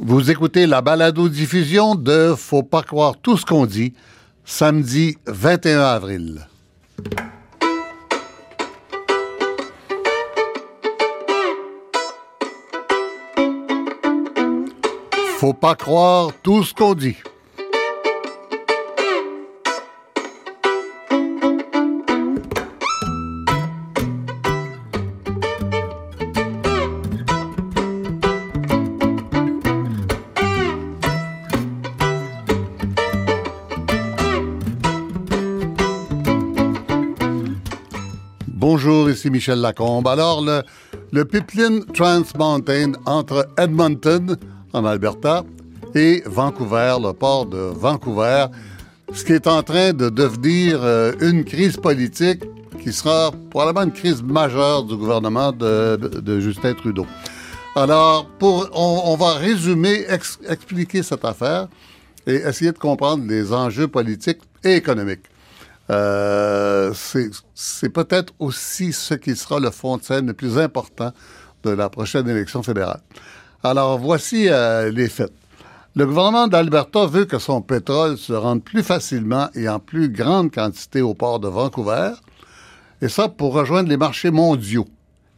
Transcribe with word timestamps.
Vous 0.00 0.30
écoutez 0.30 0.66
la 0.66 0.80
balado-diffusion 0.80 1.96
de 1.96 2.34
Faut 2.36 2.62
pas 2.62 2.82
croire 2.82 3.16
tout 3.20 3.36
ce 3.36 3.44
qu'on 3.44 3.66
dit, 3.66 3.94
samedi 4.44 5.16
21 5.26 5.80
avril. 5.80 6.46
Faut 15.38 15.52
pas 15.52 15.74
croire 15.74 16.30
tout 16.44 16.62
ce 16.62 16.72
qu'on 16.72 16.94
dit. 16.94 17.16
Michel 39.30 39.60
Lacombe. 39.60 40.06
Alors, 40.06 40.44
le, 41.12 41.24
pipeline 41.24 41.84
Trans 41.86 42.22
Mountain 42.38 42.92
entre 43.06 43.48
Edmonton, 43.56 44.36
en 44.72 44.84
Alberta, 44.84 45.44
et 45.94 46.22
Vancouver, 46.26 46.96
le 47.02 47.12
port 47.12 47.46
de 47.46 47.72
Vancouver, 47.74 48.46
ce 49.12 49.24
qui 49.24 49.32
est 49.32 49.46
en 49.46 49.62
train 49.62 49.92
de 49.92 50.10
devenir 50.10 50.80
euh, 50.82 51.12
une 51.20 51.44
crise 51.44 51.76
politique 51.76 52.44
qui 52.82 52.92
sera 52.92 53.32
probablement 53.50 53.86
une 53.86 53.92
crise 53.92 54.22
majeure 54.22 54.84
du 54.84 54.96
gouvernement 54.96 55.52
de, 55.52 56.40
Justin 56.40 56.74
Trudeau. 56.74 57.06
Alors, 57.74 58.28
on, 58.40 59.16
va 59.16 59.34
résumer, 59.34 60.04
ex- 60.08 60.38
expliquer 60.48 61.02
cette 61.02 61.24
affaire 61.24 61.68
et 62.26 62.34
essayer 62.34 62.72
de 62.72 62.78
comprendre 62.78 63.24
les 63.26 63.52
enjeux 63.52 63.88
politiques 63.88 64.40
et 64.64 64.74
économiques. 64.76 65.24
Euh, 65.90 66.92
c'est 67.54 67.88
peut-être 67.88 68.34
aussi 68.38 68.92
ce 68.92 69.14
qui 69.14 69.34
sera 69.36 69.58
le 69.58 69.70
fond 69.70 69.96
de 69.96 70.02
scène 70.02 70.26
le 70.26 70.34
plus 70.34 70.58
important 70.58 71.12
de 71.62 71.70
la 71.70 71.88
prochaine 71.88 72.28
élection 72.28 72.62
fédérale. 72.62 73.00
Alors, 73.62 73.98
voici 73.98 74.48
euh, 74.48 74.90
les 74.90 75.08
faits. 75.08 75.32
Le 75.96 76.06
gouvernement 76.06 76.46
d'Alberta 76.46 77.06
veut 77.06 77.24
que 77.24 77.38
son 77.38 77.60
pétrole 77.60 78.18
se 78.18 78.32
rende 78.32 78.62
plus 78.62 78.82
facilement 78.82 79.48
et 79.54 79.68
en 79.68 79.80
plus 79.80 80.08
grande 80.10 80.52
quantité 80.52 81.00
au 81.00 81.14
port 81.14 81.40
de 81.40 81.48
Vancouver, 81.48 82.12
et 83.00 83.08
ça 83.08 83.28
pour 83.28 83.54
rejoindre 83.54 83.88
les 83.88 83.96
marchés 83.96 84.30
mondiaux, 84.30 84.86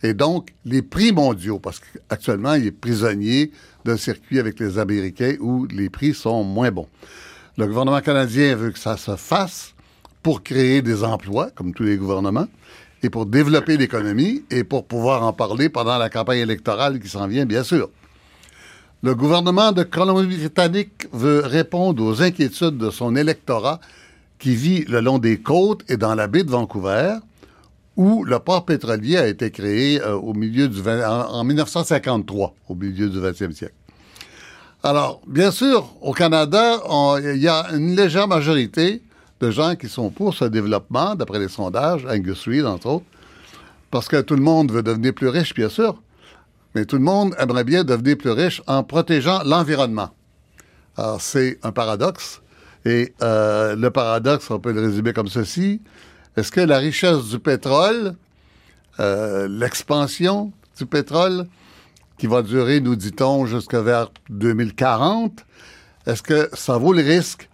et 0.02 0.12
donc 0.12 0.52
les 0.66 0.82
prix 0.82 1.12
mondiaux, 1.12 1.58
parce 1.58 1.80
qu'actuellement, 1.80 2.54
il 2.54 2.66
est 2.66 2.72
prisonnier 2.72 3.52
d'un 3.84 3.96
circuit 3.96 4.38
avec 4.38 4.60
les 4.60 4.78
Américains 4.78 5.36
où 5.40 5.66
les 5.66 5.88
prix 5.88 6.12
sont 6.12 6.44
moins 6.44 6.70
bons. 6.70 6.88
Le 7.56 7.66
gouvernement 7.66 8.00
canadien 8.00 8.54
veut 8.54 8.70
que 8.70 8.78
ça 8.78 8.96
se 8.96 9.16
fasse 9.16 9.72
pour 10.22 10.42
créer 10.42 10.82
des 10.82 11.04
emplois, 11.04 11.50
comme 11.50 11.72
tous 11.72 11.84
les 11.84 11.96
gouvernements, 11.96 12.46
et 13.02 13.10
pour 13.10 13.26
développer 13.26 13.76
l'économie 13.76 14.44
et 14.50 14.64
pour 14.64 14.84
pouvoir 14.84 15.22
en 15.24 15.32
parler 15.32 15.68
pendant 15.68 15.96
la 15.98 16.10
campagne 16.10 16.40
électorale 16.40 17.00
qui 17.00 17.08
s'en 17.08 17.26
vient, 17.26 17.46
bien 17.46 17.64
sûr. 17.64 17.88
Le 19.02 19.14
gouvernement 19.14 19.72
de 19.72 19.82
Colombie-Britannique 19.82 21.08
veut 21.12 21.40
répondre 21.40 22.04
aux 22.04 22.20
inquiétudes 22.20 22.76
de 22.76 22.90
son 22.90 23.16
électorat 23.16 23.80
qui 24.38 24.54
vit 24.54 24.84
le 24.84 25.00
long 25.00 25.18
des 25.18 25.40
côtes 25.40 25.82
et 25.88 25.96
dans 25.96 26.14
la 26.14 26.26
baie 26.26 26.44
de 26.44 26.50
Vancouver, 26.50 27.14
où 27.96 28.24
le 28.24 28.38
port 28.38 28.66
pétrolier 28.66 29.16
a 29.16 29.26
été 29.26 29.50
créé 29.50 30.00
euh, 30.02 30.14
au 30.14 30.34
milieu 30.34 30.68
du 30.68 30.80
20 30.80 31.08
en, 31.08 31.32
en 31.32 31.44
1953, 31.44 32.54
au 32.68 32.74
milieu 32.74 33.08
du 33.08 33.18
20e 33.18 33.52
siècle. 33.52 33.74
Alors, 34.82 35.20
bien 35.26 35.50
sûr, 35.50 35.94
au 36.00 36.12
Canada, 36.12 36.80
il 37.22 37.40
y 37.40 37.48
a 37.48 37.66
une 37.72 37.94
légère 37.96 38.28
majorité 38.28 39.02
de 39.40 39.50
gens 39.50 39.74
qui 39.74 39.88
sont 39.88 40.10
pour 40.10 40.34
ce 40.34 40.44
développement, 40.44 41.14
d'après 41.14 41.38
les 41.38 41.48
sondages, 41.48 42.06
Angus 42.06 42.46
Reid, 42.46 42.66
entre 42.66 42.86
autres, 42.86 43.06
parce 43.90 44.06
que 44.06 44.20
tout 44.20 44.36
le 44.36 44.42
monde 44.42 44.70
veut 44.70 44.82
devenir 44.82 45.14
plus 45.14 45.28
riche, 45.28 45.54
bien 45.54 45.68
sûr, 45.68 46.00
mais 46.74 46.84
tout 46.84 46.96
le 46.96 47.02
monde 47.02 47.34
aimerait 47.38 47.64
bien 47.64 47.82
devenir 47.82 48.16
plus 48.16 48.30
riche 48.30 48.62
en 48.66 48.84
protégeant 48.84 49.42
l'environnement. 49.44 50.10
Alors, 50.96 51.20
c'est 51.20 51.58
un 51.62 51.72
paradoxe, 51.72 52.42
et 52.84 53.14
euh, 53.22 53.74
le 53.76 53.90
paradoxe, 53.90 54.50
on 54.50 54.60
peut 54.60 54.72
le 54.72 54.80
résumer 54.80 55.12
comme 55.12 55.28
ceci. 55.28 55.80
Est-ce 56.36 56.52
que 56.52 56.60
la 56.60 56.78
richesse 56.78 57.24
du 57.24 57.38
pétrole, 57.38 58.14
euh, 59.00 59.48
l'expansion 59.48 60.52
du 60.78 60.86
pétrole, 60.86 61.46
qui 62.18 62.26
va 62.26 62.42
durer, 62.42 62.80
nous 62.80 62.96
dit-on, 62.96 63.46
jusqu'à 63.46 63.80
vers 63.80 64.10
2040, 64.28 65.44
est-ce 66.06 66.22
que 66.22 66.48
ça 66.52 66.78
vaut 66.78 66.92
le 66.92 67.02
risque 67.02 67.49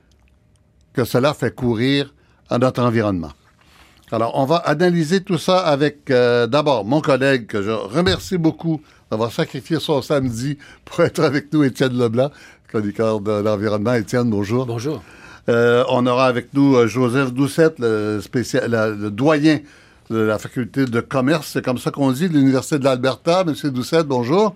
que 0.96 1.04
cela 1.04 1.34
fait 1.34 1.54
courir 1.54 2.14
à 2.48 2.58
notre 2.58 2.82
environnement? 2.82 3.32
Alors, 4.10 4.32
on 4.34 4.44
va 4.46 4.56
analyser 4.56 5.20
tout 5.22 5.36
ça 5.36 5.58
avec 5.58 6.10
euh, 6.10 6.46
d'abord 6.46 6.84
mon 6.84 7.00
collègue 7.00 7.46
que 7.46 7.60
je 7.60 7.70
remercie 7.70 8.38
beaucoup 8.38 8.80
d'avoir 9.10 9.30
sacrifié 9.30 9.78
son 9.78 10.00
samedi 10.00 10.56
pour 10.84 11.00
être 11.04 11.22
avec 11.22 11.52
nous, 11.52 11.64
Étienne 11.64 11.98
Leblanc, 11.98 12.30
chroniqueur 12.68 13.20
de 13.20 13.32
l'environnement. 13.32 13.94
Étienne, 13.94 14.30
bonjour. 14.30 14.64
Bonjour. 14.64 15.02
Euh, 15.48 15.84
on 15.90 16.06
aura 16.06 16.26
avec 16.26 16.54
nous 16.54 16.76
euh, 16.76 16.86
Joseph 16.86 17.32
Doucette, 17.32 17.78
le, 17.78 18.20
spécial, 18.20 18.70
la- 18.70 18.88
le 18.88 19.10
doyen 19.10 19.58
de 20.08 20.18
la 20.18 20.38
faculté 20.38 20.84
de 20.86 21.00
commerce, 21.00 21.50
c'est 21.52 21.64
comme 21.64 21.78
ça 21.78 21.90
qu'on 21.90 22.12
dit, 22.12 22.28
de 22.28 22.34
l'Université 22.34 22.78
de 22.78 22.84
l'Alberta. 22.84 23.44
Monsieur 23.44 23.70
Doucette, 23.70 24.06
bonjour. 24.06 24.54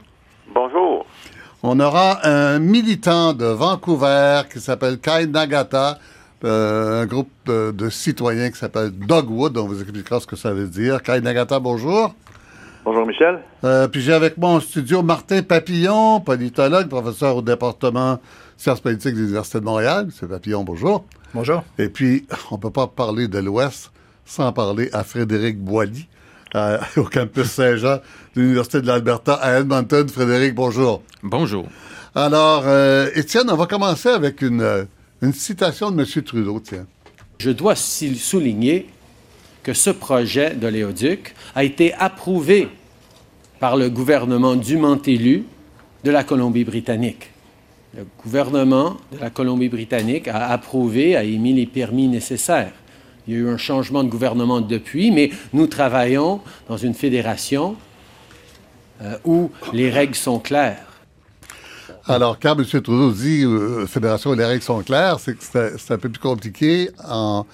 Bonjour. 0.54 1.04
On 1.64 1.78
aura 1.80 2.24
un 2.26 2.60
militant 2.60 3.32
de 3.34 3.46
Vancouver 3.46 4.42
qui 4.52 4.60
s'appelle 4.60 4.98
Kai 5.00 5.26
Nagata, 5.26 5.98
euh, 6.44 7.02
un 7.02 7.06
groupe 7.06 7.30
de, 7.46 7.70
de 7.70 7.90
citoyens 7.90 8.50
qui 8.50 8.58
s'appelle 8.58 8.90
Dogwood. 8.90 9.56
On 9.58 9.66
vous 9.66 9.80
expliquera 9.80 10.20
ce 10.20 10.26
que 10.26 10.36
ça 10.36 10.52
veut 10.52 10.68
dire. 10.68 11.02
Kai 11.02 11.20
Nagata, 11.20 11.58
bonjour. 11.58 12.14
Bonjour, 12.84 13.06
Michel. 13.06 13.40
Euh, 13.64 13.88
puis 13.88 14.00
j'ai 14.00 14.14
avec 14.14 14.38
moi 14.38 14.50
en 14.50 14.60
studio 14.60 15.02
Martin 15.02 15.42
Papillon, 15.42 16.20
politologue, 16.20 16.88
professeur 16.88 17.36
au 17.36 17.42
département 17.42 18.18
sciences 18.56 18.80
politiques 18.80 19.14
de 19.14 19.20
l'Université 19.20 19.60
de 19.60 19.64
Montréal. 19.64 20.06
Monsieur 20.06 20.26
Papillon, 20.26 20.64
bonjour. 20.64 21.04
Bonjour. 21.34 21.62
Et 21.78 21.88
puis, 21.88 22.26
on 22.50 22.56
ne 22.56 22.60
peut 22.60 22.70
pas 22.70 22.86
parler 22.86 23.28
de 23.28 23.38
l'Ouest 23.38 23.90
sans 24.24 24.52
parler 24.52 24.88
à 24.92 25.02
Frédéric 25.02 25.58
Boilly, 25.58 26.08
euh, 26.54 26.78
au 26.96 27.04
campus 27.04 27.50
Saint-Jean 27.50 28.00
de 28.34 28.40
l'Université 28.40 28.80
de 28.80 28.86
l'Alberta 28.86 29.34
à 29.34 29.58
Edmonton. 29.58 30.08
Frédéric, 30.08 30.54
bonjour. 30.54 31.02
Bonjour. 31.22 31.66
Alors, 32.14 32.64
euh, 32.66 33.08
Étienne, 33.14 33.50
on 33.50 33.56
va 33.56 33.66
commencer 33.66 34.08
avec 34.08 34.42
une, 34.42 34.62
euh, 34.62 34.84
une 35.22 35.32
citation 35.32 35.90
de 35.90 36.00
M. 36.00 36.22
Trudeau, 36.22 36.60
tiens. 36.60 36.86
Je 37.38 37.50
dois 37.50 37.74
souligner 37.76 38.86
que 39.62 39.72
ce 39.72 39.90
projet 39.90 40.54
de 40.54 40.66
l'éoduc 40.66 41.34
a 41.54 41.64
été 41.64 41.92
approuvé 41.94 42.68
par 43.58 43.76
le 43.76 43.90
gouvernement 43.90 44.56
dûment 44.56 45.00
élu 45.02 45.44
de 46.04 46.10
la 46.10 46.24
Colombie-Britannique. 46.24 47.30
Le 47.96 48.06
gouvernement 48.22 48.96
de 49.12 49.18
la 49.18 49.30
Colombie-Britannique 49.30 50.28
a 50.28 50.48
approuvé, 50.48 51.16
a 51.16 51.24
émis 51.24 51.52
les 51.52 51.66
permis 51.66 52.08
nécessaires. 52.08 52.72
Il 53.26 53.34
y 53.34 53.36
a 53.36 53.40
eu 53.40 53.48
un 53.48 53.58
changement 53.58 54.02
de 54.02 54.08
gouvernement 54.08 54.60
depuis, 54.60 55.10
mais 55.10 55.30
nous 55.52 55.66
travaillons 55.66 56.40
dans 56.68 56.78
une 56.78 56.94
fédération 56.94 57.76
euh, 59.02 59.16
où 59.24 59.50
les 59.72 59.90
règles 59.90 60.14
sont 60.14 60.38
claires. 60.38 60.89
Alors, 62.06 62.38
quand 62.40 62.58
M. 62.58 62.64
Trudeau 62.64 63.12
dit 63.12 63.44
euh, 63.44 63.86
Fédération 63.86 64.32
et 64.34 64.36
les 64.36 64.44
règles 64.44 64.62
sont 64.62 64.80
claires, 64.82 65.18
c'est 65.20 65.34
que 65.36 65.44
c'est 65.78 65.94
un 65.94 65.98
peu 65.98 66.08
plus 66.08 66.20
compliqué 66.20 66.90
en 67.08 67.46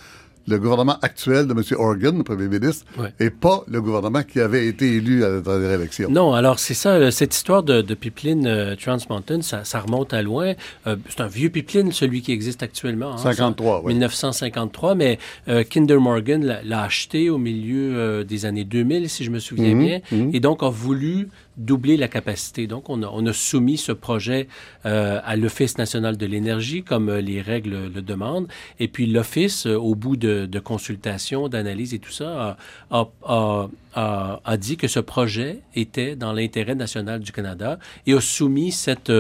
le 0.49 0.61
gouvernement 0.61 0.97
actuel 1.03 1.49
de 1.49 1.53
M. 1.55 1.62
Organ, 1.77 2.17
le 2.17 2.23
premier 2.23 2.47
ministre, 2.47 2.84
Ouais. 2.97 3.12
et 3.19 3.31
pas 3.31 3.65
le 3.67 3.83
gouvernement 3.83 4.23
qui 4.23 4.39
avait 4.39 4.69
été 4.69 4.95
élu 4.95 5.25
à 5.25 5.29
la 5.29 5.41
dernière 5.41 5.73
élection. 5.73 6.09
Non, 6.09 6.34
alors 6.34 6.61
c'est 6.61 6.73
ça, 6.73 6.91
euh, 6.91 7.11
cette 7.11 7.34
histoire 7.34 7.65
de, 7.65 7.83
de 7.83 7.95
pipeline 7.95 8.47
euh, 8.47 8.77
Trans 8.77 8.97
Mountain, 9.11 9.43
ça, 9.43 9.65
ça 9.65 9.81
remonte 9.81 10.15
à 10.15 10.23
loin. 10.23 10.53
Euh, 10.87 10.95
c'est 11.09 11.21
un 11.21 11.27
vieux 11.27 11.51
pipeline, 11.51 11.91
celui 11.91 12.22
qui 12.22 12.31
existe 12.31 12.63
actuellement. 12.63 13.15
hein, 13.15 13.19
53, 13.19 13.78
ça, 13.78 13.83
oui. 13.87 13.95
1953, 13.95 14.95
mais 14.95 15.19
euh, 15.49 15.65
Kinder 15.65 15.99
Morgan 15.99 16.45
l'a- 16.65 16.83
acheté 16.84 17.28
au 17.28 17.39
milieu 17.39 18.22
des 18.22 18.45
années 18.47 18.65
2000, 18.65 19.09
si 19.10 19.25
je 19.25 19.33
me 19.33 19.41
souviens 19.41 19.75
Mhm, 19.75 19.84
bien, 19.84 20.01
et 20.33 20.39
donc 20.39 20.63
a 20.63 20.69
voulu 20.69 21.28
doubler 21.56 21.97
la 21.97 22.08
capacité. 22.08 22.66
Donc, 22.66 22.91
on 22.91 23.03
a, 23.03 23.06
on 23.12 23.24
a 23.26 23.32
soumis 23.32 23.78
ce 23.78 23.92
projet 23.92 24.48
euh, 24.84 25.20
à 25.24 25.36
l'Office 25.36 25.78
national 25.78 26.16
de 26.16 26.26
l'énergie, 26.26 26.82
comme 26.82 27.08
euh, 27.08 27.20
les 27.20 27.41
règles 27.41 27.88
le 27.94 28.03
demandent. 28.03 28.48
Et 28.78 28.88
puis, 28.88 29.06
l'Office, 29.06 29.66
euh, 29.66 29.76
au 29.76 29.94
bout 29.94 30.16
de, 30.16 30.58
consultations, 30.58 31.48
d'analyses 31.48 31.94
et 31.94 31.98
tout 31.98 32.10
ça, 32.12 32.56
a, 32.91 33.08
a- 33.24 33.68
a- 33.94 34.56
dit 34.56 34.76
que 34.76 34.88
ce 34.88 35.00
projet 35.00 35.60
était 35.74 36.16
dans 36.16 36.32
l'intérêt 36.32 36.74
national 36.74 37.20
du 37.20 37.32
Canada 37.32 37.78
et 38.06 38.12
a 38.14 38.20
soumis 38.20 38.72
cette, 38.72 39.12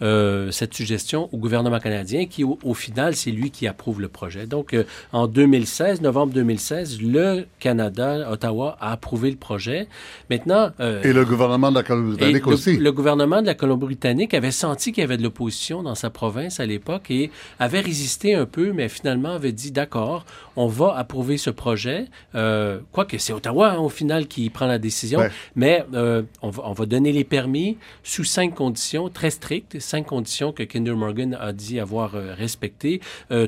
cette 0.00 0.74
suggestion 0.74 1.28
au 1.32 1.36
gouvernement 1.38 1.78
canadien 1.80 2.26
qui, 2.26 2.44
au, 2.44 2.74
final, 2.74 3.16
c'est 3.16 3.30
lui 3.30 3.50
qui 3.50 3.66
approuve 3.66 4.00
le 4.00 4.08
projet. 4.08 4.46
Donc, 4.46 4.76
en 5.12 5.26
2016, 5.26 6.00
novembre 6.02 6.32
2016, 6.34 7.00
le 7.02 7.46
Canada, 7.58 8.30
Ottawa, 8.30 8.76
a 8.80 8.92
approuvé 8.92 9.30
le 9.30 9.36
projet. 9.36 9.88
Maintenant... 10.30 10.70
Et 10.78 11.12
le 11.12 11.24
gouvernement 11.24 11.70
de 11.74 11.78
la 11.80 11.84
Colombie-Britannique 11.84 12.46
aussi. 12.46 12.76
Le 12.76 12.92
gouvernement 12.92 13.42
de 13.42 13.46
la 13.46 13.54
Colombie-Britannique 13.54 14.34
avait 14.34 14.50
senti 14.50 14.92
qu'il 14.92 15.02
y 15.02 15.04
avait 15.04 15.16
de 15.16 15.22
l'opposition 15.22 15.82
dans 15.82 15.94
sa 15.94 16.10
province 16.10 16.60
à 16.60 16.66
l'époque 16.66 17.10
et 17.10 17.30
avait 17.58 17.80
résisté 17.80 18.34
un 18.34 18.46
peu, 18.46 18.72
mais 18.72 18.88
finalement 18.88 19.34
avait 19.34 19.52
dit, 19.52 19.70
d'accord, 19.70 20.24
on 20.56 20.66
va 20.66 20.96
approuver 20.96 21.36
ce 21.36 21.50
projet. 21.50 22.06
Euh, 22.34 22.78
quoique 22.92 23.18
c'est 23.18 23.32
Ottawa, 23.32 23.72
hein, 23.72 23.78
au 23.78 23.88
final, 23.88 24.26
qui 24.26 24.48
prend 24.50 24.66
la 24.66 24.78
décision. 24.78 25.20
Ouais. 25.20 25.30
Mais 25.56 25.84
euh, 25.94 26.22
on, 26.42 26.50
va, 26.50 26.62
on, 26.66 26.72
va, 26.72 26.86
donner 26.86 27.12
les 27.12 27.24
permis 27.24 27.76
sous 28.02 28.24
cinq 28.24 28.54
conditions 28.54 29.08
très 29.08 29.30
strictes, 29.30 29.80
cinq 29.80 30.06
conditions 30.06 30.52
que 30.52 30.62
Kinder 30.62 30.94
Morgan 30.94 31.36
a 31.40 31.52
dit 31.52 31.80
avoir 31.80 32.14
euh, 32.14 32.34
respectées. 32.34 33.00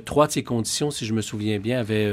Trois 0.04 0.26
de 0.26 0.32
ces 0.32 0.42
conditions, 0.42 0.90
si 0.90 1.06
je 1.06 1.12
me 1.12 1.22
souviens 1.22 1.58
bien, 1.58 1.78
avaient 1.78 2.10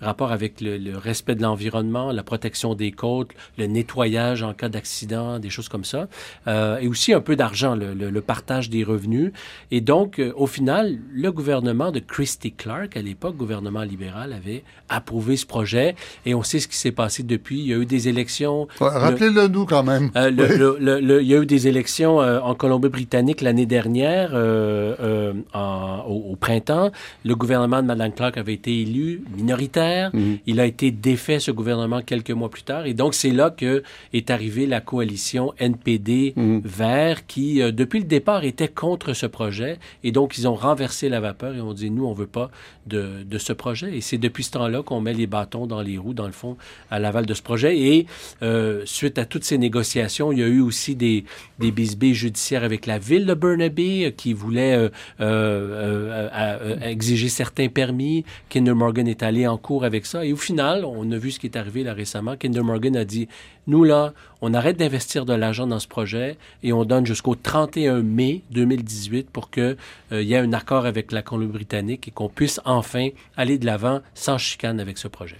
rapport 0.00 0.32
avec 0.32 0.60
le, 0.60 0.76
le 0.78 0.96
respect 0.96 1.34
de 1.34 1.42
l'environnement, 1.42 2.10
la 2.12 2.22
protection 2.22 2.74
des 2.74 2.92
côtes, 2.92 3.30
le 3.58 3.66
nettoyage 3.66 4.42
en 4.42 4.54
cas 4.54 4.68
d'accident, 4.68 5.38
des 5.38 5.50
choses 5.52 5.68
comme 5.68 5.84
ça. 5.84 6.08
Euh, 6.48 6.78
et 6.78 6.88
aussi 6.88 7.12
un 7.12 7.20
peu 7.20 7.36
d'argent, 7.36 7.74
le, 7.74 7.94
le, 7.94 8.10
le, 8.10 8.20
partage 8.20 8.70
des 8.70 8.84
revenus. 8.84 9.32
Et 9.70 9.80
donc, 9.80 10.20
au 10.36 10.46
final, 10.46 10.98
le 11.12 11.30
gouvernement 11.32 11.90
de 11.92 12.00
Christy 12.00 12.52
Clark, 12.52 12.96
à 12.96 13.02
l'époque, 13.02 13.36
gouvernement 13.36 13.82
libéral, 13.82 14.32
avait 14.32 14.64
approuvé 14.88 15.36
ce 15.36 15.46
projet. 15.46 15.94
Et 16.26 16.34
on 16.34 16.42
sait 16.42 16.60
ce 16.60 16.68
qui 16.68 16.76
s'est 16.76 16.92
passé 16.92 17.22
depuis. 17.22 17.60
Il 17.60 17.66
y 17.66 17.74
a 17.74 17.76
eu 17.76 17.86
des 17.86 18.08
élections. 18.08 18.68
Ouais, 18.80 18.88
Rappelez-le 18.88 19.48
nous 19.48 19.66
quand 19.66 19.82
même. 19.82 20.10
Euh, 20.16 20.30
le, 20.30 21.16
oui. 21.16 21.22
il 21.22 21.28
y 21.28 21.34
a 21.34 21.38
eu 21.38 21.46
des 21.46 21.68
élections 21.68 22.20
euh, 22.20 22.40
en 22.40 22.54
Colombie-Britannique 22.54 23.40
l'année 23.40 23.66
dernière, 23.66 24.30
euh, 24.34 25.32
en, 25.52 26.04
au, 26.08 26.32
au, 26.32 26.36
printemps. 26.36 26.90
Le 27.24 27.34
gouvernement 27.34 27.82
de 27.82 27.86
Mme 27.86 28.12
Clark 28.12 28.36
avait 28.36 28.54
été 28.54 28.80
élu 28.82 29.22
minoritaire. 29.36 30.10
Mm 30.12 30.18
-hmm. 30.18 30.38
Il 30.46 30.60
a 30.60 30.66
été 30.66 30.90
défait, 30.90 31.40
ce 31.40 31.50
gouvernement, 31.60 32.00
quelques 32.12 32.30
mois 32.40 32.50
plus 32.56 32.66
tard. 32.72 32.82
Et 32.90 32.94
donc, 32.94 33.14
c'est 33.14 33.34
là 33.40 33.46
que 33.50 33.82
est 34.12 34.28
arrivée 34.30 34.66
la 34.66 34.80
coalition 34.80 35.41
NPD 35.58 36.34
-hmm. 36.36 36.60
Vert, 36.64 37.26
qui, 37.26 37.60
depuis 37.72 38.00
le 38.04 38.06
départ, 38.16 38.42
était 38.44 38.72
contre 38.84 39.12
ce 39.14 39.26
projet. 39.26 39.78
Et 40.04 40.12
donc, 40.12 40.28
ils 40.38 40.46
ont 40.50 40.54
renversé 40.54 41.08
la 41.08 41.20
vapeur 41.20 41.54
et 41.54 41.60
ont 41.60 41.76
dit, 41.82 41.90
nous, 41.90 42.06
on 42.06 42.14
veut 42.22 42.32
pas 42.40 42.48
de, 42.86 43.38
ce 43.38 43.52
projet. 43.52 43.96
Et 43.96 44.00
c'est 44.00 44.18
depuis 44.18 44.44
ce 44.44 44.52
temps-là 44.52 44.82
qu'on 44.82 45.00
met 45.00 45.14
les 45.14 45.26
bâtons 45.26 45.66
dans 45.66 45.82
les 45.82 45.98
roues, 45.98 46.14
dans 46.14 46.26
le 46.26 46.32
fond, 46.32 46.56
à 46.90 46.98
l'aval 46.98 47.26
de 47.26 47.34
ce 47.34 47.42
projet. 47.42 47.78
Et 47.78 48.06
euh, 48.42 48.82
suite 48.84 49.18
à 49.18 49.24
toutes 49.24 49.44
ces 49.44 49.58
négociations, 49.58 50.32
il 50.32 50.38
y 50.38 50.42
a 50.42 50.46
eu 50.46 50.60
aussi 50.60 50.94
des, 50.94 51.24
des 51.58 51.72
judiciaires 52.14 52.64
avec 52.64 52.86
la 52.86 52.98
ville 52.98 53.26
de 53.26 53.34
Burnaby 53.34 54.04
euh, 54.04 54.10
qui 54.10 54.32
voulait 54.32 54.74
euh, 54.74 54.88
euh, 55.20 56.78
exiger 56.80 57.28
certains 57.28 57.68
permis. 57.68 58.24
Kinder 58.48 58.74
Morgan 58.74 59.08
est 59.08 59.22
allé 59.22 59.46
en 59.46 59.58
cours 59.58 59.84
avec 59.84 60.06
ça. 60.06 60.24
Et 60.24 60.32
au 60.32 60.36
final, 60.36 60.84
on 60.84 61.10
a 61.12 61.18
vu 61.18 61.30
ce 61.30 61.38
qui 61.38 61.46
est 61.46 61.56
arrivé 61.56 61.84
là 61.84 61.94
récemment. 61.94 62.36
Kinder 62.36 62.62
Morgan 62.62 62.96
a 62.96 63.04
dit, 63.04 63.28
nous 63.68 63.84
là, 63.84 64.12
on 64.40 64.54
arrête 64.54 64.76
d'investir 64.76 65.24
de 65.24 65.34
l'argent 65.34 65.68
dans 65.68 65.78
ce 65.78 65.86
projet 65.86 66.36
et 66.64 66.72
on 66.72 66.84
donne 66.84 67.06
jusqu'au 67.06 67.36
31 67.36 68.02
mai 68.02 68.42
2018 68.50 69.30
pour 69.30 69.50
qu'il 69.50 69.76
euh, 70.10 70.22
y 70.22 70.32
ait 70.32 70.38
un 70.38 70.52
accord 70.52 70.84
avec 70.84 71.12
la 71.12 71.22
Colombie-Britannique 71.22 72.08
et 72.08 72.10
qu'on 72.10 72.28
puisse 72.28 72.60
enfin 72.72 73.08
aller 73.36 73.58
de 73.58 73.66
l'avant 73.66 74.00
sans 74.14 74.38
chicane 74.38 74.80
avec 74.80 74.98
ce 74.98 75.08
projet. 75.08 75.36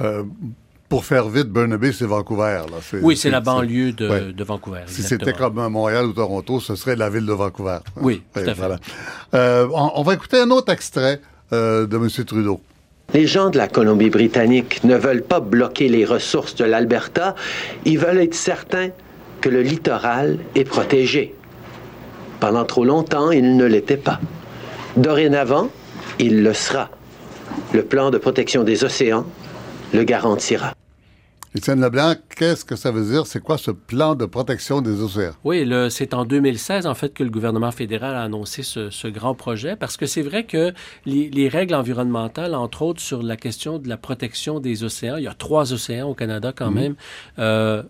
Euh, 0.00 0.24
pour 0.88 1.04
faire 1.04 1.28
vite, 1.28 1.46
Burnaby, 1.46 1.92
c'est 1.92 2.04
Vancouver. 2.04 2.62
Là. 2.68 2.98
Oui, 3.00 3.16
c'est 3.16 3.30
la 3.30 3.40
banlieue 3.40 3.92
de, 3.92 4.08
ouais. 4.08 4.32
de 4.32 4.44
Vancouver. 4.44 4.82
Si 4.86 5.02
c'était 5.02 5.32
comme 5.32 5.54
Montréal 5.68 6.06
ou 6.06 6.12
Toronto, 6.12 6.58
ce 6.58 6.74
serait 6.74 6.96
la 6.96 7.08
ville 7.08 7.26
de 7.26 7.32
Vancouver. 7.32 7.78
Oui, 7.96 8.22
tout 8.34 8.40
à 8.40 8.54
voilà. 8.54 8.78
fait. 8.78 9.36
Euh, 9.36 9.68
on, 9.72 9.92
on, 9.94 10.02
va 10.02 10.14
écouter 10.14 10.40
un 10.40 10.50
autre 10.50 10.72
extrait 10.72 11.20
euh, 11.52 11.86
de 11.86 11.96
M. 11.96 12.08
Trudeau. 12.24 12.60
Les 13.14 13.26
gens 13.26 13.50
de 13.50 13.58
la 13.58 13.68
Colombie-Britannique 13.68 14.84
ne 14.84 14.96
veulent 14.96 15.22
pas 15.22 15.40
bloquer 15.40 15.88
les 15.88 16.04
ressources 16.04 16.54
de 16.54 16.64
l'Alberta, 16.64 17.34
ils 17.84 17.98
veulent 17.98 18.18
être 18.18 18.34
certains 18.34 18.90
que 19.40 19.48
le 19.48 19.62
littoral 19.62 20.38
est 20.54 20.64
protégé. 20.64 21.34
Pendant 22.38 22.64
trop 22.64 22.84
longtemps, 22.84 23.30
il 23.30 23.56
ne 23.56 23.64
l'était 23.64 23.96
pas. 23.96 24.20
Dorénavant, 24.96 25.68
il 26.18 26.42
le 26.42 26.52
sera. 26.52 26.90
Le 27.72 27.84
plan 27.84 28.10
de 28.10 28.18
protection 28.18 28.64
des 28.64 28.84
océans 28.84 29.26
le 29.92 30.04
garantira. 30.04 30.74
Étienne 31.52 31.80
Leblanc, 31.80 32.14
qu'est-ce 32.36 32.64
que 32.64 32.76
ça 32.76 32.92
veut 32.92 33.04
dire? 33.04 33.26
C'est 33.26 33.40
quoi 33.40 33.58
ce 33.58 33.72
plan 33.72 34.14
de 34.14 34.24
protection 34.24 34.80
des 34.80 35.02
océans? 35.02 35.32
Oui, 35.42 35.68
c'est 35.90 36.14
en 36.14 36.24
2016, 36.24 36.86
en 36.86 36.94
fait, 36.94 37.12
que 37.12 37.24
le 37.24 37.30
gouvernement 37.30 37.72
fédéral 37.72 38.14
a 38.14 38.22
annoncé 38.22 38.62
ce, 38.62 38.90
ce 38.90 39.08
grand 39.08 39.34
projet, 39.34 39.74
parce 39.74 39.96
que 39.96 40.06
c'est 40.06 40.22
vrai 40.22 40.44
que 40.44 40.72
les, 41.06 41.28
les, 41.28 41.48
règles 41.48 41.74
environnementales, 41.74 42.54
entre 42.54 42.82
autres 42.82 43.00
sur 43.00 43.20
la 43.24 43.36
question 43.36 43.80
de 43.80 43.88
la 43.88 43.96
protection 43.96 44.60
des 44.60 44.84
océans, 44.84 45.16
il 45.16 45.24
y 45.24 45.28
a 45.28 45.34
trois 45.34 45.72
océans 45.72 46.10
au 46.10 46.14
Canada 46.14 46.52
quand 46.54 46.70
mmh. 46.70 46.74
même, 46.74 46.94
euh, 47.40 47.82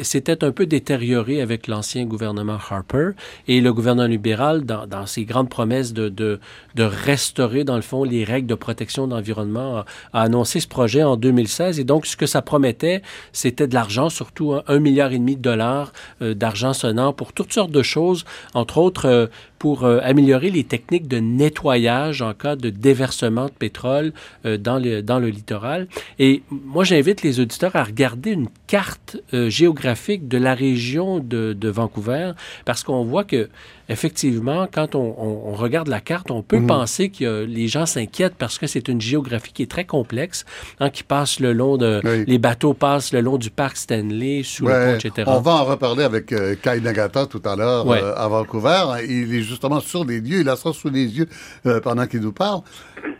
s'était 0.00 0.44
un 0.44 0.52
peu 0.52 0.66
détérioré 0.66 1.40
avec 1.40 1.66
l'ancien 1.66 2.04
gouvernement 2.04 2.58
Harper 2.70 3.10
et 3.48 3.60
le 3.60 3.72
gouvernement 3.72 4.08
libéral, 4.08 4.64
dans, 4.64 5.06
ses 5.06 5.24
grandes 5.24 5.48
promesses 5.48 5.92
de, 5.92 6.08
de, 6.08 6.40
de, 6.74 6.82
restaurer, 6.82 7.64
dans 7.64 7.76
le 7.76 7.82
fond, 7.82 8.04
les 8.04 8.24
règles 8.24 8.46
de 8.46 8.54
protection 8.54 9.06
de 9.06 9.14
l'environnement, 9.14 9.84
a, 10.12 10.22
annoncé 10.22 10.60
ce 10.60 10.68
projet 10.68 11.02
en 11.02 11.16
2016. 11.16 11.80
Et 11.80 11.84
donc, 11.84 12.06
ce 12.06 12.16
que 12.16 12.26
ça 12.26 12.42
promettait, 12.42 13.02
c'était 13.32 13.66
de 13.66 13.74
l'argent, 13.74 14.08
surtout 14.08 14.54
un, 14.66 14.78
milliard 14.78 15.12
et 15.12 15.18
demi 15.18 15.36
de 15.36 15.42
dollars 15.42 15.92
euh, 16.22 16.34
d'argent 16.34 16.72
sonnant 16.72 17.12
pour 17.12 17.32
toutes 17.32 17.52
sortes 17.52 17.70
de 17.70 17.82
choses, 17.82 18.24
entre 18.54 18.78
autres 18.78 19.06
euh, 19.06 19.26
pour 19.58 19.84
euh, 19.84 20.00
améliorer 20.02 20.50
les 20.50 20.64
techniques 20.64 21.06
de 21.06 21.18
nettoyage 21.18 22.22
en 22.22 22.32
cas 22.32 22.56
de 22.56 22.70
déversement 22.70 23.46
de 23.46 23.50
pétrole 23.50 24.12
dans, 24.44 24.78
le, 24.78 25.02
dans 25.02 25.18
le 25.18 25.28
littoral. 25.28 25.86
Et 26.18 26.42
moi, 26.50 26.84
j'invite 26.84 27.22
les 27.22 27.40
auditeurs 27.40 27.76
à 27.76 27.84
regarder 27.84 28.30
une 28.30 28.48
carte 28.66 29.18
euh, 29.34 29.50
géographique 29.50 30.28
de 30.28 30.38
la 30.38 30.54
région 30.54 31.18
de, 31.18 31.52
de 31.52 31.68
Vancouver 31.68 32.32
parce 32.64 32.82
qu'on 32.82 33.04
voit 33.04 33.24
que 33.24 33.48
effectivement, 33.90 34.68
quand 34.72 34.94
on, 34.94 35.14
on, 35.18 35.50
on, 35.50 35.52
regarde 35.52 35.88
la 35.88 36.00
carte, 36.00 36.30
on 36.30 36.42
peut 36.42 36.60
mmh. 36.60 36.66
penser 36.66 37.08
que 37.10 37.44
les 37.44 37.66
gens 37.66 37.86
s'inquiètent 37.86 38.36
parce 38.36 38.56
que 38.56 38.66
c'est 38.66 38.88
une 38.88 39.00
géographie 39.00 39.52
qui 39.52 39.62
est 39.64 39.70
très 39.70 39.84
complexe, 39.84 40.44
hein, 40.78 40.90
qui 40.90 41.02
passe 41.02 41.40
le 41.40 41.52
long 41.52 41.76
de... 41.76 42.00
Oui. 42.04 42.24
Les 42.26 42.38
bateaux 42.38 42.72
passent 42.72 43.12
le 43.12 43.20
long 43.20 43.36
du 43.36 43.50
parc 43.50 43.76
Stanley, 43.76 44.42
sous 44.44 44.64
ouais, 44.64 44.72
le 44.72 44.92
pont, 44.92 45.08
etc. 45.08 45.30
On 45.30 45.40
va 45.40 45.52
en 45.56 45.64
reparler 45.64 46.04
avec 46.04 46.32
euh, 46.32 46.54
Kai 46.54 46.80
Nagata 46.80 47.26
tout 47.26 47.42
à 47.44 47.56
l'heure 47.56 47.86
ouais. 47.86 48.00
euh, 48.00 48.14
à 48.14 48.28
Vancouver. 48.28 48.84
Il 49.08 49.34
est 49.34 49.42
justement 49.42 49.80
sur 49.80 50.04
les 50.04 50.20
lieux, 50.20 50.40
il 50.40 50.48
a 50.48 50.56
ça 50.56 50.72
sous 50.72 50.88
les 50.88 51.06
yeux 51.06 51.28
euh, 51.66 51.80
pendant 51.80 52.06
qu'il 52.06 52.20
nous 52.20 52.32
parle. 52.32 52.60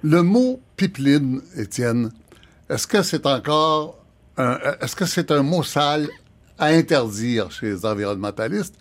Le 0.02 0.22
mot 0.22 0.60
pipeline, 0.76 1.42
Étienne, 1.56 2.10
est-ce 2.68 2.86
que 2.86 3.02
c'est 3.02 3.26
encore... 3.26 3.99
Est-ce 4.80 4.96
que 4.96 5.06
c'est 5.06 5.30
un 5.30 5.42
mot 5.42 5.62
sale 5.62 6.08
à 6.58 6.66
interdire 6.66 7.50
chez 7.50 7.66
les 7.66 7.86
environnementalistes? 7.86 8.74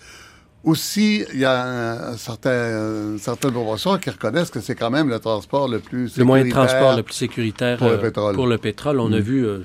Aussi, 0.63 1.23
il 1.33 1.39
y 1.39 1.45
a 1.45 2.09
un 2.09 2.17
certain, 2.17 3.17
certaine 3.17 3.51
proportion 3.51 3.97
qui 3.97 4.09
reconnaissent 4.09 4.49
que 4.49 4.59
c'est 4.59 4.75
quand 4.75 4.89
même 4.89 5.09
le 5.09 5.19
transport 5.19 5.67
le 5.67 5.79
plus 5.79 6.17
Le 6.17 6.25
moyen 6.25 6.45
de 6.45 6.49
transport 6.49 6.95
le 6.95 7.03
plus 7.03 7.13
sécuritaire 7.15 7.77
pour, 7.77 7.87
euh, 7.87 7.93
le, 7.93 8.01
pétrole. 8.01 8.35
pour 8.35 8.47
le 8.47 8.57
pétrole. 8.57 8.99
On 8.99 9.09
mmh. 9.09 9.13
a 9.13 9.19
vu, 9.19 9.45
euh, 9.45 9.63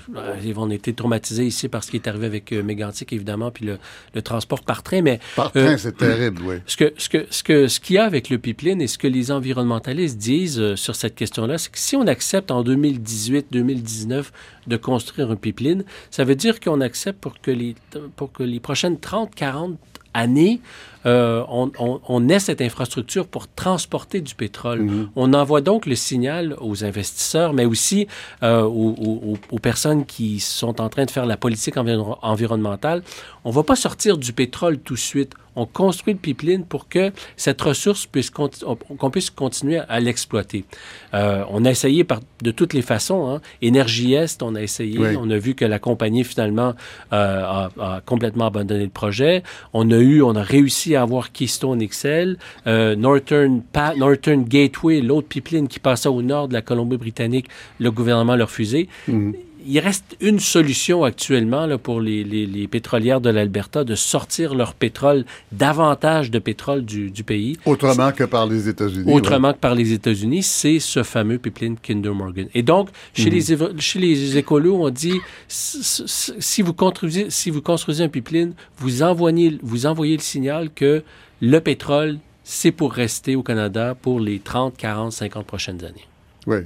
on 0.56 0.70
a 0.70 0.74
été 0.74 0.92
traumatisés 0.94 1.44
ici 1.44 1.68
par 1.68 1.82
ce 1.84 1.90
qui 1.90 1.96
est 1.96 2.08
arrivé 2.08 2.26
avec 2.26 2.52
euh, 2.52 2.62
Mégantic, 2.62 3.12
évidemment, 3.12 3.50
puis 3.50 3.66
le, 3.66 3.78
le, 4.14 4.22
transport 4.22 4.62
par 4.62 4.82
train. 4.82 5.02
Mais, 5.02 5.20
par 5.36 5.50
train, 5.50 5.60
euh, 5.60 5.76
c'est 5.78 5.96
terrible, 5.96 6.42
oui. 6.44 6.56
Ce 6.66 6.76
que 6.76 6.92
ce 6.96 7.08
que 7.08 7.26
ce 7.30 7.42
que 7.42 7.68
ce 7.68 7.80
qu'il 7.80 7.96
y 7.96 7.98
a 7.98 8.04
avec 8.04 8.30
le 8.30 8.38
pipeline 8.38 8.80
et 8.80 8.86
ce 8.86 8.98
que 8.98 9.06
les 9.06 9.30
environnementalistes 9.30 10.18
disent 10.18 10.60
euh, 10.60 10.76
sur 10.76 10.94
cette 10.94 11.14
question-là, 11.14 11.58
c'est 11.58 11.70
que 11.70 11.78
si 11.78 11.96
on 11.96 12.06
accepte 12.06 12.50
en 12.50 12.62
2018-2019 12.62 14.26
de 14.66 14.76
construire 14.76 15.30
un 15.30 15.36
pipeline, 15.36 15.84
ça 16.10 16.24
veut 16.24 16.36
dire 16.36 16.60
qu'on 16.60 16.80
accepte 16.80 17.20
pour 17.20 17.40
que 17.40 17.50
les 17.50 17.74
pour 18.16 18.32
que 18.32 18.42
les 18.42 18.60
prochaines 18.60 18.96
30-40 18.96 19.76
années, 20.14 20.60
euh, 21.06 21.44
on, 21.48 21.70
on, 21.78 22.00
on, 22.08 22.28
ait 22.28 22.38
cette 22.38 22.60
infrastructure 22.60 23.26
pour 23.26 23.48
transporter 23.48 24.20
du 24.20 24.34
pétrole. 24.34 24.82
Mm 24.82 24.88
-hmm. 24.88 25.08
On 25.16 25.34
envoie 25.34 25.60
donc 25.60 25.86
le 25.86 25.96
signal 25.96 26.56
aux 26.60 26.84
investisseurs, 26.84 27.52
mais 27.52 27.66
aussi 27.66 28.06
euh, 28.42 28.62
aux, 28.62 28.94
aux, 29.08 29.38
aux, 29.50 29.58
personnes 29.58 30.04
qui 30.06 30.40
sont 30.40 30.80
en 30.80 30.88
train 30.88 31.04
de 31.04 31.10
faire 31.10 31.26
la 31.26 31.36
politique 31.36 31.76
environ 31.76 32.16
environnementale. 32.22 33.02
On 33.44 33.50
ne 33.50 33.54
va 33.54 33.62
pas 33.62 33.76
sortir 33.76 34.16
du 34.16 34.32
pétrole 34.32 34.78
tout 34.78 34.94
de 34.94 34.98
suite. 34.98 35.32
On 35.56 35.66
construit 35.66 36.14
le 36.14 36.18
pipeline 36.18 36.64
pour 36.64 36.88
que 36.88 37.12
cette 37.36 37.60
ressource 37.60 38.06
puisse 38.06 38.30
qu'on 38.30 39.10
puisse 39.10 39.30
continuer 39.30 39.80
à 39.88 40.00
l'exploiter. 40.00 40.64
Euh, 41.12 41.44
on 41.48 41.64
a 41.64 41.70
essayé 41.70 42.02
par, 42.02 42.20
de 42.42 42.50
toutes 42.50 42.72
les 42.72 42.82
façons. 42.82 43.28
Hein. 43.28 43.40
Énergie 43.62 44.14
Est, 44.14 44.42
on 44.42 44.54
a 44.56 44.62
essayé. 44.62 44.98
Oui. 44.98 45.16
On 45.16 45.30
a 45.30 45.38
vu 45.38 45.54
que 45.54 45.64
la 45.64 45.78
compagnie 45.78 46.24
finalement 46.24 46.74
euh, 47.12 47.42
a, 47.44 47.70
a, 47.80 48.00
complètement 48.00 48.46
abandonné 48.46 48.84
le 48.84 48.90
projet. 48.90 49.42
On 49.72 49.90
a 49.90 49.98
eu, 49.98 50.22
on 50.22 50.34
a 50.34 50.42
réussi 50.42 50.93
avoir 50.96 51.32
Keystone 51.32 51.86
XL, 51.86 52.36
euh, 52.66 52.96
Northern, 52.96 53.62
Northern 53.96 54.44
Gateway, 54.44 55.00
l'autre 55.00 55.28
pipeline 55.28 55.68
qui 55.68 55.78
passait 55.78 56.08
au 56.08 56.22
nord 56.22 56.48
de 56.48 56.54
la 56.54 56.62
Colombie-Britannique, 56.62 57.48
le 57.78 57.90
gouvernement 57.90 58.36
l'a 58.36 58.44
refusé. 58.44 58.88
Mm 59.08 59.30
-hmm 59.30 59.34
il 59.66 59.78
reste 59.78 60.16
une 60.20 60.40
solution 60.40 61.04
actuellement 61.04 61.66
là, 61.66 61.78
pour 61.78 62.00
les, 62.00 62.24
les, 62.24 62.68
pétrolières 62.68 63.20
de 63.20 63.30
l'Alberta 63.30 63.84
de 63.84 63.94
sortir 63.94 64.54
leur 64.54 64.74
pétrole, 64.74 65.24
davantage 65.52 66.30
de 66.30 66.38
pétrole 66.38 66.84
du, 66.84 67.10
du 67.10 67.24
pays. 67.24 67.56
Autrement 67.64 68.12
que 68.12 68.24
par 68.24 68.46
les 68.46 68.68
États-Unis. 68.68 69.12
Autrement 69.12 69.52
que 69.52 69.58
par 69.58 69.74
les 69.74 69.92
États-Unis, 69.92 70.42
c'est 70.42 70.78
ce 70.78 71.02
fameux 71.02 71.38
pipeline 71.38 71.76
Kinder 71.76 72.14
Morgan. 72.14 72.48
Et 72.54 72.62
donc, 72.62 72.90
chez, 73.14 73.30
mhm. 73.30 73.36
les, 73.36 73.80
chez 73.80 73.98
les 73.98 74.36
écolos, 74.36 74.84
on 74.84 74.90
dit 74.90 75.20
si 75.48 76.62
vous, 76.62 76.72
construisez, 76.72 77.30
si 77.30 77.50
vous 77.50 77.62
construisez 77.62 78.04
un 78.04 78.08
pipeline, 78.08 78.54
vous 78.78 79.02
envoyez, 79.02 79.58
vous 79.62 79.86
envoyez 79.86 80.16
le 80.16 80.22
signal 80.22 80.70
que 80.70 81.02
le 81.40 81.60
pétrole, 81.60 82.18
c'est 82.42 82.72
pour 82.72 82.92
rester 82.92 83.36
au 83.36 83.42
Canada 83.42 83.94
pour 84.00 84.20
les 84.20 84.38
30, 84.38 84.76
40, 84.76 85.12
50 85.12 85.46
prochaines 85.46 85.84
années. 85.84 86.06
Oui. 86.46 86.58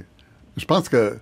Je 0.57 0.65
pense 0.65 0.89
que 0.89 1.17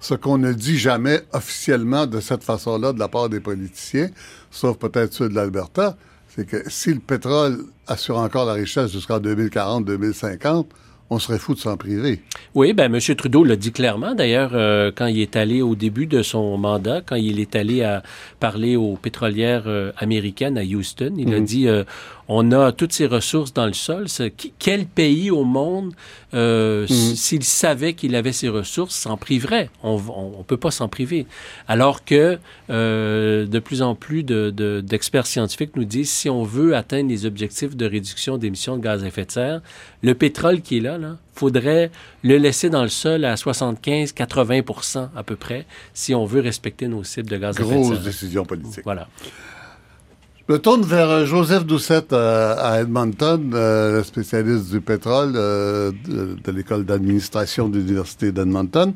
ce 0.00 0.14
qu'on 0.14 0.38
ne 0.38 0.52
dit 0.52 0.78
jamais 0.78 1.20
officiellement 1.32 2.06
de 2.06 2.20
cette 2.20 2.44
façon-là 2.44 2.92
de 2.92 2.98
la 2.98 3.08
part 3.08 3.28
des 3.28 3.40
politiciens, 3.40 4.08
sauf 4.50 4.78
peut-être 4.78 5.12
ceux 5.12 5.28
de 5.28 5.34
l'Alberta, 5.34 5.96
c'est 6.28 6.46
que 6.46 6.68
si 6.68 6.94
le 6.94 7.00
pétrole 7.00 7.64
assure 7.86 8.18
encore 8.18 8.46
la 8.46 8.52
richesse 8.52 8.92
jusqu'en 8.92 9.18
2040-2050, 9.18 10.66
on 11.10 11.18
serait 11.18 11.38
fou 11.38 11.54
de 11.54 11.58
s'en 11.58 11.76
priver. 11.76 12.20
Oui, 12.54 12.72
ben 12.72 12.94
M. 12.94 13.00
Trudeau 13.16 13.44
l'a 13.44 13.56
dit 13.56 13.72
clairement. 13.72 14.14
D'ailleurs, 14.14 14.50
euh, 14.52 14.92
quand 14.94 15.06
il 15.06 15.20
est 15.20 15.36
allé 15.36 15.62
au 15.62 15.74
début 15.74 16.06
de 16.06 16.22
son 16.22 16.58
mandat, 16.58 17.00
quand 17.04 17.16
il 17.16 17.40
est 17.40 17.56
allé 17.56 17.82
à 17.82 18.02
parler 18.40 18.76
aux 18.76 18.96
pétrolières 18.96 19.64
euh, 19.66 19.92
américaines 19.96 20.58
à 20.58 20.62
Houston, 20.62 21.14
il 21.16 21.32
a 21.34 21.38
mhm. 21.38 21.44
dit 21.44 21.68
euh, 21.68 21.84
on 22.28 22.52
a 22.52 22.72
toutes 22.72 22.92
ces 22.92 23.06
ressources 23.06 23.54
dans 23.54 23.66
le 23.66 23.72
sol. 23.72 24.06
Quel 24.58 24.84
pays 24.84 25.30
au 25.30 25.44
monde, 25.44 25.94
euh, 26.34 26.82
mhm. 26.82 26.86
s'il 26.88 27.42
savait 27.42 27.94
qu'il 27.94 28.14
avait 28.14 28.32
ces 28.32 28.48
ressources, 28.48 28.94
s'en 28.94 29.16
priverait? 29.16 29.70
On 29.82 29.96
ne 29.96 30.42
peut 30.44 30.58
pas 30.58 30.70
s'en 30.70 30.88
priver. 30.88 31.26
Alors 31.66 32.04
que 32.04 32.38
euh, 32.68 33.46
de 33.46 33.58
plus 33.58 33.80
en 33.80 33.94
plus 33.94 34.22
d'experts 34.22 35.22
de, 35.22 35.28
scientifiques 35.28 35.74
nous 35.74 35.86
disent 35.86 36.10
si 36.10 36.28
on 36.28 36.42
veut 36.42 36.76
atteindre 36.76 37.08
les 37.08 37.24
objectifs 37.24 37.74
de 37.74 37.86
réduction 37.86 38.36
d'émissions 38.36 38.76
de 38.76 38.82
gaz 38.82 39.02
à 39.02 39.06
effet 39.06 39.24
de 39.24 39.30
serre, 39.30 39.60
le 40.02 40.14
pétrole 40.14 40.60
qui 40.60 40.78
est 40.78 40.80
là, 40.80 40.98
là 40.98 41.16
faudrait 41.34 41.90
le 42.24 42.36
laisser 42.36 42.68
dans 42.68 42.82
le 42.82 42.88
sol 42.88 43.24
à 43.24 43.36
75-80% 43.36 45.08
à 45.16 45.22
peu 45.22 45.36
près 45.36 45.66
si 45.94 46.14
on 46.14 46.24
veut 46.24 46.40
respecter 46.40 46.88
nos 46.88 47.04
cibles 47.04 47.30
de 47.30 47.36
gaz 47.38 47.58
à 47.58 47.62
effet 47.62 47.70
de 47.70 47.82
serre. 47.82 47.92
Grosse 47.92 48.04
décision 48.04 48.44
politique. 48.44 48.82
Voilà. 48.84 49.08
Je 50.48 50.54
me 50.54 50.58
tourne 50.58 50.80
vers 50.80 51.10
euh, 51.10 51.26
Joseph 51.26 51.66
Doucette 51.66 52.14
euh, 52.14 52.54
à 52.56 52.80
Edmonton, 52.80 53.52
euh, 53.52 54.02
spécialiste 54.02 54.70
du 54.70 54.80
pétrole 54.80 55.34
de, 55.34 55.92
l'école 56.50 56.86
d'administration 56.86 57.68
de 57.68 57.76
l'Université 57.76 58.32
d'Edmonton. 58.32 58.94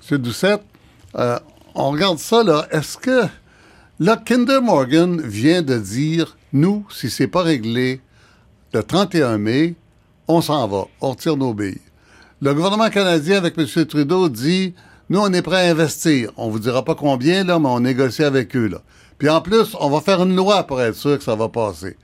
Monsieur 0.00 0.18
Doucette, 0.18 0.62
on 1.74 1.90
regarde 1.90 2.20
ça, 2.20 2.44
là. 2.44 2.68
Est-ce 2.70 2.96
que, 2.96 3.24
là, 3.98 4.16
Kinder 4.24 4.62
Morgan 4.62 5.20
vient 5.20 5.62
de 5.62 5.76
dire, 5.78 6.36
nous, 6.52 6.86
si 6.90 7.10
c'est 7.10 7.26
pas 7.26 7.42
réglé 7.42 8.00
le 8.72 8.84
31 8.84 9.38
mai, 9.38 9.74
on 10.28 10.42
s'en 10.42 10.68
va, 10.68 10.84
on 11.00 11.10
retire 11.10 11.36
nos 11.36 11.54
billes. 11.54 11.80
Le 12.40 12.54
gouvernement 12.54 12.88
canadien, 12.88 13.38
avec 13.38 13.58
M. 13.58 13.66
Trudeau, 13.84 14.28
dit, 14.28 14.74
nous, 15.10 15.18
on 15.18 15.32
est 15.32 15.42
prêt 15.42 15.66
à 15.66 15.72
investir. 15.72 16.30
On 16.36 16.50
vous 16.50 16.60
dira 16.60 16.84
pas 16.84 16.94
combien, 16.94 17.42
là, 17.42 17.58
mais 17.58 17.68
on 17.68 17.80
négocie 17.80 18.22
avec 18.22 18.54
eux, 18.54 18.68
là. 18.68 18.80
Puis 19.18 19.28
en 19.28 19.40
plus, 19.40 19.76
on 19.80 19.90
va 19.90 20.00
faire 20.00 20.22
une 20.22 20.36
loi 20.36 20.64
pour 20.64 20.80
être 20.80 20.94
sûr 20.94 21.16
que 21.16 21.24
ça 21.24 21.34
va 21.34 21.48
passer. 21.48 21.96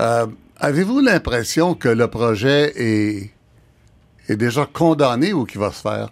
Euh, 0.00 0.26
avez-vous 0.58 1.00
l'impression 1.00 1.74
que 1.74 1.88
le 1.88 2.08
projet 2.08 2.72
est, 2.76 3.30
est 4.28 4.36
déjà 4.36 4.66
condamné 4.66 5.32
ou 5.32 5.44
qu'il 5.44 5.60
va 5.60 5.70
se 5.70 5.82
faire? 5.82 6.08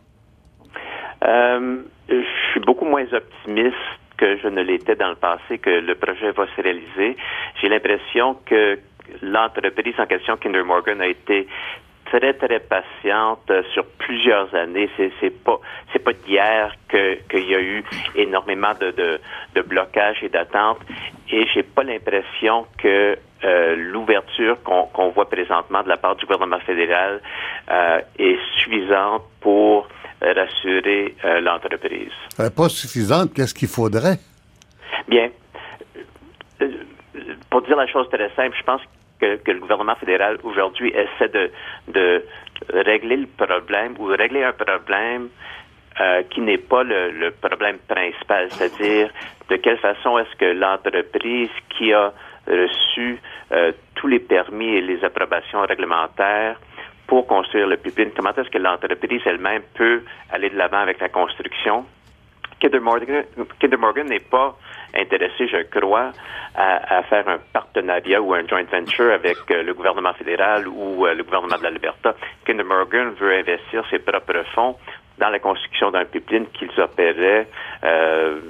Euh, 1.25 1.79
je 2.09 2.51
suis 2.51 2.61
beaucoup 2.61 2.85
moins 2.85 3.07
optimiste 3.13 3.77
que 4.17 4.37
je 4.39 4.49
ne 4.49 4.63
l'étais 4.63 4.97
dans 4.97 5.11
le 5.11 5.17
passé 5.17 5.59
que 5.59 5.71
le 5.71 5.95
projet 5.95 6.33
va 6.33 6.47
se 6.55 6.61
réaliser. 6.61 7.17
J'ai 7.61 7.69
l'impression 7.69 8.37
que 8.45 8.79
l'entreprise 9.23 9.95
en 9.99 10.07
question, 10.07 10.37
Kinder 10.37 10.65
Morgan, 10.65 11.01
a 11.01 11.07
été 11.07 11.47
très 12.11 12.35
très 12.35 12.61
patiente 12.61 13.50
sur 13.73 13.85
plusieurs 13.99 14.55
années. 14.55 14.88
C'est 14.97 15.11
c'est 15.21 15.45
pas 15.45 15.59
c'est 15.93 15.99
pas 15.99 16.12
d'hier 16.12 16.75
que 16.88 17.15
qu'il 17.29 17.49
y 17.49 17.55
a 17.55 17.61
eu 17.61 17.85
énormément 18.15 18.73
de 18.81 18.91
de, 18.91 19.21
de 19.55 19.62
blocages 19.62 20.23
et 20.23 20.29
d'attentes. 20.29 20.81
Et 21.31 21.47
j'ai 21.53 21.62
pas 21.62 21.83
l'impression 21.83 22.67
que 22.79 23.17
euh, 23.45 23.77
l'ouverture 23.77 24.62
qu'on 24.62 24.85
qu'on 24.87 25.11
voit 25.11 25.29
présentement 25.29 25.83
de 25.83 25.88
la 25.88 25.97
part 25.97 26.17
du 26.17 26.25
gouvernement 26.27 26.61
fédéral 26.61 27.21
euh, 27.71 28.00
est 28.19 28.38
suffisante 28.57 29.23
pour 29.41 29.88
rassurer 30.21 31.15
euh, 31.25 31.41
l'entreprise. 31.41 32.12
pas 32.57 32.69
suffisante. 32.69 33.33
Qu'est-ce 33.35 33.55
qu'il 33.55 33.69
faudrait? 33.69 34.19
Bien. 35.07 35.31
Pour 37.50 37.62
dire 37.62 37.77
la 37.77 37.87
chose 37.87 38.09
très 38.11 38.29
simple, 38.35 38.57
je 38.59 38.65
pense 38.65 38.81
que, 39.21 39.51
le 39.51 39.61
gouvernement 39.61 39.95
fédéral 39.97 40.39
aujourd'hui 40.43 40.93
essaie 40.95 41.29
de, 41.29 42.25
régler 42.73 43.17
le 43.17 43.27
problème 43.27 43.95
ou 43.99 44.07
régler 44.07 44.43
un 44.43 44.53
problème 44.53 45.29
euh, 46.01 46.23
qui 46.31 46.41
n'est 46.41 46.59
pas 46.59 46.83
le, 46.83 47.31
problème 47.31 47.79
principal, 47.87 48.49
c'est-à-dire 48.51 49.11
de 49.49 49.57
quelle 49.57 49.79
façon 49.79 50.19
est-ce 50.19 50.37
que 50.37 50.45
l'entreprise 50.45 51.51
qui 51.71 51.93
a 51.93 52.13
reçu 52.47 53.19
euh, 53.53 53.73
tous 53.95 54.07
les 54.07 54.19
permis 54.19 54.69
et 54.77 54.81
les 54.81 55.05
approbations 55.05 55.61
réglementaires 55.61 56.59
pour 57.07 57.27
construire 57.27 57.67
le 57.67 57.77
pipeline, 57.79 58.11
comment 58.15 58.33
est-ce 58.37 58.51
que 58.51 58.59
l'entreprise 58.59 59.23
elle-même 59.25 59.63
peut 59.75 60.03
aller 60.31 60.51
de 60.51 60.57
l'avant 60.57 60.79
avec 60.79 61.01
la 61.01 61.09
construction? 61.09 61.87
Kinder 62.61 62.81
Morgan 62.81 64.07
n'est 64.09 64.21
pas 64.21 64.57
intéressé, 64.95 65.49
je 65.49 65.62
crois, 65.78 66.12
à, 66.54 67.02
faire 67.04 67.28
un 67.28 67.38
partenariat 67.52 68.21
ou 68.21 68.35
un 68.35 68.47
joint 68.47 68.64
venture 68.64 69.12
avec 69.12 69.37
euh, 69.50 69.62
le 69.62 69.75
gouvernement 69.75 70.12
fédéral 70.14 70.66
ou 70.66 71.07
euh, 71.07 71.14
le 71.14 71.23
gouvernement 71.23 71.57
de 71.57 71.62
l'Alberta. 71.62 72.14
Kinder 72.45 72.64
Morgan 72.64 73.12
veut 73.21 73.33
investir 73.33 73.85
ses 73.90 73.99
propres 74.00 74.45
fonds 74.54 74.76
dans 75.18 75.28
la 75.28 75.38
construction 75.38 75.90
d'un 75.90 76.04
pipeline 76.04 76.47
qu'ils 76.59 76.80
opéraient 76.80 77.49
euh, 77.85 78.40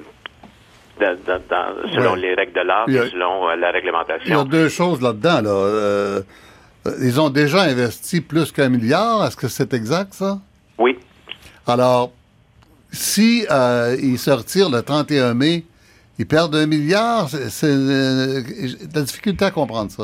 selon 0.99 2.15
les 2.15 2.33
règles 2.33 2.53
de 2.53 2.61
l'art 2.61 2.89
et 2.89 3.09
selon 3.09 3.47
la 3.55 3.71
réglementation. 3.71 4.25
Il 4.27 4.37
y 4.37 4.39
a 4.39 4.43
deux 4.43 4.67
choses 4.67 5.01
là-dedans. 5.01 5.41
Là. 5.41 6.21
ils 7.01 7.21
ont 7.21 7.29
déjà 7.29 7.61
investi 7.61 8.19
plus 8.19 8.51
qu'un 8.51 8.67
milliard. 8.67 9.25
Est-ce 9.25 9.37
que 9.37 9.47
c'est 9.47 9.73
exact, 9.73 10.13
ça? 10.13 10.39
Oui. 10.77 10.99
Alors, 11.65 12.11
si 12.91 13.45
ils 14.01 14.19
se 14.19 14.31
retirent 14.31 14.69
le 14.69 14.81
31 14.81 15.35
mai, 15.35 15.63
ils 16.19 16.27
perdent 16.27 16.55
un 16.55 16.67
milliard. 16.67 17.29
C'est 17.29 17.65
euh, 17.65 18.41
la 18.93 19.01
difficulté 19.01 19.45
à 19.45 19.51
comprendre 19.51 19.89
ça. 19.89 20.03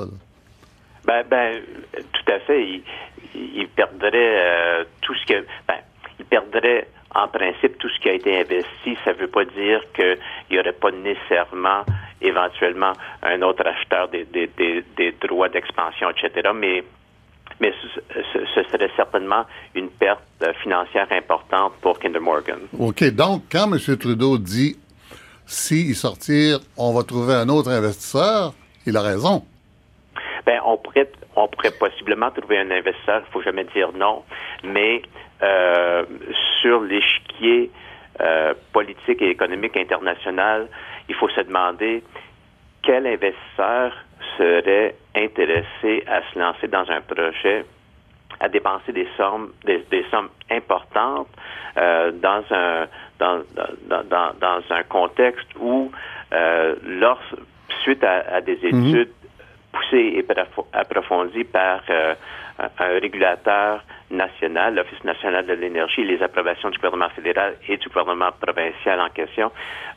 Ben, 1.05 1.23
ben, 1.29 1.61
tout 1.93 2.31
à 2.31 2.39
fait. 2.39 2.81
Ils, 3.35 3.67
perdraient 3.67 4.13
euh, 4.15 4.83
tout 5.01 5.13
ce 5.13 5.25
que. 5.25 5.45
Ben, 5.67 5.75
ils 6.17 6.25
perdraient 6.25 6.87
en 7.13 7.27
principe 7.27 7.77
tout 7.77 7.89
ce 7.89 7.99
qui 7.99 8.09
a 8.09 8.13
été 8.13 8.39
investi. 8.39 8.97
Ça 9.03 9.11
ne 9.11 9.17
veut 9.17 9.27
pas 9.27 9.43
dire 9.43 9.81
qu'il 9.93 10.17
n'y 10.51 10.59
aurait 10.59 10.71
pas 10.71 10.91
nécessairement 10.91 11.83
éventuellement 12.21 12.93
un 13.21 13.41
autre 13.41 13.67
acheteur 13.67 14.07
des, 14.07 14.23
des, 14.23 14.49
des, 14.57 15.11
droits 15.21 15.49
d'expansion, 15.49 16.07
etc. 16.09 16.49
Mais 16.55 16.83
mais 17.61 17.73
ce, 17.81 18.39
ce, 18.53 18.63
serait 18.63 18.89
certainement 18.97 19.45
une 19.75 19.89
perte 19.89 20.21
financière 20.61 21.07
importante 21.11 21.73
pour 21.81 21.99
Kinder 21.99 22.19
Morgan. 22.19 22.59
OK. 22.77 23.03
Donc, 23.11 23.43
quand 23.49 23.71
M. 23.71 23.97
Trudeau 23.97 24.37
dit 24.37 24.75
s'il 25.45 25.95
sortir, 25.95 26.59
on 26.77 26.93
va 26.93 27.03
trouver 27.03 27.33
un 27.35 27.49
autre 27.49 27.69
investisseur, 27.69 28.53
il 28.85 28.97
a 28.97 29.01
raison. 29.01 29.43
Ben, 30.45 30.59
on 30.65 30.77
pourrait, 30.77 31.11
on 31.35 31.47
pourrait 31.47 31.71
possiblement 31.71 32.31
trouver 32.31 32.59
un 32.59 32.71
investisseur, 32.71 33.23
il 33.27 33.31
faut 33.31 33.41
jamais 33.41 33.65
dire 33.75 33.91
non, 33.93 34.23
mais 34.63 35.01
euh, 35.41 36.05
sur 36.61 36.81
l'échiquier 36.81 37.71
euh, 38.21 38.53
politique 38.71 39.21
et 39.21 39.29
économique 39.29 39.75
international, 39.77 40.67
il 41.09 41.15
faut 41.15 41.29
se 41.29 41.41
demander 41.41 42.03
quel 42.81 43.07
investisseur 43.07 43.93
serait 44.37 44.95
intéressé 45.15 46.03
à 46.07 46.21
se 46.31 46.39
lancer 46.39 46.67
dans 46.67 46.89
un 46.89 47.01
projet 47.01 47.65
à 48.39 48.49
dépenser 48.49 48.91
des 48.91 49.07
sommes, 49.17 49.51
des, 49.65 50.05
sommes 50.11 50.29
importantes 50.51 51.27
euh, 51.77 52.11
dans 52.11 52.43
un 52.51 52.87
dans, 53.19 53.41
dans, 53.87 54.33
dans, 54.39 54.61
un 54.69 54.83
contexte 54.83 55.47
où, 55.59 55.91
euh, 56.33 56.75
lors, 56.85 57.21
suite 57.81 58.03
à, 58.03 58.41
des 58.41 58.57
mhm. 58.61 58.87
études 58.87 59.11
poussées 59.71 60.15
et 60.17 60.25
approfondies 60.73 61.43
par 61.45 61.81
euh, 61.89 62.15
un 62.57 62.99
régulateur 62.99 63.83
national, 64.11 64.75
l'Office 64.75 65.03
national 65.03 65.45
de 65.45 65.53
l'énergie, 65.53 66.03
les 66.03 66.21
approbations 66.21 66.69
du 66.69 66.77
gouvernement 66.77 67.09
fédéral 67.09 67.55
et 67.67 67.77
du 67.77 67.87
gouvernement 67.89 68.31
provincial 68.39 68.99
en 68.99 69.09
question, 69.09 69.51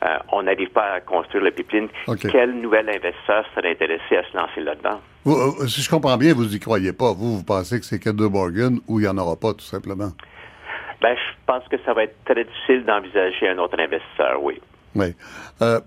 euh, 0.05 0.17
on 0.33 0.43
n'arrive 0.43 0.71
pas 0.71 0.95
à 0.95 1.01
construire 1.01 1.45
le 1.45 1.51
pipeline. 1.51 1.89
Quel 2.31 2.53
nouvel 2.53 2.89
investisseur 2.89 3.45
serait 3.55 3.71
intéressé 3.71 4.17
à 4.17 4.25
se 4.25 4.37
lancer 4.37 4.61
là-dedans? 4.61 5.01
Euh, 5.29 5.67
si 5.67 5.83
je 5.83 5.91
comprends 5.91 6.17
bien, 6.17 6.33
vous 6.35 6.47
n'y 6.47 6.59
croyez 6.59 6.93
pas. 6.93 7.13
Vous, 7.13 7.39
vous 7.39 7.45
pensez 7.45 7.79
que 7.79 7.87
c'est 7.87 7.99
que 7.99 8.11
de 8.11 8.27
Morgan 8.27 8.79
ou 8.89 9.01
il 9.01 9.03
n'y 9.03 9.09
en 9.09 9.19
aura 9.19 9.37
pas, 9.37 9.53
tout 9.53 9.65
simplement? 9.65 10.13
Ben, 11.01 11.15
je 11.15 11.37
pense 11.47 11.67
que 11.69 11.77
ça 11.85 11.93
va 11.93 12.05
être 12.05 12.17
très 12.25 12.45
difficile 12.45 12.85
d'envisager 12.85 13.49
un 13.49 13.59
autre 13.59 13.79
investisseur, 13.79 14.43
oui. 14.43 14.61
Oui. 14.95 15.15
Euh, 15.63 15.81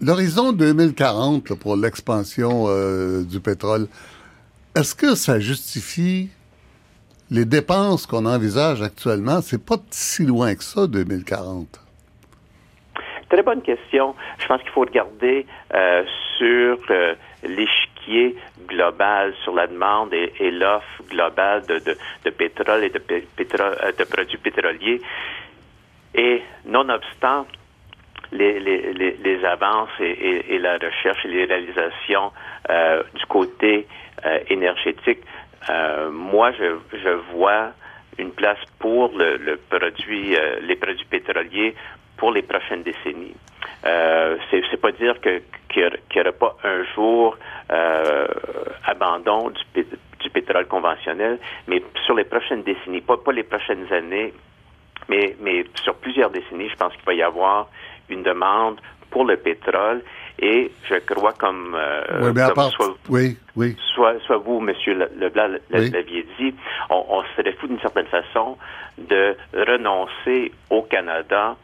L'horizon 0.00 0.52
2040 0.52 1.54
pour 1.58 1.74
l'expansion 1.74 2.66
euh, 2.68 3.24
du 3.24 3.40
pétrole, 3.40 3.86
est-ce 4.74 4.94
que 4.94 5.14
ça 5.14 5.40
justifie 5.40 6.28
les 7.30 7.46
dépenses 7.46 8.06
qu'on 8.06 8.26
envisage 8.26 8.82
actuellement? 8.82 9.40
C'est 9.40 9.64
pas 9.64 9.76
si 9.90 10.26
loin 10.26 10.54
que 10.54 10.62
ça, 10.62 10.86
2040. 10.86 11.80
Très 13.30 13.42
bonne 13.42 13.62
question. 13.62 14.14
Je 14.38 14.46
pense 14.46 14.60
qu'il 14.60 14.70
faut 14.70 14.82
regarder 14.82 15.46
euh, 15.74 16.04
sur 16.36 16.78
global, 18.68 19.34
sur 19.42 19.54
la 19.54 19.66
demande 19.66 20.12
et, 20.14 20.50
l'offre 20.50 21.02
globale 21.10 21.62
de, 21.66 22.30
pétrole 22.30 22.84
et 22.84 22.92
euh, 22.92 23.92
de 23.92 24.04
produits 24.04 24.38
pétroliers. 24.38 25.00
Et 26.14 26.42
nonobstant 26.64 27.46
les, 28.32 29.44
avances 29.44 29.90
et, 30.00 30.58
la 30.58 30.74
recherche 30.74 31.24
et 31.24 31.28
les 31.28 31.44
réalisations 31.44 32.32
euh, 32.70 33.02
du 33.14 33.26
côté 33.26 33.86
euh, 34.24 34.38
énergétique, 34.48 35.20
moi, 36.12 36.52
je, 36.52 37.08
vois 37.34 37.72
une 38.18 38.30
place 38.30 38.58
pour 38.78 39.12
les 39.18 39.56
produits 40.76 41.06
pétroliers 41.10 41.74
pour 42.16 42.32
les 42.32 42.42
prochaines 42.42 42.82
décennies. 42.82 43.34
Euh, 43.84 44.36
c'est 44.50 44.80
pas 44.80 44.92
dire 44.92 45.20
que 45.20 45.42
qu'il 45.68 45.90
n'y 46.14 46.20
aura 46.20 46.32
pas 46.32 46.56
un 46.64 46.84
jour 46.94 47.36
euh, 47.70 48.26
abandon 48.84 49.50
du, 49.74 49.86
du, 50.20 50.30
pétrole 50.30 50.66
conventionnel, 50.66 51.38
mais 51.66 51.82
sur 52.04 52.14
les 52.14 52.24
prochaines 52.24 52.62
décennies, 52.62 53.00
pas, 53.00 53.16
pas 53.16 53.32
les 53.32 53.42
prochaines 53.42 53.92
années, 53.92 54.32
mais, 55.08 55.36
mais 55.40 55.64
sur 55.82 55.94
plusieurs 55.96 56.30
décennies, 56.30 56.68
je 56.68 56.76
pense 56.76 56.92
qu'il 56.94 57.04
va 57.04 57.14
y 57.14 57.22
avoir 57.22 57.68
une 58.08 58.22
demande 58.22 58.80
pour 59.10 59.24
le 59.24 59.36
pétrole 59.36 60.02
et 60.38 60.70
je 60.88 60.94
crois 60.96 61.32
comme, 61.32 61.74
euh, 61.74 62.02
oui, 62.22 62.32
mais 62.34 62.42
comme 62.46 62.54
part... 62.54 62.70
soit, 62.70 62.96
oui, 63.08 63.36
oui. 63.56 63.76
soit, 63.94 64.18
soit 64.20 64.38
vous, 64.38 64.60
Monsieur 64.60 64.94
Leblanc, 65.16 65.58
l'aviez 65.70 66.26
dit, 66.38 66.54
on, 66.90 67.04
on 67.08 67.22
serait 67.36 67.52
fou 67.52 67.66
d'une 67.66 67.80
certaine 67.80 68.06
façon 68.06 68.56
de 68.98 69.36
renoncer 69.54 70.52
au 70.70 70.82
Canada 70.82 71.56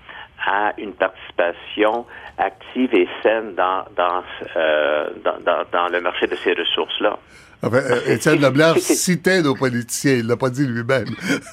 à 0.46 0.72
une 0.78 0.92
participation 0.92 2.06
active 2.38 2.94
et 2.94 3.08
saine 3.22 3.54
dans, 3.56 3.84
dans, 3.96 4.22
euh, 4.56 5.08
dans, 5.25 5.38
dans, 5.44 5.64
dans 5.72 5.88
le 5.88 6.00
marché 6.00 6.26
de 6.26 6.37
ces 6.42 6.52
ressources-là. 6.52 7.18
Enfin, 7.64 7.76
euh, 7.76 8.00
Étienne 8.14 8.40
Leblanc 8.40 8.75
citait 8.80 9.40
nos 9.40 9.54
politiciens, 9.54 10.14
il 10.14 10.26
l'a 10.26 10.37
pas 10.37 10.50
dit 10.50 10.66
lui-même. 10.66 11.06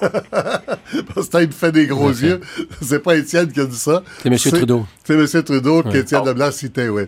Parce 1.14 1.28
que 1.28 1.42
il 1.42 1.52
fait 1.52 1.70
des 1.72 1.86
gros 1.86 2.08
yeux. 2.10 2.40
C'est 2.82 3.00
pas 3.02 3.14
Étienne 3.16 3.50
qui 3.52 3.60
a 3.60 3.64
dit 3.64 3.76
ça. 3.76 4.02
C'est 4.18 4.28
M. 4.28 4.36
Trudeau. 4.36 4.86
C'est 5.04 5.14
M. 5.14 5.42
Trudeau 5.44 5.82
Ouais. 5.82 5.92
qu'Étienne 5.92 6.22
Oh. 6.24 6.26
Leblanc 6.26 6.50
citait, 6.50 6.88
oui. 6.88 7.04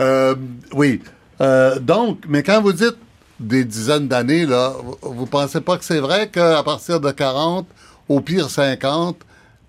Euh, 0.00 0.34
oui. 0.72 1.02
Euh, 1.40 1.78
donc, 1.80 2.20
mais 2.28 2.42
quand 2.44 2.60
vous 2.62 2.72
dites 2.72 2.96
des 3.40 3.64
dizaines 3.64 4.06
d'années, 4.06 4.46
là, 4.46 4.72
vous, 4.80 4.96
vous 5.02 5.26
pensez 5.26 5.60
pas 5.60 5.76
que 5.76 5.84
c'est 5.84 5.98
vrai 5.98 6.28
qu'à 6.28 6.62
partir 6.62 7.00
de 7.00 7.10
40, 7.10 7.66
au 8.08 8.20
pire 8.20 8.48
50, 8.48 9.16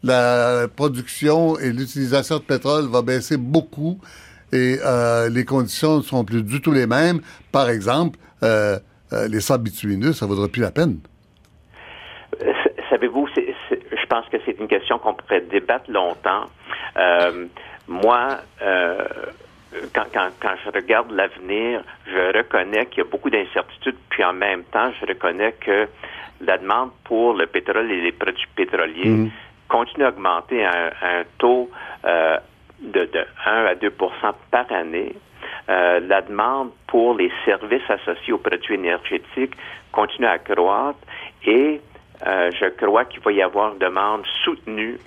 la 0.05 0.67
production 0.67 1.57
et 1.57 1.71
l'utilisation 1.71 2.37
de 2.37 2.43
pétrole 2.43 2.85
va 2.85 3.01
baisser 3.01 3.37
beaucoup 3.37 3.99
et 4.53 4.77
euh, 4.85 5.29
les 5.29 5.45
conditions 5.45 5.97
ne 5.97 6.01
sont 6.03 6.23
plus 6.23 6.43
du 6.43 6.61
tout 6.61 6.71
les 6.71 6.85
mêmes. 6.85 7.21
Par 7.51 7.69
exemple, 7.69 8.19
euh, 8.43 8.77
euh, 9.13 9.27
les 9.27 9.41
sables 9.41 9.63
bitumineux, 9.63 10.13
ça 10.13 10.27
vaudra 10.27 10.47
plus 10.47 10.61
la 10.61 10.71
peine. 10.71 10.99
Savez-vous, 12.89 13.27
je 13.35 14.05
pense 14.07 14.25
que 14.29 14.37
c'est 14.45 14.59
une 14.59 14.67
question 14.67 14.99
qu'on 14.99 15.15
pourrait 15.15 15.41
débattre 15.41 15.89
longtemps. 15.89 16.45
Moi, 17.87 18.37
quand, 19.93 20.05
quand, 20.13 20.29
quand 20.39 20.55
je 20.63 20.71
regarde 20.71 21.11
l'avenir, 21.11 21.81
je 22.05 22.37
reconnais 22.37 22.85
qu'il 22.85 22.99
y 22.99 23.07
a 23.07 23.09
beaucoup 23.09 23.29
d'incertitudes, 23.29 23.97
puis 24.09 24.23
en 24.23 24.33
même 24.33 24.63
temps, 24.65 24.91
je 25.01 25.05
reconnais 25.07 25.53
que 25.53 25.87
la 26.41 26.57
demande 26.57 26.91
pour 27.03 27.33
le 27.33 27.47
pétrole 27.47 27.91
et 27.91 28.01
les 28.01 28.11
produits 28.11 28.47
pétroliers 28.55 29.09
Mhm. 29.09 29.31
Continue 29.67 30.05
à 30.05 30.09
augmenter 30.09 30.65
à 30.65 30.91
un, 31.01 31.23
taux 31.37 31.69
euh, 32.05 32.37
de, 32.79 33.05
de 33.05 33.25
1 33.45 33.65
à 33.65 33.75
2% 33.75 33.89
par 34.51 34.71
année. 34.71 35.15
Euh, 35.69 35.99
la 36.01 36.21
demande 36.21 36.71
pour 36.87 37.15
les 37.15 37.31
services 37.43 37.89
associés 37.89 38.33
aux 38.33 38.37
produits 38.37 38.75
énergétiques 38.75 39.55
continue 39.91 40.27
à 40.27 40.37
croître 40.37 40.99
et 41.45 41.81
euh, 42.25 42.51
je 42.51 42.65
crois 42.69 43.05
qu'il 43.05 43.21
va 43.21 43.31
y 43.31 43.41
avoir 43.41 43.73
une 43.73 43.79
demande 43.79 44.25
soutenue. 44.43 44.99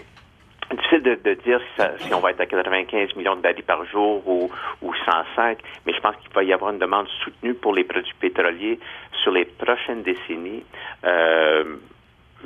Difficile 0.70 1.02
de, 1.02 1.35
dire 1.35 1.61
si 2.00 2.12
on 2.12 2.20
va 2.20 2.33
être 2.33 2.40
à 2.40 2.46
95 2.46 3.16
millions 3.16 3.37
de 3.37 3.40
barils 3.40 3.62
par 3.62 3.87
jour 3.87 4.22
ou, 4.28 4.50
ou 4.83 4.94
105, 5.06 5.59
mais 5.87 5.94
je 5.94 6.00
pense 6.00 6.14
qu'il 6.16 6.30
va 6.35 6.42
y 6.42 6.52
avoir 6.52 6.72
une 6.72 6.78
demande 6.78 7.06
soutenue 7.24 7.54
pour 7.54 7.72
les 7.74 7.85
produits 7.85 8.12
pétroliers 8.20 8.78
sur 9.22 9.33
les 9.33 9.46
prochaines 9.46 10.02
décennies. 10.02 10.64
Euh, 11.04 11.76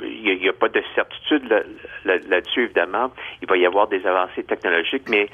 il 0.01 0.23
n'y 0.39 0.47
a, 0.47 0.51
a, 0.51 0.53
pas 0.53 0.69
de 0.69 0.81
certitude 0.95 1.47
là- 1.49 1.63
là- 2.05 2.19
là-dessus, 2.29 2.63
évidemment. 2.63 3.11
Il 3.41 3.47
va 3.47 3.57
y 3.57 3.65
avoir 3.65 3.87
des 3.87 4.05
avancées 4.05 4.43
technologiques, 4.43 5.07
mais 5.09 5.29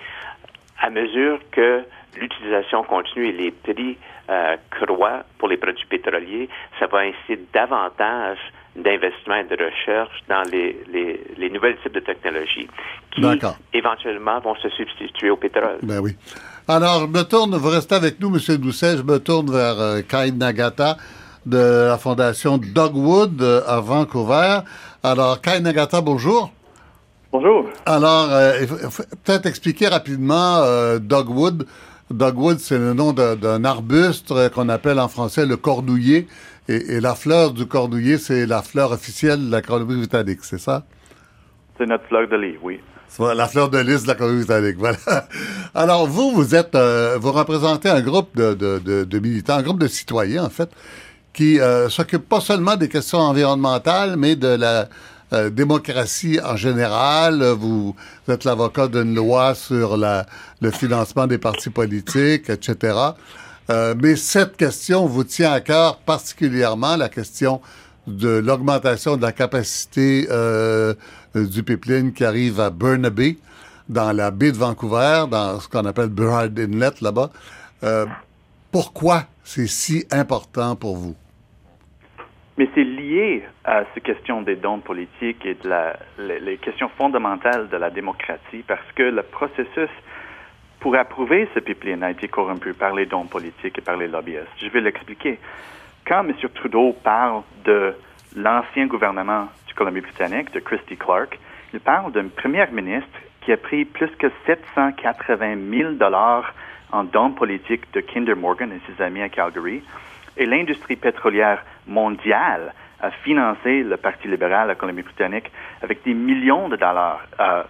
à 0.81 0.89
mesure 0.89 1.39
que 1.51 1.83
l'utilisation 2.19 2.83
continue 2.83 3.27
et 3.27 3.31
les 3.31 3.51
prix 3.51 3.97
euh, 4.29 4.55
croient 4.71 5.23
pour 5.37 5.47
les 5.47 5.57
produits 5.57 5.85
pétroliers, 5.89 6.49
ça 6.79 6.87
va 6.87 6.99
inciter 6.99 7.39
davantage 7.53 8.37
d'investissement 8.75 9.35
et 9.35 9.43
de 9.43 9.57
recherche 9.63 10.23
dans 10.27 10.43
les, 10.51 10.77
les, 10.91 11.19
les 11.37 11.49
nouvelles 11.49 11.77
types 11.77 11.93
de 11.93 11.99
technologies 11.99 12.67
qui 13.11 13.21
éventuellement 13.73 14.39
vont 14.39 14.55
se 14.55 14.69
substituer 14.69 15.29
au 15.29 15.37
pétrole. 15.37 15.79
Ben 15.81 15.99
oui. 15.99 16.15
Alors, 16.67 17.01
je 17.01 17.07
me 17.07 17.23
tourne, 17.23 17.55
vous 17.55 17.69
restez 17.69 17.95
avec 17.95 18.19
nous, 18.19 18.27
M. 18.29 18.57
Doucet, 18.57 18.97
je 18.97 19.03
me 19.03 19.17
tourne 19.17 19.51
vers 19.51 19.79
euh, 19.79 20.01
Kai 20.01 20.31
Nagata 20.31 20.97
de 21.45 21.87
la 21.87 21.97
fondation 21.97 22.57
Dogwood 22.57 23.41
euh, 23.41 23.61
à 23.67 23.79
Vancouver. 23.79 24.59
Alors, 25.03 25.41
Kai 25.41 25.59
Nagata, 25.59 26.01
bonjour. 26.01 26.51
Bonjour. 27.31 27.65
Alors, 27.85 28.29
euh, 28.31 28.65
peut-être 29.23 29.45
expliquer 29.45 29.87
rapidement 29.87 30.57
euh, 30.63 30.99
Dogwood. 30.99 31.65
Dogwood, 32.09 32.59
c'est 32.59 32.79
le 32.79 32.93
nom 32.93 33.13
d'un 33.13 33.63
arbuste 33.63 34.33
qu'on 34.49 34.69
appelle 34.69 34.99
en 34.99 35.07
français 35.07 35.45
le 35.45 35.57
cordouiller. 35.57 36.27
Et, 36.67 36.95
et 36.95 36.99
la 36.99 37.15
fleur 37.15 37.51
du 37.51 37.67
cordouiller, 37.67 38.17
c'est 38.17 38.45
la 38.45 38.61
fleur 38.61 38.91
officielle 38.91 39.45
de 39.45 39.51
la 39.51 39.61
Colombie-Britannique, 39.61 40.39
c'est 40.41 40.59
ça? 40.59 40.85
C'est 41.77 41.85
notre 41.85 42.05
fleur 42.05 42.27
de 42.27 42.35
lit, 42.35 42.57
oui. 42.61 42.79
La 43.17 43.47
fleur 43.47 43.69
de 43.69 43.79
lys 43.79 44.03
de 44.03 44.07
la 44.07 44.15
Colombie-Britannique, 44.15 44.75
voilà. 44.79 44.97
Alors, 45.73 46.07
vous, 46.07 46.31
vous 46.31 46.55
êtes, 46.55 46.75
euh, 46.75 47.17
vous 47.19 47.31
représentez 47.31 47.89
un 47.89 48.01
groupe 48.01 48.35
de, 48.35 48.53
de, 48.53 48.79
de, 48.79 49.03
de 49.03 49.19
militants, 49.19 49.55
un 49.55 49.63
groupe 49.63 49.79
de 49.79 49.87
citoyens, 49.87 50.45
en 50.45 50.49
fait, 50.49 50.69
qui 51.39 51.57
euh, 51.57 51.87
s'occupent 51.87 52.27
pas 52.27 52.41
seulement 52.41 52.75
des 52.75 52.89
questions 52.89 53.19
environnementales, 53.19 54.17
mais 54.17 54.35
de 54.35 54.49
la 54.49 54.89
euh, 55.31 55.49
démocratie 55.49 56.37
en 56.43 56.57
général. 56.57 57.41
Vous, 57.57 57.95
êtes 58.27 58.43
l'avocat 58.43 58.89
d'une 58.89 59.15
loi 59.15 59.55
sur 59.55 59.95
le 59.95 60.71
financement 60.71 61.27
des 61.27 61.37
partis 61.37 61.69
politiques, 61.69 62.49
etc. 62.49 62.93
Euh, 63.69 63.95
mais 63.97 64.17
cette 64.17 64.57
question 64.57 65.05
vous 65.05 65.23
tient 65.23 65.53
à 65.53 65.61
cœur 65.61 65.99
particulièrement, 65.99 66.97
la 66.97 67.07
question 67.07 67.61
de 68.05 68.27
l'augmentation 68.27 69.15
de 69.15 69.21
la 69.21 69.31
capacité 69.31 70.27
du 71.35 71.63
pipeline 71.63 72.11
qui 72.11 72.25
arrive 72.25 72.59
à 72.59 72.69
Burnaby, 72.69 73.37
dans 73.87 74.11
la 74.11 74.29
baie 74.31 74.51
de 74.51 74.57
Vancouver, 74.57 75.23
dans 75.31 75.57
ce 75.61 75.69
qu'on 75.69 75.85
appelle 75.85 76.09
Burrard 76.09 76.49
Inlet 76.57 76.95
là-bas. 76.99 77.29
Pourquoi 78.73 79.23
c'est 79.45 79.67
si 79.67 80.05
important 80.11 80.75
pour 80.75 80.97
vous? 80.97 81.15
Mais 82.59 82.67
c'est 82.75 82.83
lié 82.83 83.45
à 83.63 83.83
ces 83.93 84.01
questions 84.01 84.41
des 84.41 84.57
dons 84.57 84.79
politiques 84.79 85.45
et 85.45 85.53
de 85.53 85.69
la, 85.69 85.95
les, 86.17 86.57
questions 86.57 86.89
fondamentales 86.89 87.69
de 87.69 87.77
la 87.77 87.89
démocratie 87.89 88.65
parce 88.67 88.91
que 88.95 89.03
le 89.03 89.23
processus 89.23 89.89
pour 90.81 90.93
approuver 90.97 91.47
ce 91.53 91.61
pipeline 91.61 92.03
a 92.03 92.11
été 92.11 92.27
corrompu 92.27 92.73
par 92.73 92.93
les 92.93 93.05
dons 93.05 93.27
politiques 93.27 93.77
et 93.77 93.81
par 93.81 93.95
les 93.95 94.09
lobbyistes. 94.09 94.49
Je 94.57 94.67
vais 94.67 94.81
l'expliquer. 94.81 95.39
Quand 96.05 96.25
M. 96.27 96.33
Trudeau 96.53 96.91
parle 97.01 97.43
de 97.63 97.95
l'ancien 98.35 98.87
gouvernement 98.87 99.47
du 99.65 99.73
Colombie-Britannique, 99.73 100.51
de 100.51 100.59
Christy 100.59 100.97
Clark, 100.97 101.39
il 101.73 101.79
parle 101.79 102.11
d'un 102.11 102.27
premier 102.27 102.67
ministre 102.73 103.19
qui 103.39 103.53
a 103.53 103.57
pris 103.57 103.85
plus 103.85 104.11
que 104.17 104.27
780 104.45 105.55
000 105.71 105.91
dollars 105.93 106.53
en 106.91 107.05
dons 107.05 107.31
politiques 107.31 107.89
de 107.93 108.01
Kinder 108.01 108.35
Morgan 108.35 108.69
et 108.73 108.81
ses 108.91 109.01
amis 109.01 109.21
à 109.21 109.29
Calgary. 109.29 109.81
Et 110.39 110.45
l'industrie 110.45 110.95
pétrolière 110.95 111.63
mondiale 111.85 112.73
a 113.01 113.11
financé 113.11 113.83
le 113.83 113.97
Parti 113.97 114.29
libéral 114.29 114.63
à 114.63 114.67
la 114.67 114.75
Colombie-Britannique 114.75 115.51
avec 115.81 116.01
des 116.03 116.13
millions 116.13 116.69
de 116.69 116.77
dollars 116.77 117.27
euh, 117.41 117.63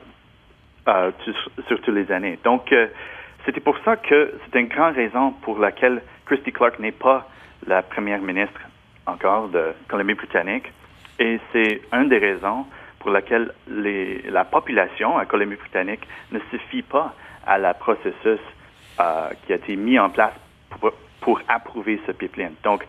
euh, 0.88 1.12
sur, 1.68 1.82
toutes 1.82 1.96
les 1.96 2.12
années. 2.12 2.38
Donc, 2.44 2.72
euh, 2.72 2.88
c'était 3.44 3.60
pour 3.60 3.76
ça 3.80 3.96
que 3.98 4.36
c'est 4.46 4.60
une 4.60 4.68
grande 4.68 4.96
raison 4.96 5.32
pour 5.32 5.58
laquelle 5.58 6.04
Christy 6.28 6.52
Clark 6.52 6.78
n'est 6.78 6.92
pas 6.92 7.28
la 7.66 7.82
première 7.82 8.22
ministre 8.22 8.62
encore 9.08 9.50
de 9.50 9.74
Colombie-Britannique. 9.88 10.72
Et 11.18 11.40
c'est 11.52 11.82
une 11.92 12.08
des 12.08 12.20
raisons 12.20 12.68
pour 13.00 13.10
laquelle 13.10 13.52
la 13.68 14.46
population 14.46 15.18
à 15.18 15.26
Colombie-Britannique 15.26 16.08
ne 16.32 16.40
se 16.52 16.58
fie 16.70 16.84
pas 16.84 17.16
à 17.48 17.58
la 17.58 17.74
processus 17.74 18.40
qui 19.46 19.54
a 19.54 19.56
été 19.56 19.76
mis 19.76 19.98
en 19.98 20.10
place 20.10 20.34
pour, 20.70 20.92
pour 21.22 21.42
approuver 21.48 22.00
ce 22.08 22.12
pipeline. 22.12 22.54
Donc, 22.64 22.86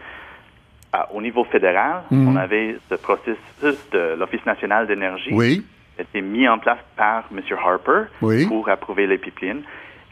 au 1.13 1.21
niveau 1.23 1.45
fédéral, 1.45 2.03
Mhm. 2.11 2.29
on 2.29 2.37
avait 2.37 2.77
ce 2.89 2.95
processus 2.97 3.79
de 3.93 4.17
l'Office 4.19 4.45
national 4.45 4.87
d'énergie 4.87 5.31
Oui. 5.33 5.65
qui 5.95 6.01
a 6.01 6.03
été 6.03 6.21
mis 6.21 6.49
en 6.49 6.59
place 6.59 6.79
par 6.97 7.25
M. 7.33 7.41
Harper 7.65 8.03
Oui. 8.23 8.47
pour 8.47 8.69
approuver 8.69 9.07
les 9.07 9.19
pipelines. 9.19 9.63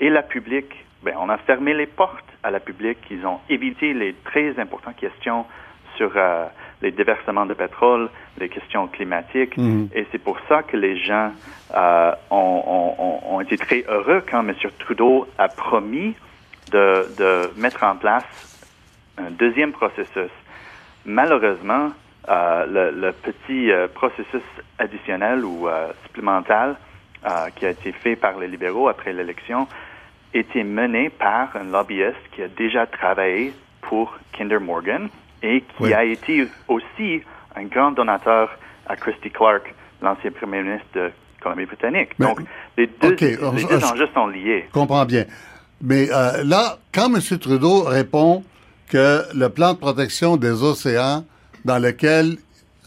Et 0.01 0.09
la 0.11 0.23
public, 0.23 0.67
ben, 1.03 1.15
on 1.19 1.29
a 1.29 1.37
fermé 1.39 1.75
les 1.75 1.87
portes 1.87 2.25
à 2.45 2.51
la 2.53 2.61
public. 2.61 2.99
Ils 3.11 3.27
ont 3.27 3.41
évité 3.49 3.93
les 3.93 4.15
très 4.25 4.59
importantes 4.61 4.97
questions 4.97 5.45
sur 5.97 6.13
euh, 6.15 6.45
les 6.81 6.93
déversements 6.93 7.47
de 7.47 7.55
pétrole, 7.55 8.09
les 8.39 8.49
questions 8.49 8.87
climatiques. 8.87 9.57
Mhm. 9.57 9.89
Et 9.93 10.07
c'est 10.13 10.23
pour 10.23 10.39
ça 10.49 10.63
que 10.63 10.77
les 10.77 10.97
gens 10.97 11.33
euh, 11.75 12.13
ont, 12.31 12.63
ont- 12.67 12.95
ont- 13.03 13.35
ont 13.35 13.41
été 13.41 13.57
très 13.59 13.85
heureux 13.89 14.23
quand 14.31 14.41
M. 14.49 14.55
Trudeau 14.79 15.27
a 15.39 15.49
promis 15.49 16.15
de, 16.71 17.07
de 17.17 17.51
mettre 17.61 17.83
en 17.85 17.97
place 17.97 18.25
un 19.19 19.31
deuxième 19.31 19.73
processus. 19.73 20.31
Malheureusement, 21.05 21.91
euh, 22.29 22.67
le, 22.67 23.01
le 23.01 23.13
petit 23.13 23.71
euh, 23.71 23.89
processus 23.89 24.43
additionnel 24.79 25.45
ou 25.45 25.69
euh, 25.69 25.89
supplémental 26.07 26.77
euh, 27.25 27.49
qui 27.57 27.67
a 27.67 27.71
été 27.71 27.93
fait 27.93 28.17
par 28.17 28.39
les 28.39 28.49
libéraux 28.49 28.89
après 28.89 29.13
l'élection 29.13 29.67
était 30.35 30.65
mené 30.65 31.09
par 31.09 31.57
un 31.57 31.65
lobbyiste 31.65 32.17
qui 32.33 32.43
a 32.43 32.49
déjà 32.49 32.87
travaillé 32.87 33.53
pour 33.81 34.15
Kinder 34.33 34.61
Morgan 34.61 35.09
et 35.43 35.63
qui 35.63 35.83
Oui. 35.85 35.95
a 35.95 36.05
été 36.05 36.47
aussi 36.69 37.23
un 37.57 37.65
grand 37.65 37.93
donateur 37.93 38.51
à 38.87 38.97
Christy 38.97 39.31
Clark, 39.31 39.75
l'ancien 40.03 40.31
premier 40.33 40.63
ministre 40.63 40.87
de 40.95 41.11
Colombie-Britannique. 41.41 42.11
Donc, 42.19 42.41
les 42.77 42.87
deux, 42.89 43.13
OK, 43.13 43.21
les 43.21 43.37
deux 43.65 43.85
enjeux 43.85 44.09
sont 44.13 44.27
liés. 44.27 44.65
Je 44.69 44.73
comprends 44.73 45.05
bien. 45.07 45.25
Mais 45.81 46.09
euh, 46.13 46.43
là, 46.45 46.79
quand 46.93 47.07
M. 47.15 47.21
Trudeau 47.39 47.83
répond 47.85 48.43
que 48.89 49.23
le 49.35 49.49
plan 49.49 49.75
de 49.75 49.79
protection 49.79 50.37
des 50.37 50.63
océans 50.63 51.25
dans 51.65 51.79
lequel 51.79 52.37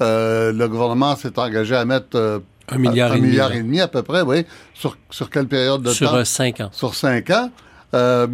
euh, 0.01 0.51
le 0.51 0.67
gouvernement 0.67 1.15
s'est 1.15 1.37
engagé 1.39 1.75
à 1.75 1.85
mettre 1.85 2.15
euh, 2.15 2.39
Un 2.69 2.77
milliard 2.77 3.11
un 3.11 3.15
et 3.15 3.17
demi, 3.19 3.29
milliard 3.29 3.49
là. 3.49 3.55
et 3.55 3.61
demi 3.63 3.79
à 3.81 3.87
peu 3.87 4.01
près, 4.03 4.21
oui, 4.21 4.45
sur, 4.73 4.97
sur 5.09 5.29
quelle 5.29 5.47
période 5.47 5.83
de 5.83 5.89
Sur 5.89 6.09
temps? 6.11 6.17
euh, 6.17 6.23
cinq 6.23 6.59
ans. 6.59 6.69
sur 6.71 6.95
cinq 6.95 7.29
ans. 7.29 7.49
Euh, 7.93 8.27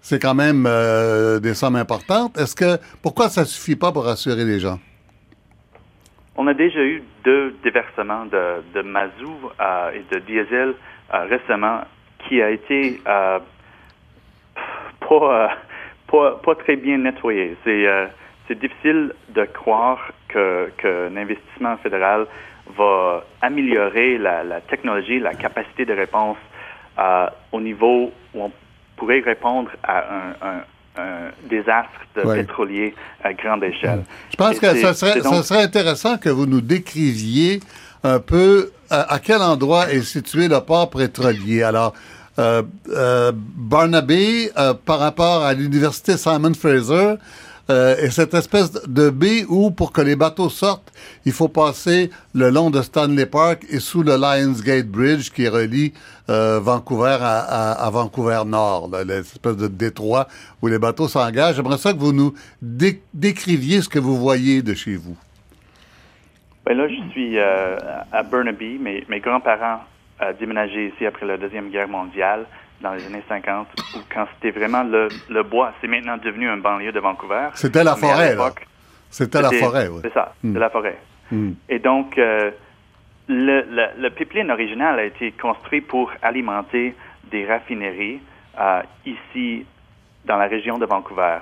c'est 0.00 0.20
quand 0.20 0.34
même 0.34 0.64
euh, 0.66 1.38
des 1.40 1.54
sommes 1.54 1.76
importantes. 1.76 2.38
Est-ce 2.38 2.54
que 2.56 2.78
pourquoi 3.02 3.28
ça 3.28 3.44
suffit 3.44 3.76
pas 3.76 3.92
pour 3.92 4.04
rassurer 4.04 4.44
les 4.44 4.58
gens? 4.60 4.78
On 6.36 6.46
a 6.46 6.54
déjà 6.54 6.80
eu 6.80 7.02
deux 7.24 7.54
déversements 7.64 8.24
de, 8.26 8.62
de 8.74 8.82
mazout 8.82 9.50
euh, 9.60 9.90
et 9.90 10.04
de 10.14 10.20
diesel 10.20 10.74
euh, 11.12 11.24
récemment 11.28 11.80
qui 12.28 12.40
a 12.40 12.50
été 12.50 13.00
euh, 13.06 13.38
pas, 15.08 15.44
euh, 15.44 15.48
pas, 16.10 16.40
pas 16.44 16.54
très 16.54 16.76
bien 16.76 16.98
nettoyé. 16.98 17.56
C'est 17.64 17.86
euh, 17.86 18.06
c'est 18.46 18.58
difficile 18.58 19.12
de 19.34 19.44
croire 19.44 19.98
que 20.28 20.70
qu'un 20.78 21.16
investissement 21.16 21.76
fédéral 21.82 22.26
va 22.78 23.24
améliorer 23.42 24.18
la, 24.18 24.42
la 24.44 24.60
technologie, 24.60 25.20
la 25.20 25.34
capacité 25.34 25.84
de 25.84 25.92
réponse 25.92 26.36
euh, 26.98 27.26
au 27.52 27.60
niveau 27.60 28.10
où 28.34 28.42
on 28.42 28.52
pourrait 28.96 29.20
répondre 29.20 29.70
à 29.82 29.98
un, 29.98 30.48
un- 30.48 30.64
un 31.00 31.30
désastre 31.48 32.00
de 32.16 32.22
Ouais. 32.22 32.36
pétrolier 32.40 32.92
à 33.22 33.32
grande 33.32 33.62
échelle. 33.62 34.02
Je 34.30 34.36
pense 34.36 34.56
Et 34.56 34.60
que 34.60 34.74
ça 34.76 34.94
serait, 34.94 35.12
c'est 35.12 35.22
donc- 35.22 35.34
ça 35.34 35.42
serait 35.44 35.62
intéressant 35.62 36.18
que 36.18 36.28
vous 36.28 36.46
nous 36.46 36.60
décriviez 36.60 37.60
un 38.02 38.18
peu 38.18 38.72
à, 38.90 39.14
à 39.14 39.18
quel 39.20 39.40
endroit 39.42 39.90
est 39.92 40.02
situé 40.02 40.48
le 40.48 40.60
port 40.60 40.90
pétrolier. 40.90 41.62
Alors, 41.62 41.92
euh, 42.38 42.62
euh, 42.90 43.32
Barnaby, 43.34 44.48
euh, 44.56 44.74
par 44.74 44.98
rapport 45.00 45.42
à 45.44 45.54
l'université 45.54 46.16
Simon 46.16 46.54
Fraser, 46.54 47.14
euh, 47.70 47.96
est 47.96 48.10
cette 48.10 48.32
espèce 48.32 48.72
de 48.86 49.10
baie 49.10 49.44
où, 49.46 49.70
pour 49.70 49.92
que 49.92 50.00
les 50.00 50.16
bateaux 50.16 50.48
sortent, 50.48 50.90
il 51.26 51.32
faut 51.32 51.48
passer 51.48 52.10
le 52.34 52.48
long 52.48 52.70
de 52.70 52.80
Stanley 52.80 53.26
Park 53.26 53.66
et 53.68 53.78
sous 53.78 54.02
le 54.02 54.16
Lionsgate 54.16 54.86
Bridge 54.86 55.30
qui 55.30 55.46
relie 55.48 55.92
euh, 56.30 56.60
Vancouver 56.60 57.18
à, 57.20 57.88
Vancouver 57.92 58.42
Nord, 58.46 58.90
l'espèce 59.06 59.56
de 59.56 59.68
détroit 59.68 60.28
où 60.62 60.68
les 60.68 60.78
bateaux 60.78 61.08
s'engagent. 61.08 61.56
J'aimerais 61.56 61.76
ça 61.76 61.92
que 61.92 61.98
vous 61.98 62.12
nous 62.14 62.32
dé- 62.62 63.02
décriviez 63.12 63.82
ce 63.82 63.88
que 63.90 63.98
vous 63.98 64.16
voyez 64.16 64.62
de 64.62 64.72
chez 64.72 64.96
vous. 64.96 65.16
Ben 66.64 66.74
là, 66.76 66.86
je 66.88 67.10
suis 67.12 67.38
euh, 67.38 67.76
à 68.12 68.22
Burnaby. 68.22 68.78
Mes, 68.78 69.04
mes 69.10 69.20
grands-parents 69.20 69.80
ont 70.20 70.32
déménagé 70.38 70.88
ici 70.88 71.06
après 71.06 71.26
la 71.26 71.36
Deuxième 71.36 71.70
Guerre 71.70 71.88
mondiale 71.88 72.46
dans 72.80 72.92
les 72.92 73.04
années 73.06 73.22
50, 73.28 73.66
où 73.96 73.98
quand 74.12 74.26
c'était 74.34 74.56
vraiment 74.56 74.84
le, 74.84 75.08
le 75.28 75.42
bois. 75.42 75.72
C'est 75.80 75.88
maintenant 75.88 76.16
devenu 76.16 76.48
un 76.48 76.58
banlieue 76.58 76.92
de 76.92 77.00
Vancouver. 77.00 77.48
C'était 77.54 77.82
la 77.82 77.96
forêt, 77.96 78.34
là. 78.36 78.50
C'était 79.10 79.42
la 79.42 79.50
forêt, 79.50 79.88
oui. 79.88 80.00
C'est 80.02 80.12
ça, 80.12 80.34
Hmm. 80.42 80.52
c'est 80.52 80.58
la 80.60 80.70
forêt. 80.70 80.98
Hmm. 81.32 81.52
Et 81.68 81.78
donc, 81.80 82.16
euh, 82.18 82.50
le, 83.28 83.62
le, 83.62 83.86
le 84.00 84.10
pipeline 84.10 84.50
original 84.50 84.98
a 84.98 85.04
été 85.04 85.32
construit 85.32 85.80
pour 85.80 86.10
alimenter 86.22 86.94
des 87.30 87.46
raffineries 87.46 88.20
euh, 88.60 88.82
ici 89.06 89.66
dans 90.24 90.36
la 90.36 90.46
région 90.46 90.78
de 90.78 90.86
Vancouver. 90.86 91.38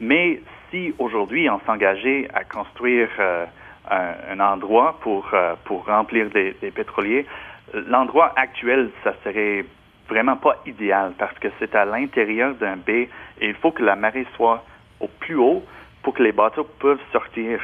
Mais 0.00 0.40
si 0.70 0.92
aujourd'hui 0.98 1.48
on 1.48 1.60
s'engageait 1.66 2.28
à 2.34 2.44
construire 2.44 3.08
euh, 3.20 3.44
un, 3.90 4.38
un 4.38 4.40
endroit 4.40 4.98
pour, 5.00 5.30
pour 5.64 5.86
remplir 5.86 6.28
des, 6.30 6.54
des 6.60 6.70
pétroliers, 6.70 7.26
l'endroit 7.74 8.32
actuel, 8.36 8.90
ça 9.04 9.12
serait 9.24 9.64
vraiment 10.08 10.36
pas 10.36 10.56
idéal 10.66 11.12
parce 11.18 11.36
que 11.38 11.48
c'est 11.58 11.74
à 11.74 11.84
l'intérieur 11.84 12.54
d'un 12.54 12.76
baie 12.76 13.08
et 13.40 13.48
il 13.48 13.54
faut 13.54 13.70
que 13.72 13.82
la 13.82 13.96
marée 13.96 14.26
soit 14.36 14.64
au 15.00 15.08
plus 15.08 15.36
haut 15.36 15.62
pour 16.02 16.14
que 16.14 16.22
les 16.22 16.32
bateaux 16.32 16.64
peuvent 16.78 17.00
sortir. 17.12 17.60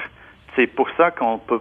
C'est 0.55 0.67
pour 0.67 0.89
ça 0.97 1.11
qu'on 1.11 1.39
peut 1.39 1.61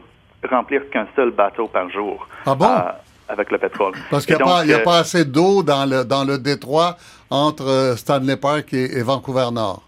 remplir 0.49 0.89
qu'un 0.89 1.07
seul 1.15 1.31
bateau 1.31 1.67
par 1.67 1.89
jour. 1.89 2.27
Ah 2.45 2.55
bon? 2.55 2.65
euh, 2.65 2.91
avec 3.29 3.49
le 3.51 3.57
pétrole. 3.57 3.93
Parce 4.11 4.25
qu'il 4.25 4.35
n'y 4.35 4.41
a, 4.73 4.79
euh, 4.79 4.83
pas 4.83 4.99
assez 4.99 5.23
d'eau 5.23 5.63
dans 5.63 5.89
le, 5.89 6.03
dans 6.03 6.25
le 6.25 6.37
détroit 6.37 6.97
entre 7.29 7.65
euh, 7.65 7.95
Stanley 7.95 8.35
Park 8.35 8.73
et, 8.73 8.97
et 8.97 9.01
Vancouver 9.01 9.47
Nord. 9.53 9.81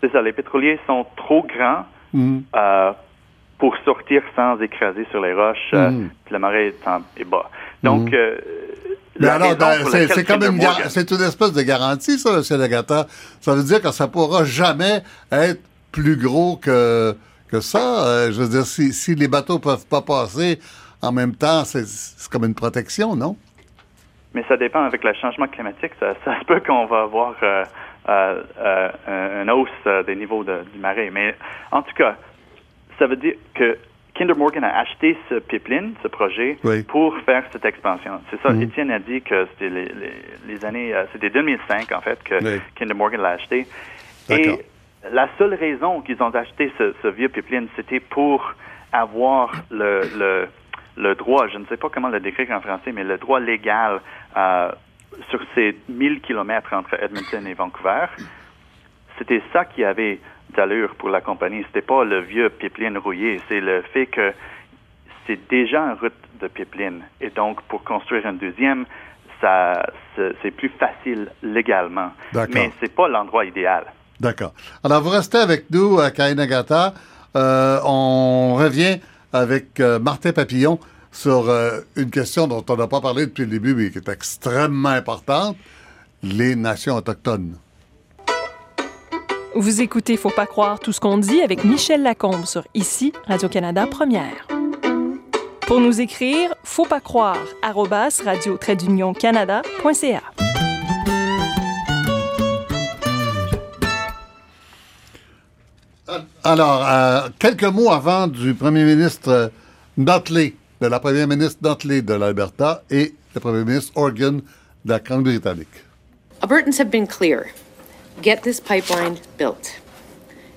C'est 0.00 0.10
ça, 0.10 0.20
les 0.20 0.32
pétroliers 0.32 0.78
sont 0.86 1.06
trop 1.16 1.42
grands 1.46 1.84
Mhm. 2.12 2.42
euh, 2.54 2.92
pour 3.58 3.76
sortir 3.84 4.22
sans 4.36 4.60
écraser 4.60 5.06
sur 5.10 5.20
les 5.20 5.32
roches, 5.32 5.70
puis 5.70 6.32
la 6.32 6.38
marée 6.38 6.68
est, 6.68 6.88
en- 6.88 7.02
est 7.16 7.24
bas. 7.24 7.48
Donc, 7.84 8.08
Mhm. 8.08 8.14
euh, 8.14 8.36
pour 9.82 9.90
c'est 9.90 10.24
comme 10.24 10.42
une, 10.42 10.60
c'est 10.88 11.10
une 11.10 11.22
espèce 11.22 11.52
de 11.52 11.62
garantie, 11.62 12.18
ça, 12.18 12.30
M. 12.30 12.60
Legata. 12.60 13.06
Ça 13.40 13.54
veut 13.54 13.62
dire 13.62 13.80
que 13.80 13.92
ça 13.92 14.08
pourra 14.08 14.44
jamais 14.44 15.02
être 15.30 15.60
plus 15.92 16.16
gros 16.16 16.56
que, 16.56 17.14
que 17.48 17.60
ça. 17.60 18.06
Euh, 18.06 18.32
je 18.32 18.40
veux 18.42 18.48
dire, 18.48 18.66
si, 18.66 18.92
si 18.92 19.14
les 19.14 19.28
bateaux 19.28 19.58
peuvent 19.60 19.86
pas 19.86 20.02
passer 20.02 20.58
en 21.00 21.12
même 21.12 21.34
temps, 21.36 21.64
c'est 21.64 21.86
c'est 21.86 22.28
comme 22.30 22.44
une 22.44 22.54
protection, 22.54 23.14
non? 23.14 23.36
Mais 24.34 24.44
ça 24.48 24.56
dépend 24.56 24.82
avec 24.84 25.04
le 25.04 25.12
changement 25.14 25.46
climatique. 25.46 25.92
Ça, 26.00 26.14
ça 26.24 26.40
se 26.40 26.44
peut 26.46 26.60
qu'on 26.66 26.86
va 26.86 27.02
avoir 27.02 27.34
euh, 27.42 27.64
euh, 28.08 28.42
euh, 28.58 28.88
un- 29.06 29.42
une 29.44 29.50
hausse 29.50 30.06
des 30.06 30.16
niveaux 30.16 30.42
de- 30.42 30.64
du 30.72 30.78
marais. 30.80 31.10
Mais 31.12 31.36
en 31.70 31.82
tout 31.82 31.94
cas, 31.96 32.16
ça 32.98 33.06
veut 33.06 33.16
dire 33.16 33.34
que 33.54 33.78
Kinder 34.14 34.36
Morgan 34.36 34.62
a 34.64 34.78
acheté 34.78 35.16
ce 35.28 35.36
pipeline, 35.40 35.94
ce 36.02 36.08
projet, 36.08 36.56
Oui. 36.62 36.82
pour 36.84 37.16
faire 37.20 37.44
cette 37.52 37.64
expansion. 37.64 38.20
C'est 38.30 38.40
ça, 38.42 38.50
Mhm. 38.50 38.62
Étienne 38.62 38.90
a 38.92 39.00
dit 39.00 39.22
que 39.22 39.46
c'était 39.52 39.68
les, 39.70 39.86
les- 39.86 40.22
les 40.54 40.64
années, 40.64 40.94
euh, 40.94 41.04
c'était 41.12 41.30
2005 41.30 41.90
en 41.92 42.00
fait 42.00 42.22
que 42.22 42.36
Oui. 42.42 42.60
Kinder 42.76 42.94
Morgan 42.94 43.20
l'a 43.20 43.30
acheté. 43.30 43.66
Et 44.30 44.58
la 45.12 45.28
seule 45.36 45.54
raison 45.54 46.00
qu'ils 46.00 46.22
ont 46.22 46.30
acheté 46.30 46.72
ce, 46.78 46.94
ce 47.02 47.08
vieux 47.08 47.28
pipeline, 47.28 47.66
c'était 47.76 48.00
pour 48.00 48.54
avoir 48.92 49.52
le, 49.70 50.08
le, 50.16 50.48
le 50.96 51.14
droit, 51.16 51.48
je 51.48 51.58
ne 51.58 51.66
sais 51.66 51.76
pas 51.76 51.88
comment 51.88 52.08
le 52.08 52.20
décrire 52.20 52.52
en 52.52 52.60
français, 52.60 52.92
mais 52.92 53.02
le 53.04 53.18
droit 53.18 53.40
légal 53.40 54.00
euh, 54.36 54.70
sur 55.30 55.40
ces 55.56 55.76
1000 55.88 56.20
kilomètres 56.20 56.72
entre 56.72 56.94
Edmonton 57.02 57.44
et 57.48 57.54
Vancouver. 57.54 58.06
C'était 59.18 59.42
ça 59.52 59.64
qui 59.64 59.84
avait 59.84 60.20
d'allure 60.56 60.94
pour 60.96 61.08
la 61.08 61.20
compagnie. 61.20 61.64
C'était 61.66 61.86
pas 61.86 62.04
le 62.04 62.20
vieux 62.20 62.48
pipeline 62.50 62.98
rouillé, 62.98 63.40
c'est 63.48 63.60
le 63.60 63.82
fait 63.92 64.06
que 64.06 64.32
c'est 65.26 65.48
déjà 65.48 65.80
une 65.80 65.98
route 66.00 66.12
de 66.40 66.48
pipeline. 66.48 67.02
Et 67.20 67.30
donc, 67.30 67.62
pour 67.62 67.82
construire 67.84 68.26
un 68.26 68.34
deuxième, 68.34 68.84
ça, 69.40 69.86
c'est 70.16 70.50
plus 70.50 70.70
facile 70.70 71.30
légalement. 71.42 72.12
D'accord. 72.32 72.54
Mais 72.54 72.70
c'est 72.80 72.94
pas 72.94 73.08
l'endroit 73.08 73.44
idéal. 73.44 73.84
D'accord. 74.20 74.52
Alors, 74.82 75.02
vous 75.02 75.10
restez 75.10 75.38
avec 75.38 75.70
nous, 75.70 75.98
à 75.98 76.10
Kainagata. 76.10 76.94
Euh, 77.36 77.80
on 77.84 78.54
revient 78.54 78.98
avec 79.32 79.80
euh, 79.80 79.98
Martin 79.98 80.32
Papillon 80.32 80.78
sur 81.10 81.48
euh, 81.48 81.80
une 81.96 82.10
question 82.10 82.46
dont 82.46 82.64
on 82.68 82.76
n'a 82.76 82.86
pas 82.86 83.00
parlé 83.00 83.26
depuis 83.26 83.44
le 83.44 83.50
début, 83.50 83.74
mais 83.74 83.90
qui 83.90 83.98
est 83.98 84.08
extrêmement 84.08 84.90
importante, 84.90 85.56
les 86.22 86.54
nations 86.54 86.94
autochtones. 86.94 87.56
Vous 89.56 89.80
écoutez 89.80 90.16
Faut 90.16 90.30
pas 90.30 90.46
croire 90.46 90.80
tout 90.80 90.92
ce 90.92 90.98
qu'on 90.98 91.16
dit 91.16 91.40
avec 91.40 91.62
Michel 91.62 92.02
Lacombe 92.02 92.44
sur 92.44 92.64
Ici, 92.74 93.12
Radio-Canada 93.28 93.86
Première. 93.86 94.48
Pour 95.60 95.78
nous 95.78 96.00
écrire, 96.00 96.54
faut 96.64 96.84
pas 96.84 97.00
croire, 97.00 97.38
radio 97.62 98.58
canada.ca. 98.58 100.22
Alors, 106.42 106.86
euh, 106.88 107.28
quelques 107.38 107.62
mots 107.62 107.92
avant 107.92 108.26
du 108.26 108.54
premier 108.54 108.84
ministre 108.84 109.52
Notley, 109.96 110.54
de 110.80 110.88
la 110.88 110.98
première 110.98 111.28
ministre 111.28 111.60
Notley 111.62 112.02
de 112.02 112.14
l'Alberta 112.14 112.82
et 112.90 113.14
le 113.34 113.40
premier 113.40 113.64
ministre 113.64 113.92
Organ 113.94 114.40
de 114.84 114.90
la 114.90 114.98
Colombie-Britannique. 114.98 115.84
Albertans 116.42 116.78
have 116.78 116.90
been 116.90 117.06
clear. 117.06 117.46
Get 118.22 118.42
this 118.42 118.60
pipeline 118.60 119.18
built. 119.36 119.80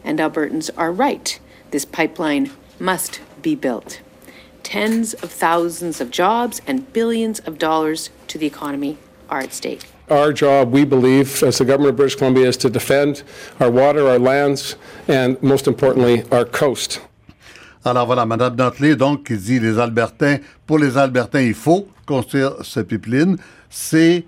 And 0.04 0.20
Albertans 0.20 0.70
are 0.78 0.92
right. 0.92 1.40
This 1.72 1.86
pipeline 1.86 2.52
must 2.80 3.20
be 3.42 3.56
built. 3.56 4.02
Tens 4.64 5.14
of 5.16 5.32
thousands 5.32 6.00
of 6.00 6.12
jobs 6.12 6.62
and 6.68 6.92
billions 6.94 7.40
of 7.40 7.58
dollars 7.58 8.10
to 8.28 8.38
the 8.38 8.46
economy 8.46 8.98
are 9.30 9.40
at 9.40 9.54
stake. 9.54 9.86
Our 10.10 10.32
job, 10.32 10.72
we 10.72 10.86
believe, 10.86 11.44
as 11.44 11.58
the 11.58 11.66
government 11.66 11.92
of 11.92 11.96
British 11.98 12.16
Columbia, 12.16 12.48
is 12.48 12.58
to 12.58 12.70
defend 12.70 13.24
our 13.60 13.70
water, 13.70 14.08
our 14.08 14.20
lands, 14.20 14.78
and 15.08 15.42
most 15.42 15.68
importantly, 15.68 16.24
our 16.32 16.46
coast. 16.46 17.02
Alors 17.84 18.06
voilà, 18.06 18.26
Mme 18.26 18.56
Notley, 18.56 18.96
donc, 18.96 19.26
qui 19.28 19.38
dit 19.38 19.60
les 19.60 19.78
Albertains, 19.78 20.40
pour 20.66 20.80
les 20.80 20.98
Albertains, 20.98 21.42
il 21.42 21.54
faut 21.54 21.88
construire 22.06 22.64
ce 22.64 22.80
pipeline. 22.82 23.38
C'est 23.70 24.26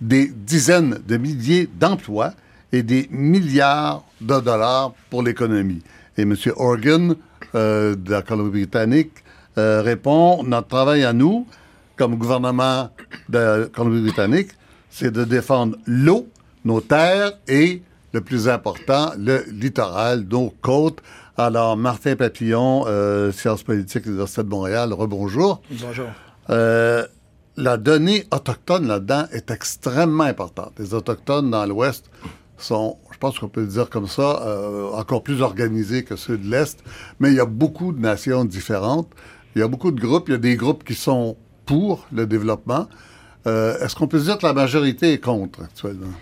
des 0.00 0.28
dizaines 0.28 1.02
de 1.06 1.16
milliers 1.16 1.66
d'emplois 1.66 2.32
et 2.72 2.82
des 2.82 3.08
milliards 3.10 4.04
de 4.20 4.40
dollars 4.40 4.92
pour 5.10 5.22
l'économie. 5.22 5.82
Et 6.16 6.22
M. 6.22 6.34
Organ, 6.56 7.14
euh, 7.54 7.94
de 7.94 8.10
la 8.10 8.22
Colombie-Britannique, 8.22 9.12
euh, 9.56 9.82
répond 9.82 10.42
Notre 10.42 10.68
travail 10.68 11.04
à 11.04 11.12
nous, 11.12 11.46
comme 11.96 12.16
gouvernement 12.16 12.90
de 13.28 13.38
la 13.38 13.66
Colombie-Britannique, 13.66 14.50
c'est 14.90 15.10
de 15.10 15.24
défendre 15.24 15.76
l'eau, 15.86 16.28
nos 16.64 16.80
terres 16.80 17.32
et, 17.46 17.82
le 18.12 18.20
plus 18.20 18.48
important, 18.48 19.12
le 19.18 19.44
littoral, 19.50 20.26
nos 20.30 20.50
côtes. 20.62 21.00
Alors, 21.36 21.76
Martin 21.76 22.16
Papillon, 22.16 22.84
euh, 22.86 23.32
sciences 23.32 23.62
politiques 23.62 24.04
de 24.04 24.08
l'Université 24.08 24.42
de 24.42 24.48
Montréal, 24.48 24.92
rebonjour. 24.92 25.60
Bonjour. 25.70 26.06
Euh, 26.50 27.06
la 27.56 27.76
donnée 27.76 28.24
autochtone 28.30 28.86
là-dedans 28.86 29.26
est 29.32 29.50
extrêmement 29.50 30.24
importante. 30.24 30.72
Les 30.78 30.94
Autochtones 30.94 31.50
dans 31.50 31.66
l'Ouest 31.66 32.10
sont, 32.58 32.98
je 33.12 33.18
pense 33.18 33.38
qu'on 33.38 33.48
peut 33.48 33.62
le 33.62 33.66
dire 33.66 33.90
comme 33.90 34.06
ça, 34.06 34.42
euh, 34.46 34.90
encore 34.92 35.22
plus 35.22 35.42
organisés 35.42 36.04
que 36.04 36.16
ceux 36.16 36.38
de 36.38 36.50
l'Est, 36.50 36.82
mais 37.20 37.30
il 37.30 37.36
y 37.36 37.40
a 37.40 37.46
beaucoup 37.46 37.92
de 37.92 38.00
nations 38.00 38.44
différentes. 38.44 39.08
Il 39.54 39.60
y 39.60 39.62
a 39.62 39.68
beaucoup 39.68 39.90
de 39.90 40.00
groupes. 40.00 40.28
Il 40.28 40.32
y 40.32 40.34
a 40.34 40.38
des 40.38 40.56
groupes 40.56 40.84
qui 40.84 40.94
sont 40.94 41.36
pour 41.66 42.06
le 42.12 42.26
développement. 42.26 42.86
Euh, 43.46 43.78
est-ce 43.80 43.94
qu'on 43.96 44.08
peut 44.08 44.20
dire 44.20 44.38
que 44.38 44.46
la 44.46 44.52
majorité 44.52 45.12
est 45.12 45.18
contre 45.18 45.62
actuellement? 45.62 46.12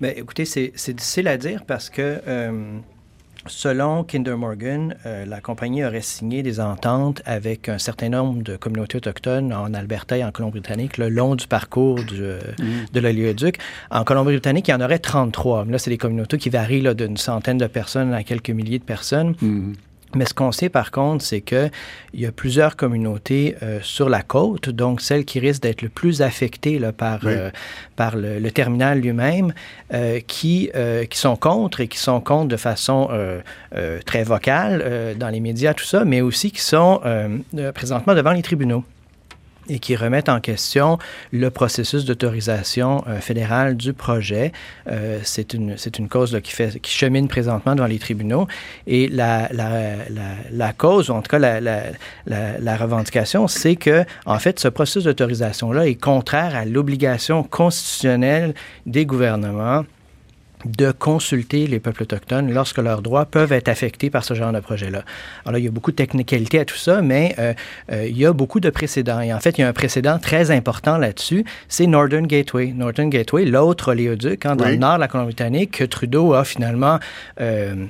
Bien, 0.00 0.12
écoutez, 0.14 0.44
c'est 0.44 0.72
difficile 0.92 1.28
à 1.28 1.36
dire 1.36 1.64
parce 1.66 1.88
que 1.88 2.20
euh, 2.26 2.78
Selon 3.48 4.04
Kinder 4.04 4.36
Morgan, 4.36 4.94
euh, 5.06 5.24
la 5.24 5.40
compagnie 5.40 5.84
aurait 5.84 6.00
signé 6.00 6.42
des 6.42 6.60
ententes 6.60 7.22
avec 7.24 7.68
un 7.68 7.78
certain 7.78 8.08
nombre 8.08 8.42
de 8.42 8.56
communautés 8.56 8.96
autochtones 8.96 9.52
en 9.52 9.72
Alberta 9.74 10.16
et 10.16 10.24
en 10.24 10.30
Colombie-Britannique 10.30 10.98
le 10.98 11.08
long 11.08 11.34
du 11.34 11.46
parcours 11.46 12.02
du, 12.02 12.22
mm. 12.22 12.86
de 12.92 13.00
l'oléoduc. 13.00 13.58
En 13.90 14.04
Colombie-Britannique, 14.04 14.68
il 14.68 14.70
y 14.72 14.74
en 14.74 14.80
aurait 14.80 14.98
33. 14.98 15.66
Là, 15.66 15.78
c'est 15.78 15.90
des 15.90 15.98
communautés 15.98 16.38
qui 16.38 16.50
varient 16.50 16.94
d'une 16.94 17.16
centaine 17.16 17.58
de 17.58 17.66
personnes 17.66 18.12
à 18.12 18.22
quelques 18.22 18.50
milliers 18.50 18.78
de 18.78 18.84
personnes. 18.84 19.34
Mm. 19.40 19.72
Mais 20.14 20.24
ce 20.24 20.34
qu'on 20.34 20.52
sait 20.52 20.68
par 20.68 20.90
contre, 20.90 21.24
c'est 21.24 21.40
qu'il 21.40 21.70
y 22.14 22.26
a 22.26 22.32
plusieurs 22.32 22.76
communautés 22.76 23.56
euh, 23.62 23.80
sur 23.82 24.08
la 24.08 24.22
côte, 24.22 24.70
donc 24.70 25.00
celles 25.00 25.24
qui 25.24 25.40
risquent 25.40 25.62
d'être 25.62 25.82
le 25.82 25.88
plus 25.88 26.22
affectées 26.22 26.78
là, 26.78 26.92
par, 26.92 27.20
euh, 27.24 27.50
par 27.96 28.16
le, 28.16 28.50
terminal 28.50 29.00
lui-même, 29.00 29.52
euh, 29.92 30.20
qui, 30.26 30.70
qui 31.10 31.18
sont 31.18 31.36
contre 31.36 31.80
et 31.80 31.88
qui 31.88 31.98
sont 31.98 32.20
contre 32.20 32.48
de 32.48 32.56
façon 32.56 33.10
très 34.06 34.22
vocale 34.22 35.14
dans 35.18 35.28
les 35.28 35.40
médias, 35.40 35.74
tout 35.74 35.84
ça, 35.84 36.04
mais 36.04 36.20
aussi 36.20 36.50
qui 36.50 36.60
sont 36.60 37.00
présentement 37.74 38.14
devant 38.14 38.32
les 38.32 38.42
tribunaux 38.42 38.84
et 39.68 39.78
qui 39.78 39.96
remettent 39.96 40.28
en 40.28 40.40
question 40.40 40.98
le 41.32 41.50
processus 41.50 42.04
d'autorisation 42.04 43.04
euh, 43.06 43.20
fédérale 43.20 43.76
du 43.76 43.92
projet. 43.92 44.52
Euh, 44.88 45.18
c'est 45.22 45.54
une, 45.54 45.76
une 45.98 46.08
cause 46.08 46.38
qui, 46.42 46.90
chemine 46.90 47.28
présentement 47.28 47.74
devant 47.74 47.86
les 47.86 47.98
tribunaux. 47.98 48.46
Et 48.86 49.08
la, 49.08 49.48
la, 49.52 49.96
la, 50.10 50.34
la 50.50 50.72
cause, 50.72 51.10
ou 51.10 51.14
en 51.14 51.22
tout 51.22 51.30
cas 51.30 51.38
la, 51.38 51.60
la 52.26 52.76
revendication, 52.76 53.48
c'est 53.48 53.76
que, 53.76 54.04
en 54.24 54.38
fait, 54.38 54.58
ce 54.60 54.68
processus 54.68 55.04
d'autorisation-là 55.04 55.86
est 55.86 55.94
contraire 55.94 56.54
à 56.54 56.64
l'obligation 56.64 57.42
constitutionnelle 57.42 58.54
des 58.86 59.06
gouvernements 59.06 59.84
de 60.70 60.92
consulter 60.92 61.66
les 61.66 61.80
peuples 61.80 62.02
autochtones 62.02 62.52
lorsque 62.52 62.78
leurs 62.78 63.02
droits 63.02 63.26
peuvent 63.26 63.52
être 63.52 63.68
affectés 63.68 64.10
par 64.10 64.24
ce 64.24 64.34
genre 64.34 64.52
de 64.52 64.60
projet-là. 64.60 65.04
Alors 65.44 65.52
là, 65.52 65.58
il 65.58 65.64
y 65.64 65.68
a 65.68 65.70
beaucoup 65.70 65.90
de 65.90 65.96
technicalité 65.96 66.58
à 66.60 66.64
tout 66.64 66.76
ça, 66.76 67.02
mais 67.02 67.34
euh, 67.38 67.54
euh, 67.92 68.06
il 68.08 68.16
y 68.16 68.26
a 68.26 68.32
beaucoup 68.32 68.60
de 68.60 68.70
précédents. 68.70 69.20
Et 69.20 69.32
en 69.32 69.40
fait, 69.40 69.58
il 69.58 69.62
y 69.62 69.64
a 69.64 69.68
un 69.68 69.72
précédent 69.72 70.18
très 70.18 70.50
important 70.50 70.98
là-dessus, 70.98 71.44
c'est 71.68 71.86
Northern 71.86 72.26
Gateway. 72.26 72.72
Northern 72.74 73.10
Gateway, 73.10 73.44
l'autre 73.44 73.92
oléoduc 73.92 74.46
hein, 74.46 74.56
dans 74.56 74.68
le 74.68 74.76
nord 74.76 74.96
de 74.96 75.00
la 75.00 75.08
Colombie-Britannique, 75.08 75.72
que 75.72 75.84
Trudeau 75.84 76.34
a 76.34 76.44
finalement... 76.44 76.98
Euh, 77.40 77.86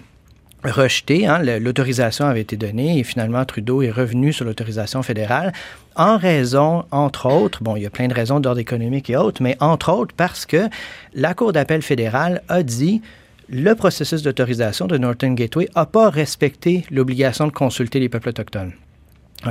rejeté. 0.64 1.26
Hein, 1.26 1.42
l'autorisation 1.60 2.26
avait 2.26 2.40
été 2.40 2.56
donnée 2.56 2.98
et 2.98 3.04
finalement 3.04 3.44
Trudeau 3.44 3.82
est 3.82 3.90
revenu 3.90 4.32
sur 4.32 4.44
l'autorisation 4.44 5.02
fédérale 5.02 5.52
en 5.96 6.18
raison, 6.18 6.84
entre 6.90 7.26
autres, 7.26 7.62
bon, 7.62 7.76
il 7.76 7.82
y 7.82 7.86
a 7.86 7.90
plein 7.90 8.08
de 8.08 8.14
raisons 8.14 8.40
d'ordre 8.40 8.60
économique 8.60 9.10
et 9.10 9.16
autres, 9.16 9.42
mais 9.42 9.56
entre 9.60 9.92
autres 9.92 10.14
parce 10.16 10.46
que 10.46 10.68
la 11.14 11.34
Cour 11.34 11.52
d'appel 11.52 11.82
fédérale 11.82 12.42
a 12.48 12.62
dit 12.62 13.02
le 13.48 13.74
processus 13.74 14.22
d'autorisation 14.22 14.86
de 14.86 14.98
Northern 14.98 15.34
Gateway 15.34 15.68
n'a 15.74 15.86
pas 15.86 16.10
respecté 16.10 16.84
l'obligation 16.90 17.46
de 17.46 17.52
consulter 17.52 18.00
les 18.00 18.08
peuples 18.08 18.28
autochtones. 18.28 18.72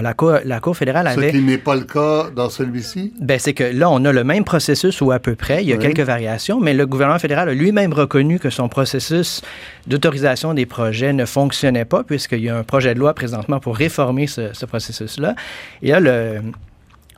La 0.02 0.14
Cour, 0.14 0.40
la 0.44 0.60
Cour 0.60 0.76
fédérale 0.78 1.08
avait... 1.08 1.32
Ce 1.32 1.38
qui 1.38 1.42
n'est 1.42 1.58
pas 1.58 1.76
le 1.76 1.84
cas 1.84 2.30
dans 2.36 2.50
celui-ci? 2.50 3.14
Ben, 3.20 3.40
c'est 3.40 3.54
que 3.54 3.64
là, 3.64 3.90
on 3.90 4.04
a 4.06 4.12
le 4.12 4.24
même 4.24 4.44
processus 4.44 5.02
ou 5.02 5.12
à 5.12 5.20
peu 5.20 5.36
près. 5.36 5.64
Il 5.64 5.70
y 5.70 5.74
a 5.74 5.78
quelques 5.78 6.00
variations, 6.00 6.60
mais 6.60 6.74
le 6.74 6.86
gouvernement 6.86 7.20
fédéral 7.20 7.50
a 7.50 7.54
lui-même 7.54 7.94
reconnu 7.94 8.40
que 8.40 8.50
son 8.50 8.70
processus 8.70 9.42
d'autorisation 9.88 10.54
des 10.54 10.66
projets 10.66 11.14
ne 11.14 11.26
fonctionnait 11.26 11.86
pas, 11.86 12.04
puisqu'il 12.04 12.42
y 12.42 12.50
a 12.50 12.58
un 12.58 12.64
projet 12.64 12.94
de 12.94 13.00
loi 13.00 13.14
présentement 13.14 13.60
pour 13.60 13.76
réformer 13.76 14.28
ce, 14.28 14.54
ce 14.54 14.66
processus-là. 14.66 15.36
Et 15.82 15.92
là, 15.92 16.00
le, 16.00 16.42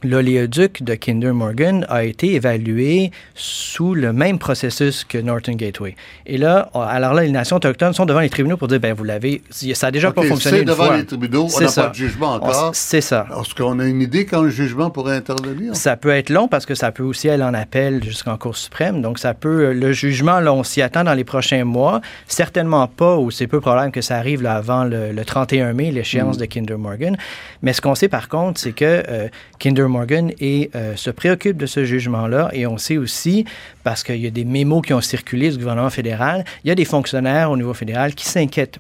L'oléoduc 0.04 0.84
de 0.84 0.94
Kinder 0.94 1.34
Morgan 1.34 1.86
a 1.90 2.04
été 2.04 2.36
évalué 2.36 3.12
sous 3.34 3.96
le 3.96 4.14
même 4.14 4.38
processus 4.38 5.04
que 5.04 5.18
Northern 5.18 5.58
Gateway. 5.58 5.96
Et 6.26 6.38
là, 6.38 6.70
alors 6.74 7.14
là, 7.14 7.24
les 7.24 7.32
nations 7.32 7.56
autochtones 7.56 7.94
sont 7.94 8.06
devant 8.06 8.20
les 8.20 8.30
tribunaux 8.30 8.58
pour 8.58 8.68
dire, 8.68 8.80
ben 8.80 8.94
vous 8.94 9.04
l'avez, 9.04 9.42
ça 9.50 9.88
n'a 9.88 9.92
déjà 9.92 10.12
pas 10.12 10.24
fonctionné 10.24 10.60
une 10.60 10.66
devant 10.66 10.92
les 10.92 11.06
tribunaux, 11.06 11.48
on 11.54 11.60
n'a 11.60 11.72
pas 11.72 11.90
de 11.90 11.96
jugement 11.96 12.34
encore. 12.34 12.72
C'est 12.74 13.02
ça. 13.02 13.26
Est-ce 13.42 13.56
qu'on 13.56 13.80
a 13.80 13.86
une 13.86 14.02
idée 14.02 14.26
quand 14.26 14.42
le 14.42 14.50
jugement 14.50 14.90
pourrait 14.90 15.16
intervenir? 15.16 15.76
Ça 15.76 15.98
peut 15.98 16.10
être 16.10 16.30
long 16.30 16.48
parce 16.48 16.66
que 16.66 16.76
ça 16.76 16.92
peut 16.92 17.04
aussi 17.04 17.30
aller 17.30 17.44
en 17.44 17.54
appel 17.54 18.04
jusqu'en 18.04 18.38
Cour 18.38 18.56
suprême. 18.56 19.02
Donc 19.02 19.18
ça 19.18 19.34
peut, 19.34 19.74
le 19.74 19.92
jugement, 19.94 20.40
là, 20.40 20.54
on 20.54 20.64
s'y 20.64 20.82
attend 20.82 21.04
dans 21.04 21.14
les 21.14 21.24
prochains 21.24 21.64
mois. 21.64 22.02
Certainement 22.28 22.88
pas, 22.88 23.18
ou 23.18 23.32
c'est 23.32 23.48
peu 23.48 23.60
probable 23.60 23.92
que 23.92 24.02
ça 24.02 24.18
arrive 24.18 24.44
là, 24.44 24.56
avant 24.56 24.84
le, 24.84 25.14
31 25.26 25.74
mai, 25.74 25.92
l'échéance 25.92 26.38
mm. 26.38 26.42
de 26.42 26.46
Kinder 26.46 26.78
Morgan. 26.78 27.18
Mais 27.62 27.74
ce 27.74 27.82
qu'on 27.82 27.96
sait 27.96 28.10
par 28.10 28.30
contre, 28.30 28.60
c'est 28.60 28.74
que 28.74 28.86
euh, 28.86 29.28
Kinder 29.60 29.87
Morgan 29.88 30.32
et, 30.40 30.70
euh, 30.76 30.96
se 30.96 31.10
préoccupe 31.10 31.58
de 31.58 31.66
ce 31.66 31.86
jugement-là. 31.86 32.50
Et 32.54 32.68
on 32.68 32.78
sait 32.78 32.98
aussi, 32.98 33.46
parce 33.84 34.04
qu'il 34.04 34.18
y 34.18 34.28
a 34.28 34.32
des 34.32 34.46
mémos 34.46 34.82
qui 34.86 34.94
ont 34.94 35.02
circulé 35.02 35.50
du 35.50 35.58
gouvernement 35.58 35.90
fédéral, 35.90 36.46
il 36.64 36.68
y 36.68 36.72
a 36.72 36.76
des 36.76 36.86
fonctionnaires 36.86 37.52
au 37.52 37.58
niveau 37.58 37.74
fédéral 37.74 38.16
qui 38.16 38.26
s'inquiètent 38.26 38.80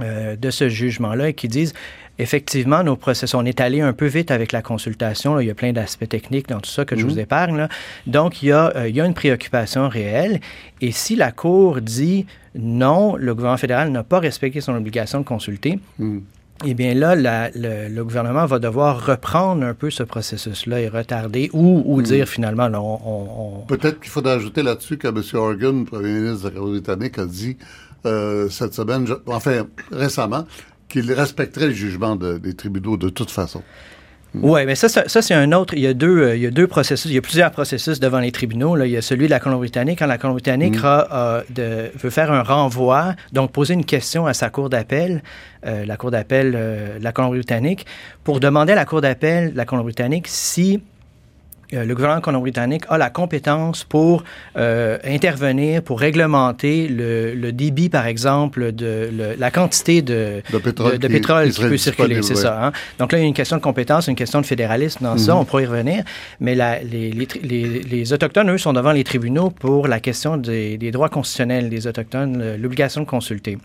euh, 0.00 0.36
de 0.36 0.50
ce 0.50 0.68
jugement-là 0.68 1.28
et 1.28 1.34
qui 1.34 1.48
disent 1.48 1.72
effectivement, 2.18 2.84
nos 2.84 2.96
processus, 2.96 3.34
on 3.34 3.44
est 3.44 3.60
allé 3.60 3.80
un 3.80 3.92
peu 3.92 4.06
vite 4.06 4.30
avec 4.30 4.52
la 4.52 4.62
consultation. 4.62 5.40
il 5.40 5.46
y 5.46 5.50
a 5.50 5.54
plein 5.54 5.72
d'aspects 5.72 6.08
techniques 6.08 6.48
dans 6.48 6.60
tout 6.60 6.70
ça 6.70 6.84
que 6.84 6.96
je 6.96 7.04
vous 7.04 7.14
mhm. 7.14 7.20
épargne. 7.20 7.68
Donc, 8.06 8.42
il 8.42 8.50
y, 8.50 8.52
a, 8.52 8.72
euh, 8.76 8.88
il 8.88 8.96
y, 8.96 9.00
a, 9.00 9.04
une 9.04 9.14
préoccupation 9.14 9.88
réelle. 9.88 10.40
Et 10.80 10.92
si 10.92 11.16
la 11.16 11.32
Cour 11.32 11.80
dit 11.80 12.26
non, 12.54 13.16
le 13.16 13.34
gouvernement 13.34 13.58
fédéral 13.58 13.90
n'a 13.90 14.04
pas 14.04 14.20
respecté 14.20 14.60
son 14.60 14.74
obligation 14.74 15.18
de 15.18 15.24
consulter, 15.24 15.78
mhm 15.98 16.22
eh 16.64 16.74
bien 16.74 16.94
là, 16.94 17.14
le, 17.54 18.02
gouvernement 18.02 18.46
va 18.46 18.58
devoir 18.58 19.04
reprendre 19.04 19.64
un 19.64 19.74
peu 19.74 19.90
ce 19.90 20.02
processus-là 20.02 20.80
et 20.80 20.88
retarder 20.88 21.50
ou, 21.52 21.98
hmm. 21.98 22.02
dire 22.02 22.28
finalement, 22.28 22.68
on... 22.72 23.66
Peut-être 23.66 24.00
qu'il 24.00 24.10
faudra 24.10 24.34
ajouter 24.34 24.62
là-dessus 24.62 24.96
que 24.96 25.08
M. 25.08 25.22
Organ, 25.34 25.84
Premier 25.84 26.12
ministre 26.12 26.50
de 26.50 26.54
la 26.54 26.60
britannique, 26.60 27.18
a 27.18 27.26
dit 27.26 27.56
euh, 28.06 28.48
cette 28.50 28.74
semaine, 28.74 29.06
enfin 29.26 29.66
récemment, 29.90 30.46
qu'il 30.88 31.12
respecterait 31.12 31.68
le 31.68 31.72
jugement 31.72 32.14
des 32.16 32.54
tribunaux 32.54 32.96
de 32.96 33.08
toute 33.08 33.30
façon. 33.30 33.62
Oui, 34.34 34.66
mais 34.66 34.74
ça, 34.74 34.88
ça, 34.88 35.22
c'est 35.22 35.34
un 35.34 35.52
autre. 35.52 35.74
Il 35.74 35.80
y, 35.80 35.86
a 35.86 35.94
deux, 35.94 36.18
euh, 36.18 36.36
il 36.36 36.42
y 36.42 36.46
a 36.46 36.50
deux 36.50 36.66
processus. 36.66 37.10
Il 37.10 37.14
y 37.14 37.18
a 37.18 37.22
plusieurs 37.22 37.50
processus 37.50 38.00
devant 38.00 38.18
les 38.18 38.32
tribunaux. 38.32 38.74
Là. 38.74 38.86
Il 38.86 38.92
y 38.92 38.96
a 38.96 39.02
celui 39.02 39.26
de 39.26 39.30
la 39.30 39.40
Colombie-Britannique. 39.40 40.00
Quand 40.00 40.06
la 40.06 40.18
Colombie-Britannique 40.18 40.74
de, 40.74 41.90
veut 42.02 42.10
faire 42.10 42.32
un 42.32 42.42
renvoi, 42.42 43.14
donc 43.32 43.52
poser 43.52 43.74
une 43.74 43.84
question 43.84 44.26
à 44.26 44.34
sa 44.34 44.50
cour 44.50 44.70
d'appel, 44.70 45.22
la 45.62 45.96
cour 45.96 46.10
d'appel 46.10 46.52
de 46.52 47.02
la 47.02 47.12
Colombie-Britannique, 47.12 47.86
pour 48.24 48.40
demander 48.40 48.72
à 48.72 48.76
la 48.76 48.84
cour 48.84 49.00
d'appel 49.00 49.52
de 49.52 49.56
la 49.56 49.64
Colombie-Britannique 49.64 50.26
si 50.28 50.74
euh, 50.76 50.93
le 51.72 51.94
gouvernement 51.94 52.20
colombien-britannique 52.20 52.84
a 52.88 52.98
la 52.98 53.10
compétence 53.10 53.84
pour 53.84 54.24
euh, 54.56 54.98
intervenir, 55.04 55.82
pour 55.82 56.00
réglementer 56.00 56.88
le, 56.88 57.52
débit, 57.52 57.88
par 57.88 58.06
exemple, 58.06 58.72
de 58.72 59.10
la 59.38 59.50
quantité 59.50 60.02
de, 60.02 60.42
pétrole, 60.62 61.50
qui, 61.50 61.60
peut 61.62 61.76
circuler. 61.76 62.22
C'est 62.22 62.34
ça. 62.34 62.66
Hein. 62.66 62.72
Donc 62.98 63.12
là, 63.12 63.18
il 63.18 63.22
y 63.22 63.24
a 63.24 63.28
une 63.28 63.34
question 63.34 63.56
de 63.56 63.62
compétence, 63.62 64.08
une 64.08 64.16
question 64.16 64.40
de 64.40 64.46
fédéralisme 64.46 65.04
dans 65.04 65.18
ça. 65.18 65.34
Mhm. 65.34 65.40
On 65.40 65.44
pourrait 65.44 65.64
y 65.64 65.66
revenir. 65.66 66.04
Mais 66.40 66.54
les, 66.54 68.12
Autochtones, 68.12 68.50
eux, 68.50 68.58
sont 68.58 68.72
devant 68.72 68.92
les 68.92 69.04
tribunaux 69.04 69.50
pour 69.50 69.88
la 69.88 70.00
question 70.00 70.36
des, 70.36 70.76
des 70.76 70.90
droits 70.90 71.08
constitutionnels 71.08 71.68
des 71.68 71.86
Autochtones, 71.86 72.56
l'obligation 72.56 73.00
de 73.00 73.06
consulter. 73.06 73.58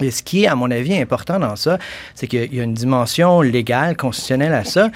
Et 0.00 0.10
ce 0.10 0.22
qui 0.22 0.44
est, 0.44 0.48
à 0.48 0.54
mon 0.54 0.70
avis, 0.70 0.96
important 0.96 1.38
dans 1.38 1.56
ça, 1.56 1.78
c'est 2.14 2.26
qu'il 2.26 2.52
y 2.54 2.60
a 2.60 2.64
une 2.64 2.74
dimension 2.74 3.40
légale, 3.42 3.96
constitutionnelle 3.96 4.52
à 4.52 4.64
ça. 4.64 4.90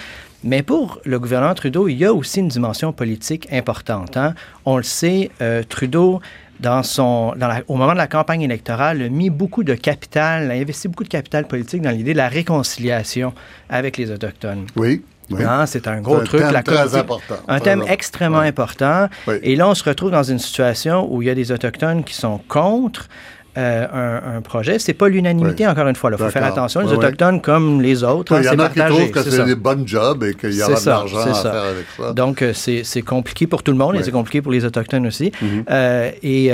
Mais 0.45 0.63
pour 0.63 1.01
le 1.05 1.19
gouvernement 1.19 1.55
Trudeau, 1.55 1.89
il 1.89 1.99
y 1.99 2.05
a 2.05 2.13
aussi 2.13 2.41
une 2.41 2.49
dimension 2.49 2.93
politique 2.93 3.49
importante. 3.53 4.17
Hein. 4.17 4.35
On 4.65 4.77
le 4.77 4.85
sait, 4.85 5.31
euh, 5.41 5.63
Trudeau, 5.69 6.21
dans 6.61 6.83
son, 6.83 7.35
au 7.67 7.77
moment 7.77 7.93
de 7.93 7.99
la 7.99 8.07
campagne 8.07 8.43
électorale, 8.43 9.03
a 9.03 9.09
mis 9.09 9.31
beaucoup 9.31 9.65
de 9.65 9.75
capital, 9.75 10.51
a 10.51 10.55
investi 10.55 10.89
beaucoup 10.89 11.05
de 11.05 11.09
capital 11.09 11.47
politique 11.47 11.83
dans 11.83 11.91
l'idée 11.91 12.13
de 12.13 12.19
la 12.19 12.29
réconciliation 12.29 13.33
avec 13.69 13.97
les 13.97 14.11
Autochtones. 14.11 14.67
Oui. 14.77 15.03
Oui. 15.31 15.45
Hein, 15.45 15.67
c'est 15.67 15.87
un 15.87 16.01
gros 16.01 16.21
truc. 16.21 16.41
Thème 16.41 16.63
très 16.63 16.97
important. 16.97 17.35
Un 17.49 17.61
thème 17.61 17.85
extrêmement 17.87 18.39
important. 18.39 19.09
Et 19.43 19.57
là, 19.57 19.69
on 19.69 19.75
se 19.75 19.85
retrouve 19.85 20.11
dans 20.11 20.23
une 20.23 20.39
situation 20.39 21.07
où 21.13 21.21
il 21.21 21.29
y 21.29 21.31
a 21.31 21.35
des 21.35 21.53
Autochtones 21.53 22.03
qui 22.03 22.15
sont 22.15 22.41
contre, 22.49 23.09
euh, 23.57 24.37
un, 24.37 24.41
projet. 24.41 24.79
C'est 24.79 24.95
pas 24.95 25.09
l'unanimité, 25.09 25.67
encore 25.67 25.89
une 25.89 25.97
fois. 25.97 26.11
Il 26.13 26.19
faut 26.19 26.31
faire 26.31 26.45
attention. 26.45 26.81
Les 26.81 26.93
Autochtones, 26.93 27.41
comme 27.41 27.81
les 27.81 28.05
autres, 28.05 28.35
hein, 28.35 28.41
c'est 28.43 28.57
partagé. 28.57 28.75
Il 28.77 28.79
y 28.79 28.91
en 28.91 29.05
a 29.05 29.07
qui 29.07 29.11
trouvent 29.13 29.25
que 29.25 29.31
c'est 29.31 29.45
des 29.45 29.55
bonnes 29.55 29.87
jobs 29.87 30.23
et 30.23 30.35
qu'il 30.35 30.55
y 30.55 30.63
aura 30.63 30.81
de 30.81 30.87
l'argent 30.87 31.19
à 31.19 31.35
faire 31.35 31.55
avec 31.55 31.87
ça. 31.97 32.13
Donc, 32.13 32.43
euh, 32.43 32.53
c'est 32.55 33.03
compliqué 33.03 33.47
pour 33.47 33.63
tout 33.63 33.73
le 33.73 33.79
monde 33.79 33.97
et 33.97 34.03
c'est 34.03 34.13
compliqué 34.13 34.43
pour 34.43 34.53
les 34.53 34.65
Autochtones 34.65 35.07
aussi. 35.07 35.33
Mhm. 35.41 35.65
Euh, 35.71 36.11
et, 36.23 36.51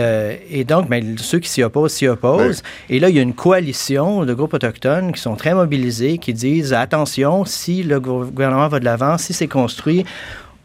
et, 0.51 0.65
donc, 0.65 0.89
ben, 0.89 1.17
ceux 1.19 1.39
qui 1.39 1.49
s'y 1.49 1.63
opposent, 1.63 1.93
s'y 1.93 2.07
opposent. 2.07 2.63
Et 2.89 3.01
là, 3.01 3.09
il 3.09 3.17
y 3.17 3.19
a 3.19 3.23
une 3.23 3.35
coalition 3.35 4.25
de 4.25 4.35
groupes 4.35 4.55
autochtones 4.55 5.13
qui 5.13 5.21
sont 5.21 5.35
très 5.35 5.55
mobilisés, 5.55 6.19
qui 6.19 6.33
disent 6.33 6.73
attention, 6.73 7.45
si 7.45 7.83
le 7.83 8.01
gouvernement 8.01 8.69
va 8.69 8.81
de 8.81 8.85
l'avant, 8.85 9.19
si 9.19 9.33
c'est 9.33 9.49
construit, 9.49 10.05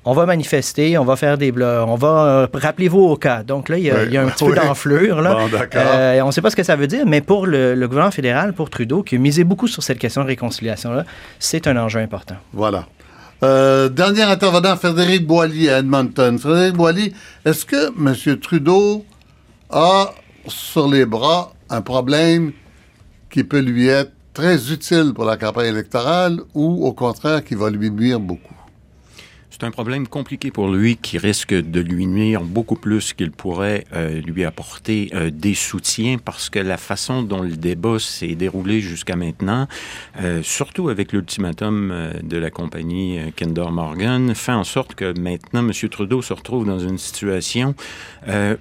on 0.10 0.14
va 0.14 0.26
manifester, 0.26 0.98
on 0.98 1.06
va 1.06 1.16
faire 1.16 1.38
des 1.38 1.52
blogs, 1.52 1.88
on 1.88 1.94
va 1.94 2.26
euh, 2.26 2.48
rappelez-vous 2.52 3.00
au 3.00 3.16
cas. 3.16 3.44
Donc 3.44 3.70
là, 3.70 3.78
il 3.78 3.84
y 3.84 3.92
a, 3.92 4.24
un 4.24 4.30
peu 4.40 4.56
d'enflure. 4.56 5.22
Là. 5.22 5.38
Euh, 5.76 6.22
on 6.22 6.28
ne 6.28 6.32
sait 6.32 6.42
pas 6.42 6.50
ce 6.50 6.56
que 6.56 6.64
ça 6.64 6.76
veut 6.76 6.88
dire, 6.88 7.06
mais 7.06 7.22
pour 7.22 7.46
le, 7.46 7.76
gouvernement 7.76 8.10
fédéral, 8.10 8.54
pour 8.54 8.72
Trudeau, 8.72 9.04
qui 9.04 9.18
a 9.18 9.20
misé 9.20 9.44
beaucoup 9.44 9.68
sur 9.68 9.84
cette 9.84 10.00
question 10.00 10.24
de 10.24 10.28
réconciliation-là, 10.28 11.06
c'est 11.38 11.68
un 11.68 11.78
enjeu 11.78 12.00
important. 12.00 12.38
Voilà. 12.54 12.88
Euh, 13.44 13.88
dernier 13.88 14.24
intervenant, 14.24 14.76
Frédéric 14.78 15.28
Boilly 15.28 15.70
à 15.70 15.78
Edmonton. 15.78 16.40
Frédéric 16.40 16.74
Boilly, 16.74 17.14
est-ce 17.46 17.66
que 17.66 17.90
M. 17.96 18.40
Trudeau 18.40 19.06
a 19.70 20.12
sur 20.48 20.88
les 20.88 21.06
bras 21.06 21.54
un 21.70 21.82
problème 21.82 22.52
qui 23.30 23.44
peut 23.44 23.60
lui 23.60 23.90
être 23.90 24.12
très 24.34 24.72
utile 24.72 25.14
pour 25.14 25.26
la 25.26 25.38
campagne 25.38 25.68
électorale 25.68 26.40
ou 26.56 26.88
au 26.88 26.94
contraire 26.94 27.44
qui 27.44 27.54
va 27.54 27.70
lui 27.70 27.92
nuire 27.92 28.20
beaucoup? 28.20 28.59
C'est 29.60 29.66
un 29.66 29.72
problème 29.72 30.08
compliqué 30.08 30.52
pour 30.52 30.70
lui 30.70 30.96
qui 30.96 31.18
risque 31.18 31.54
de 31.54 31.82
lui 31.82 32.08
nuire 32.08 32.44
beaucoup 32.44 32.78
plus 32.78 33.12
qu'il 33.12 33.32
pourrait 33.32 33.84
euh, 33.94 34.22
lui 34.22 34.46
apporter 34.46 35.10
euh, 35.14 35.32
des 35.32 35.54
soutiens 35.54 36.16
parce 36.18 36.50
que 36.50 36.60
la 36.60 36.78
façon 36.78 37.24
dont 37.24 37.42
le 37.42 37.58
débat 37.58 38.00
s'est 38.00 38.36
déroulé 38.36 38.80
jusqu'à 38.80 39.18
maintenant, 39.18 39.68
euh, 40.22 40.42
surtout 40.44 40.88
avec 40.88 41.12
l'ultimatum 41.12 41.94
de 42.24 42.38
la 42.38 42.50
compagnie 42.52 43.20
Kinder 43.36 43.70
Morgan, 43.70 44.34
fait 44.34 44.54
en 44.54 44.64
sorte 44.64 44.96
que 44.96 45.12
maintenant 45.20 45.60
M. 45.60 45.74
Trudeau 45.90 46.22
se 46.22 46.32
retrouve 46.32 46.66
dans 46.66 46.80
une 46.80 46.98
situation 46.98 47.76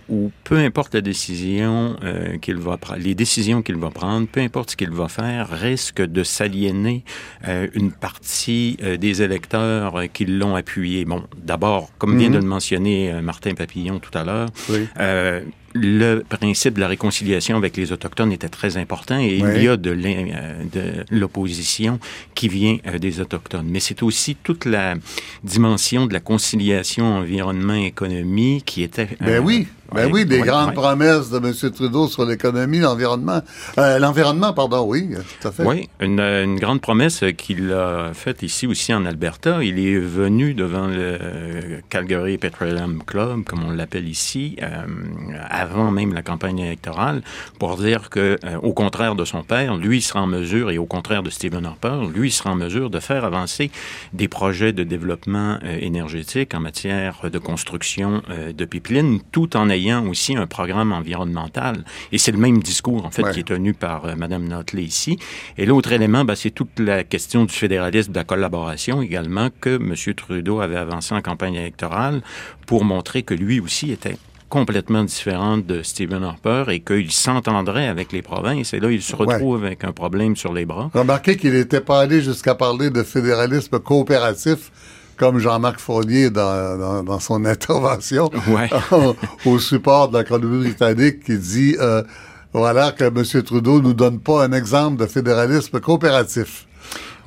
où 0.08 0.32
peu 0.42 0.56
importe 0.56 0.94
la 0.94 1.00
décision 1.00 1.96
qu'il 2.40 2.56
va 2.56 2.76
les 2.96 3.14
décisions 3.14 3.62
qu'il 3.62 3.76
va 3.76 3.90
prendre, 3.90 4.26
peu 4.26 4.40
importe 4.40 4.72
ce 4.72 4.76
qu'il 4.76 4.90
va 4.90 5.08
faire, 5.08 5.48
risque 5.48 6.00
de 6.00 6.24
s'aliéner 6.24 7.04
une 7.46 7.92
partie 7.92 8.78
des 8.98 9.22
électeurs 9.22 10.02
qui 10.12 10.24
l'ont 10.24 10.56
appuyé 10.56 10.87
Bon, 11.06 11.24
d'abord, 11.36 11.90
comme 11.98 12.18
vient 12.18 12.30
de 12.30 12.36
mhm. 12.36 12.42
le 12.42 12.48
mentionner 12.48 13.12
euh, 13.12 13.20
Martin 13.20 13.54
Papillon 13.54 13.98
tout 13.98 14.16
à 14.16 14.24
l'heure, 14.24 14.48
euh, 14.98 15.40
le 15.74 16.20
principe 16.20 16.74
de 16.74 16.80
la 16.80 16.88
réconciliation 16.88 17.56
avec 17.56 17.76
les 17.76 17.92
Autochtones 17.92 18.32
était 18.32 18.48
très 18.48 18.76
important 18.76 19.18
et 19.20 19.36
il 19.36 19.62
y 19.62 19.68
a 19.68 19.76
de 19.76 19.94
l'opposition 21.10 21.98
qui 22.34 22.48
vient 22.48 22.78
euh, 22.86 22.98
des 22.98 23.20
Autochtones. 23.20 23.66
Mais 23.68 23.80
c'est 23.80 24.02
aussi 24.02 24.36
toute 24.36 24.64
la 24.64 24.94
dimension 25.44 26.06
de 26.06 26.12
la 26.12 26.20
conciliation 26.20 27.18
environnement-économie 27.18 28.62
qui 28.64 28.82
était... 28.82 29.08
Ben 29.20 29.42
oui, 29.44 29.68
ben 29.94 30.10
oui, 30.12 30.26
des 30.26 30.40
grandes 30.40 30.74
promesses 30.74 31.30
de 31.30 31.38
M. 31.38 31.72
Trudeau 31.72 32.08
sur 32.08 32.26
l'économie, 32.26 32.80
l'environnement. 32.80 33.40
Euh, 33.78 33.98
l'environnement, 33.98 34.52
pardon, 34.52 34.84
oui, 34.86 35.08
tout 35.40 35.48
à 35.48 35.50
fait. 35.50 35.64
Oui, 35.64 35.88
une, 36.00 36.20
une 36.20 36.58
grande 36.58 36.82
promesse 36.82 37.24
qu'il 37.38 37.72
a 37.72 38.12
faite 38.12 38.42
ici 38.42 38.66
aussi 38.66 38.92
en 38.92 39.06
Alberta. 39.06 39.62
Il 39.64 39.78
est 39.78 39.98
venu 39.98 40.52
devant 40.52 40.88
le 40.88 41.80
Calgary 41.88 42.36
Petroleum 42.36 43.02
Club, 43.06 43.44
comme 43.44 43.64
on 43.64 43.70
l'appelle 43.70 44.06
ici, 44.08 44.56
euh, 44.62 44.66
avant 45.48 45.90
même 45.90 46.12
la 46.12 46.22
campagne 46.22 46.58
électorale, 46.58 47.22
pour 47.58 47.78
dire 47.78 48.10
que, 48.10 48.38
euh, 48.44 48.58
au 48.62 48.74
contraire 48.74 49.14
de 49.14 49.24
son 49.24 49.42
père, 49.42 49.76
lui 49.76 50.02
sera 50.02 50.20
en 50.20 50.26
mesure, 50.26 50.70
et 50.70 50.76
au 50.76 50.86
contraire 50.86 51.22
de 51.22 51.30
Stephen 51.30 51.64
Harper, 51.64 52.00
lui 52.14 52.30
sera 52.30 52.50
en 52.50 52.56
mesure 52.56 52.90
de 52.90 53.00
faire 53.00 53.24
avancer 53.24 53.70
des 54.12 54.28
projets 54.28 54.74
de 54.74 54.84
développement 54.84 55.58
énergétique 55.62 56.54
en 56.54 56.60
matière 56.60 57.22
de 57.32 57.38
construction 57.38 58.22
de 58.54 58.64
pipelines, 58.66 59.20
tout 59.32 59.56
en 59.56 59.70
ayant 59.70 59.77
ayant 59.78 60.06
aussi 60.06 60.36
un 60.36 60.46
programme 60.46 60.92
environnemental. 60.92 61.84
Et 62.12 62.18
c'est 62.18 62.32
le 62.32 62.38
même 62.38 62.62
discours, 62.62 63.04
en 63.04 63.10
fait, 63.10 63.30
qui 63.32 63.40
est 63.40 63.48
tenu 63.48 63.74
par 63.74 64.04
euh, 64.04 64.14
Mme 64.16 64.48
Notley 64.48 64.82
ici. 64.82 65.18
Et 65.56 65.66
l'autre 65.66 65.92
élément, 65.92 66.24
ben, 66.24 66.34
c'est 66.34 66.50
toute 66.50 66.78
la 66.78 67.04
question 67.04 67.44
du 67.44 67.54
fédéralisme, 67.54 68.12
de 68.12 68.18
la 68.18 68.24
collaboration 68.24 69.02
également, 69.02 69.48
que 69.60 69.76
M. 69.76 70.14
Trudeau 70.14 70.60
avait 70.60 70.76
avancé 70.76 71.14
en 71.14 71.22
campagne 71.22 71.54
électorale 71.54 72.22
pour 72.66 72.84
montrer 72.84 73.22
que 73.22 73.34
lui 73.34 73.60
aussi 73.60 73.92
était 73.92 74.16
complètement 74.48 75.04
différent 75.04 75.58
de 75.58 75.82
Stephen 75.82 76.24
Harper 76.24 76.64
et 76.68 76.80
qu'il 76.80 77.10
s'entendrait 77.12 77.86
avec 77.86 78.12
les 78.12 78.22
provinces. 78.22 78.72
Et 78.72 78.80
là, 78.80 78.90
il 78.90 79.02
se 79.02 79.14
retrouve 79.14 79.64
avec 79.64 79.84
un 79.84 79.92
problème 79.92 80.36
sur 80.36 80.52
les 80.52 80.64
bras. 80.64 80.90
Remarquez 80.94 81.36
qu'il 81.36 81.52
n'était 81.52 81.80
pas 81.80 82.00
allé 82.00 82.22
jusqu'à 82.22 82.54
parler 82.54 82.90
de 82.90 83.02
fédéralisme 83.02 83.78
coopératif 83.78 84.70
comme 85.18 85.38
Jean-Marc 85.38 85.80
Fournier 85.80 86.30
dans, 86.30 87.02
dans, 87.02 87.20
son 87.20 87.44
intervention 87.44 88.30
au, 89.44 89.58
support 89.58 90.08
de 90.08 90.18
la 90.18 90.24
Colombie-Britannique 90.24 91.24
qui 91.24 91.36
dit 91.36 91.76
euh, 91.80 92.02
voilà 92.52 92.92
que 92.92 93.04
M. 93.04 93.42
Trudeau 93.42 93.82
nous 93.82 93.94
donne 93.94 94.20
pas 94.20 94.44
un 94.44 94.52
exemple 94.52 94.96
de 94.96 95.06
fédéralisme 95.06 95.80
coopératif. 95.80 96.67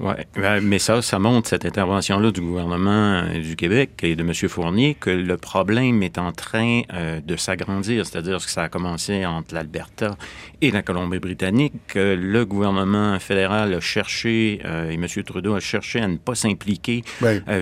Oui, 0.01 0.13
ben, 0.35 0.61
mais 0.61 0.79
ça, 0.79 1.03
ça 1.03 1.19
montre 1.19 1.47
cette 1.47 1.63
intervention-là 1.63 2.31
du 2.31 2.41
gouvernement 2.41 3.21
euh, 3.23 3.39
du 3.39 3.55
Québec 3.55 3.91
et 4.01 4.15
de 4.15 4.23
M. 4.23 4.33
Fournier 4.49 4.97
que 4.99 5.11
le 5.11 5.37
problème 5.37 6.01
est 6.01 6.17
en 6.17 6.31
train 6.31 6.81
euh, 6.91 7.19
de 7.21 7.35
s'agrandir, 7.35 8.07
c'est-à-dire 8.07 8.37
que 8.37 8.49
ça 8.49 8.63
a 8.63 8.69
commencé 8.69 9.27
entre 9.27 9.53
l'Alberta 9.53 10.17
et 10.59 10.71
la 10.71 10.81
Colombie-Britannique. 10.81 11.73
que 11.87 12.15
Le 12.15 12.45
gouvernement 12.45 13.19
fédéral 13.19 13.75
a 13.75 13.79
cherché, 13.79 14.59
euh, 14.65 14.89
et 14.89 14.95
M. 14.95 15.05
Trudeau 15.23 15.53
a 15.53 15.59
cherché 15.59 15.99
à 15.99 16.07
ne 16.07 16.17
pas 16.17 16.33
s'impliquer 16.33 17.03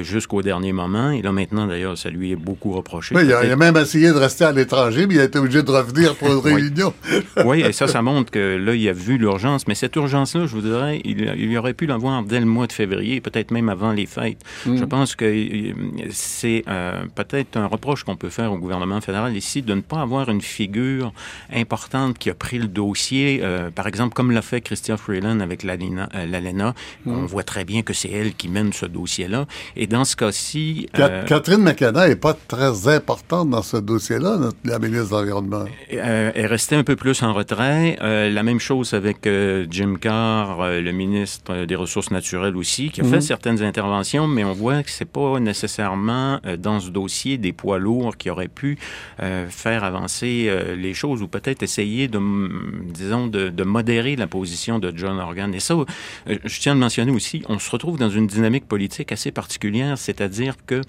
jusqu'au 0.01 0.41
dernier 0.41 0.71
moment. 0.71 1.11
Et 1.11 1.21
là, 1.21 1.33
maintenant, 1.33 1.67
d'ailleurs, 1.67 1.97
ça 1.97 2.09
lui 2.09 2.31
est 2.31 2.37
beaucoup 2.37 2.71
reproché. 2.71 3.15
Oui, 3.15 3.23
il 3.25 3.33
a, 3.33 3.55
même 3.57 3.75
essayé 3.75 4.09
de 4.09 4.17
rester 4.17 4.45
à 4.45 4.53
l'étranger, 4.53 5.07
mais 5.07 5.15
il 5.15 5.19
a 5.19 5.25
été 5.25 5.39
obligé 5.39 5.61
de 5.61 5.71
revenir 5.71 6.15
pour 6.15 6.31
une 6.31 6.39
réunion. 6.55 6.93
oui, 7.43 7.61
et 7.61 7.73
ça, 7.73 7.87
ça 7.87 8.01
montre 8.01 8.31
que 8.31 8.55
là, 8.55 8.75
il 8.75 8.87
a 8.87 8.93
vu 8.93 9.17
l'urgence. 9.17 9.67
Mais 9.67 9.75
cette 9.75 9.95
urgence-là, 9.97 10.45
je 10.45 10.55
vous 10.55 10.61
dirais, 10.61 11.01
il, 11.03 11.21
il 11.37 11.57
aurait 11.57 11.73
pu 11.73 11.85
l'avoir 11.85 12.13
dès 12.29 12.39
le 12.39 12.45
mois 12.45 12.67
de 12.67 12.71
février, 12.71 13.19
peut-être 13.19 13.51
même 13.51 13.67
avant 13.67 13.91
les 13.91 14.05
fêtes. 14.05 14.41
Mm. 14.65 14.77
Je 14.77 14.85
pense 14.85 15.15
que 15.15 15.25
euh, 15.25 15.73
c'est 16.11 16.63
euh, 16.67 17.03
peut-être 17.15 17.57
un 17.57 17.65
reproche 17.65 18.03
qu'on 18.03 18.15
peut 18.15 18.29
faire 18.29 18.53
au 18.53 18.57
gouvernement 18.57 19.01
fédéral 19.01 19.35
ici 19.35 19.61
de 19.61 19.73
ne 19.73 19.81
pas 19.81 20.01
avoir 20.01 20.29
une 20.29 20.41
figure 20.41 21.11
importante 21.53 22.17
qui 22.17 22.29
a 22.29 22.33
pris 22.33 22.59
le 22.59 22.67
dossier, 22.67 23.41
euh, 23.43 23.69
par 23.71 23.87
exemple 23.87 24.13
comme 24.13 24.31
l'a 24.31 24.41
fait 24.41 24.61
Christian 24.61 24.95
Freeland 24.95 25.39
avec 25.41 25.63
l'ALENA. 25.63 26.73
Mm. 27.05 27.11
On 27.11 27.25
voit 27.25 27.43
très 27.43 27.65
bien 27.65 27.81
que 27.81 27.93
c'est 27.93 28.11
elle 28.11 28.33
qui 28.35 28.47
mène 28.47 28.71
ce 28.71 28.85
dossier-là. 28.85 29.45
Et 29.75 29.87
dans 29.87 30.05
ce 30.05 30.15
cas-ci... 30.15 30.87
Catherine 30.93 31.61
McKenna 31.61 32.07
n'est 32.07 32.15
pas 32.15 32.35
très 32.47 32.87
importante 32.87 33.49
dans 33.49 33.63
ce 33.63 33.77
dossier-là, 33.77 34.37
la 34.63 34.79
ministre 34.79 35.09
de 35.09 35.15
l'Environnement. 35.15 35.65
elle 35.89 36.31
est 36.35 36.45
restée 36.45 36.75
un 36.75 36.83
peu 36.83 36.95
plus 36.95 37.21
en 37.23 37.33
retrait. 37.33 37.97
la 38.01 38.43
même 38.43 38.59
chose 38.59 38.93
avec 38.93 39.27
Jim 39.69 39.95
Carr, 39.99 40.67
le 40.69 40.91
ministre 40.91 41.65
des 41.65 41.75
Ressources 41.75 42.08
ressources 42.09 42.11
naturelles 42.11 42.57
aussi, 42.57 42.89
qui 42.89 43.01
a 43.01 43.03
Mhm. 43.03 43.11
fait 43.11 43.21
certaines 43.21 43.61
interventions, 43.63 44.27
mais 44.27 44.43
on 44.43 44.53
voit 44.53 44.83
que 44.83 44.89
c'est 44.91 45.05
pas 45.05 45.39
nécessairement 45.39 46.39
euh, 46.45 46.57
dans 46.57 46.79
ce 46.79 46.89
dossier 46.89 47.37
des 47.37 47.53
poids 47.53 47.79
lourds 47.79 48.17
qui 48.17 48.29
auraient 48.29 48.47
pu 48.47 48.77
euh, 49.21 49.47
faire 49.49 49.83
avancer 49.83 50.45
euh, 50.47 50.75
les 50.75 50.93
choses 50.93 51.21
ou 51.21 51.27
peut-être 51.27 51.63
essayer 51.63 52.07
de, 52.07 52.19
disons, 52.93 53.27
de, 53.27 53.49
de 53.49 53.63
modérer 53.63 54.15
la 54.15 54.27
position 54.27 54.79
de 54.79 54.91
John 54.95 55.19
Organ. 55.19 55.53
Et 55.53 55.59
ça, 55.59 55.75
je 56.27 56.59
tiens 56.59 56.73
à 56.73 56.75
le 56.75 56.81
mentionner 56.81 57.11
aussi, 57.11 57.43
on 57.47 57.59
se 57.59 57.69
retrouve 57.71 57.97
dans 57.97 58.09
une 58.09 58.27
dynamique 58.27 58.67
politique 58.67 59.11
assez 59.11 59.31
particulière, 59.31 59.97
c'est-à-dire 59.97 60.55
que 60.65 60.81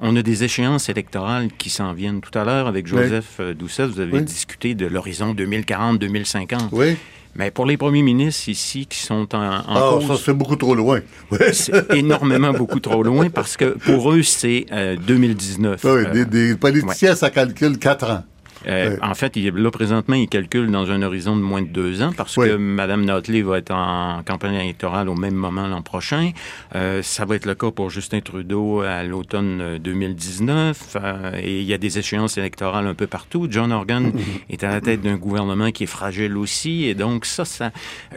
on 0.00 0.16
a 0.16 0.22
des 0.22 0.44
échéances 0.44 0.88
électorales 0.88 1.48
qui 1.58 1.70
s'en 1.70 1.92
viennent. 1.92 2.20
Tout 2.20 2.36
à 2.38 2.44
l'heure, 2.44 2.66
avec 2.66 2.86
Oui. 2.86 2.90
Joseph 2.92 3.36
euh, 3.40 3.54
Doucet, 3.54 3.86
vous 3.86 4.00
avez 4.00 4.12
Oui. 4.18 4.22
discuté 4.22 4.74
de 4.74 4.86
l'horizon 4.86 5.34
2040-2050. 5.34 6.68
Oui. 6.72 6.96
Mais 7.36 7.50
pour 7.50 7.66
les 7.66 7.76
premiers 7.76 8.02
ministres 8.02 8.48
ici 8.48 8.86
qui 8.86 8.98
sont 8.98 9.28
en, 9.34 9.38
en 9.38 9.62
Ah, 9.68 9.90
cause, 9.92 10.06
ça, 10.08 10.14
c'est 10.26 10.32
beaucoup 10.32 10.56
trop 10.56 10.74
loin. 10.74 11.00
Oui. 11.30 11.38
c'est 11.52 11.94
énormément 11.94 12.52
beaucoup 12.52 12.80
trop 12.80 13.02
loin 13.02 13.30
parce 13.30 13.56
que 13.56 13.76
pour 13.78 14.12
eux, 14.12 14.22
c'est 14.22 14.66
euh, 14.72 14.96
2019. 14.96 15.80
Oui, 15.84 15.90
Euh, 15.90 16.12
des, 16.12 16.24
des 16.24 16.54
politiciens, 16.56 17.14
ça 17.14 17.30
calcule 17.30 17.78
quatre 17.78 18.10
ans. 18.10 18.24
Euh, 18.66 18.90
Ouais. 18.90 18.98
En 19.02 19.14
fait, 19.14 19.36
il- 19.36 19.48
là, 19.54 19.70
présentement, 19.70 20.14
ils 20.16 20.28
calculent 20.28 20.70
dans 20.70 20.90
un 20.90 21.02
horizon 21.02 21.36
de 21.36 21.42
moins 21.42 21.62
de 21.62 21.68
deux 21.68 22.02
ans 22.02 22.12
parce 22.16 22.36
Oui. 22.36 22.48
que 22.48 22.56
Mme 22.56 23.04
Notley 23.04 23.42
va 23.42 23.58
être 23.58 23.70
en 23.72 24.22
campagne 24.24 24.54
électorale 24.54 25.08
au 25.08 25.14
même 25.14 25.34
moment 25.34 25.66
l'an 25.68 25.82
prochain. 25.82 26.30
Euh, 26.74 27.02
ça 27.02 27.24
va 27.24 27.36
être 27.36 27.46
le 27.46 27.54
cas 27.54 27.70
pour 27.70 27.90
Justin 27.90 28.20
Trudeau 28.20 28.80
à 28.80 29.02
l'automne 29.04 29.60
euh, 29.60 29.78
2019. 29.78 30.96
euh, 30.96 31.32
et 31.42 31.60
il 31.60 31.66
y 31.66 31.74
a 31.74 31.78
des 31.78 31.98
échéances 31.98 32.38
électorales 32.38 32.86
un 32.86 32.94
peu 32.94 33.06
partout. 33.06 33.46
John 33.50 33.72
Organ 33.72 34.12
est 34.50 34.64
à 34.64 34.70
la 34.70 34.80
tête 34.80 35.00
d'un 35.02 35.16
gouvernement 35.16 35.70
qui 35.70 35.84
est 35.84 35.86
fragile 35.86 36.36
aussi. 36.36 36.84
Et 36.84 36.94
donc, 36.94 37.24
ça, 37.26 37.44
ça 37.44 37.70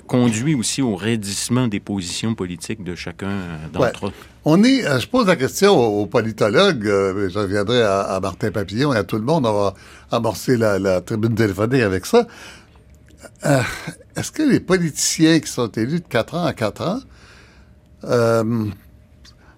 conduit 0.08 0.56
aussi 0.56 0.82
au 0.82 0.96
raidissement 0.96 1.68
des 1.68 1.80
positions 1.80 2.34
politiques 2.36 2.84
de 2.84 2.96
chacun 2.96 3.32
d'entre 3.74 4.08
eux. 4.08 4.12
On 4.44 4.64
est, 4.64 4.88
euh, 4.88 5.00
je 5.00 5.08
pose 5.08 5.28
la 5.28 5.36
question 5.36 5.78
aux, 5.78 6.08
politologues, 6.08 6.88
euh, 6.88 7.30
je 7.30 7.38
reviendrai 7.38 7.84
à, 7.84 8.20
Martin 8.20 8.50
Papillon 8.50 8.92
et 8.92 8.98
à 8.98 9.04
tout 9.04 9.18
le 9.18 9.22
monde, 9.22 9.46
on 9.46 9.54
va 9.54 9.74
amorcer 10.10 10.58
la, 10.58 11.02
tribune 11.02 11.36
téléphonique 11.36 11.84
avec 11.84 12.08
ça. 12.08 12.26
Euh, 13.46 13.62
Est-ce 14.16 14.32
que 14.32 14.42
les 14.42 14.60
politiciens 14.60 15.40
qui 15.40 15.48
sont 15.48 15.68
élus 15.68 16.00
de 16.00 16.08
4 16.08 16.36
ans 16.36 16.46
à 16.46 16.54
4 16.54 16.82
ans 16.82 17.00
euh, 18.06 18.66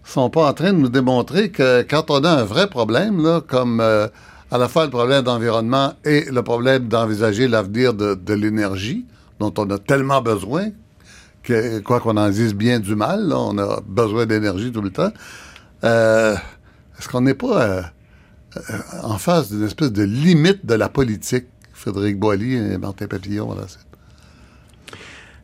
sont 0.04 0.30
pas 0.30 0.50
en 0.50 0.54
train 0.54 0.74
de 0.74 0.80
nous 0.80 0.90
démontrer 0.90 1.50
que 1.50 1.84
quand 1.84 2.12
on 2.12 2.22
a 2.26 2.32
un 2.32 2.44
vrai 2.44 2.68
problème, 2.70 3.24
là, 3.24 3.40
comme 3.40 3.80
à 3.80 4.58
la 4.58 4.68
fois 4.68 4.84
le 4.84 4.92
problème 4.92 5.24
d'environnement 5.24 5.94
et 6.04 6.26
le 6.26 6.44
problème 6.44 6.90
d'envisager 6.90 7.48
l'avenir 7.48 7.94
de 7.94 8.34
l'énergie, 8.34 9.06
dont 9.40 9.54
on 9.58 9.70
a 9.70 9.78
tellement 9.78 10.22
besoin, 10.22 10.72
quoi 11.84 12.00
qu'on 12.00 12.18
en 12.18 12.30
dise 12.30 12.54
bien 12.54 12.80
du 12.80 12.96
mal, 12.96 13.32
on 13.34 13.58
a 13.58 13.82
besoin 13.86 14.26
d'énergie 14.26 14.72
tout 14.72 14.82
le 14.82 14.92
temps. 14.92 15.12
Euh, 15.84 16.36
Est-ce 16.98 17.10
qu'on 17.10 17.22
n'est 17.22 17.34
pas 17.34 17.62
euh, 17.64 17.82
euh, 18.58 18.78
en 19.04 19.18
face 19.18 19.52
d'une 19.52 19.64
espèce 19.64 19.92
de 19.92 20.04
limite 20.04 20.66
de 20.66 20.74
la 20.76 20.90
politique, 20.90 21.46
Frédéric 21.74 22.18
Boilly 22.20 22.56
et 22.56 22.78
Martin 22.78 23.08
Papillon? 23.08 23.56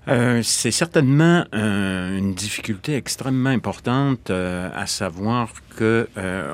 Euh, 0.09 0.41
c'est 0.43 0.71
certainement 0.71 1.45
euh, 1.53 2.17
une 2.17 2.33
difficulté 2.33 2.95
extrêmement 2.95 3.51
importante 3.51 4.31
euh, 4.31 4.69
à 4.73 4.87
savoir 4.87 5.53
que 5.75 6.07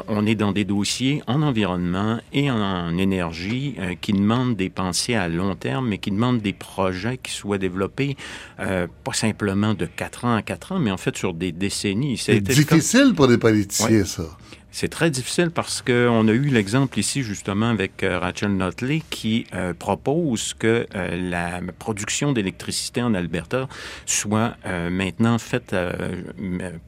on 0.07 0.25
est 0.27 0.35
dans 0.35 0.51
des 0.51 0.65
dossiers 0.65 1.23
en 1.25 1.41
environnement 1.41 2.19
et 2.31 2.51
en, 2.51 2.59
en 2.61 2.97
énergie 2.97 3.75
qui 3.99 4.13
demandent 4.13 4.55
des 4.55 4.69
pensées 4.69 5.15
à 5.15 5.27
long 5.27 5.55
terme, 5.55 5.87
mais 5.87 5.97
qui 5.97 6.11
demandent 6.11 6.41
des 6.41 6.53
projets 6.53 7.17
qui 7.17 7.31
soient 7.31 7.57
développés 7.57 8.17
pas 8.57 9.13
simplement 9.13 9.73
de 9.73 9.87
4 9.87 10.25
ans 10.25 10.35
à 10.35 10.43
4 10.43 10.73
ans, 10.73 10.79
mais 10.79 10.91
en 10.91 10.97
fait 10.97 11.17
sur 11.17 11.33
des 11.33 11.51
décennies. 11.51 12.17
c'est 12.17 12.39
difficile 12.39 13.13
pour 13.15 13.25
les 13.25 13.39
politiciens, 13.39 13.87
Ouais. 13.89 14.05
ça. 14.05 14.37
C'est 14.75 14.89
très 14.89 15.09
difficile 15.09 15.51
parce 15.51 15.81
qu'on 15.81 16.27
a 16.27 16.33
eu 16.33 16.49
l'exemple 16.49 16.99
ici 16.99 17.23
justement 17.23 17.69
avec 17.69 18.03
euh, 18.03 18.19
Rachel 18.19 18.57
Notley 18.57 19.01
qui 19.09 19.47
euh, 19.53 19.73
propose 19.73 20.53
que 20.53 20.85
euh, 20.93 21.29
la 21.29 21.61
production 21.79 22.33
d'électricité 22.33 23.01
en 23.01 23.13
Alberta 23.13 23.69
soit 24.05 24.57
euh, 24.65 24.89
maintenant 24.89 25.37
faite, 25.37 25.73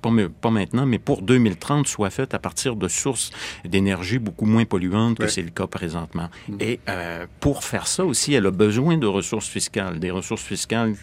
pas, 0.01 0.49
maintenant, 0.49 0.85
mais 0.85 0.99
pour 0.99 1.21
2030, 1.21 1.87
soit 1.87 2.09
faite 2.09 2.33
à 2.33 2.39
partir 2.39 2.75
de 2.75 2.89
sources 2.89 3.31
d'énergie 3.63 4.19
beaucoup 4.19 4.45
moins 4.45 4.65
polluantes 4.65 5.19
que 5.19 5.29
c'est 5.29 5.41
le 5.41 5.51
cas 5.51 5.67
présentement. 5.67 6.27
Et 6.59 6.81
euh, 6.89 7.25
pour 7.39 7.63
faire 7.63 7.87
ça 7.87 8.03
aussi, 8.03 8.33
elle 8.33 8.47
a 8.47 8.51
besoin 8.51 8.97
de 8.97 9.07
ressources 9.07 9.47
fiscales, 9.47 9.99
des 9.99 10.11
ressources 10.11 10.43
fiscales 10.43 10.95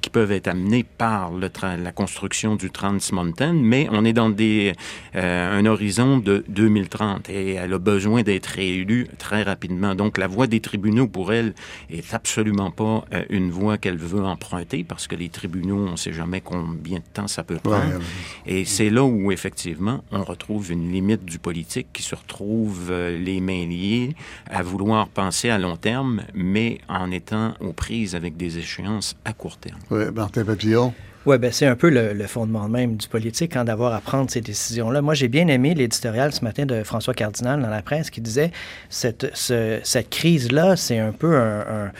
qui 0.00 0.10
peuvent 0.10 0.30
être 0.30 0.46
amenées 0.46 0.84
par 0.84 1.32
le 1.32 1.50
la 1.82 1.92
construction 1.92 2.54
du 2.54 2.70
Trans 2.70 2.98
Mountain, 3.12 3.52
mais 3.54 3.88
on 3.90 4.04
est 4.04 4.12
dans 4.12 4.30
des, 4.30 4.74
un 5.14 5.64
horizon 5.66 6.03
de 6.18 6.44
2030 6.48 7.30
et 7.30 7.54
elle 7.54 7.72
a 7.72 7.78
besoin 7.78 8.22
d'être 8.22 8.46
réélue 8.46 9.06
très 9.18 9.42
rapidement. 9.42 9.94
Donc 9.94 10.18
la 10.18 10.26
voie 10.26 10.46
des 10.46 10.60
tribunaux 10.60 11.08
pour 11.08 11.32
elle 11.32 11.54
est 11.90 12.14
absolument 12.14 12.70
pas 12.70 13.04
euh, 13.12 13.24
une 13.30 13.50
voie 13.50 13.78
qu'elle 13.78 13.96
veut 13.96 14.24
emprunter 14.24 14.84
parce 14.84 15.06
que 15.06 15.16
les 15.16 15.28
tribunaux, 15.28 15.86
on 15.88 15.92
ne 15.92 15.96
sait 15.96 16.12
jamais 16.12 16.40
combien 16.40 16.98
de 16.98 17.04
temps 17.12 17.28
ça 17.28 17.44
peut 17.44 17.56
prendre. 17.56 17.98
Ouais. 17.98 18.02
Et 18.46 18.64
c'est 18.64 18.90
là 18.90 19.04
où, 19.04 19.32
effectivement, 19.32 20.04
on 20.10 20.22
retrouve 20.22 20.70
une 20.70 20.92
limite 20.92 21.24
du 21.24 21.38
politique 21.38 21.88
qui 21.92 22.02
se 22.02 22.14
retrouve 22.14 22.88
euh, 22.90 23.18
les 23.18 23.40
mains 23.40 23.66
liées 23.66 24.14
à 24.46 24.62
vouloir 24.62 25.08
penser 25.08 25.50
à 25.50 25.58
long 25.58 25.76
terme, 25.76 26.22
mais 26.34 26.80
en 26.88 27.10
étant 27.10 27.54
aux 27.60 27.72
prises 27.72 28.14
avec 28.14 28.36
des 28.36 28.58
échéances 28.58 29.16
à 29.24 29.32
court 29.32 29.56
terme. 29.56 29.78
Oui, 29.90 30.04
Martin 30.14 30.44
Papillon. 30.44 30.92
Oui, 31.26 31.38
ben 31.38 31.50
c'est 31.50 31.64
un 31.66 31.74
peu 31.76 31.88
le, 31.88 32.26
fondement 32.26 32.68
même 32.68 32.96
du 32.96 33.08
politique, 33.08 33.56
hein, 33.56 33.64
d'avoir 33.64 33.94
à 33.94 34.00
prendre 34.00 34.30
ces 34.30 34.42
décisions-là. 34.42 35.00
Moi, 35.00 35.14
j'ai 35.14 35.28
bien 35.28 35.48
aimé 35.48 35.72
l'éditorial 35.74 36.32
ce 36.32 36.44
matin 36.44 36.66
de 36.66 36.82
François 36.82 37.14
Cardinal 37.14 37.62
dans 37.62 37.70
la 37.70 37.80
presse 37.80 38.10
qui 38.10 38.20
disait 38.20 38.50
cette, 38.90 39.30
ce- 39.34 39.80
cette 39.84 40.10
crise-là, 40.10 40.76
c'est 40.76 40.98
un 40.98 41.12
peu 41.12 41.34
un, 41.36 41.90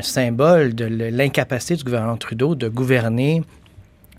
symbole 0.00 0.74
de 0.74 0.86
l'incapacité 0.86 1.76
du 1.76 1.84
gouvernement 1.84 2.16
Trudeau 2.16 2.54
de 2.56 2.68
gouverner 2.68 3.42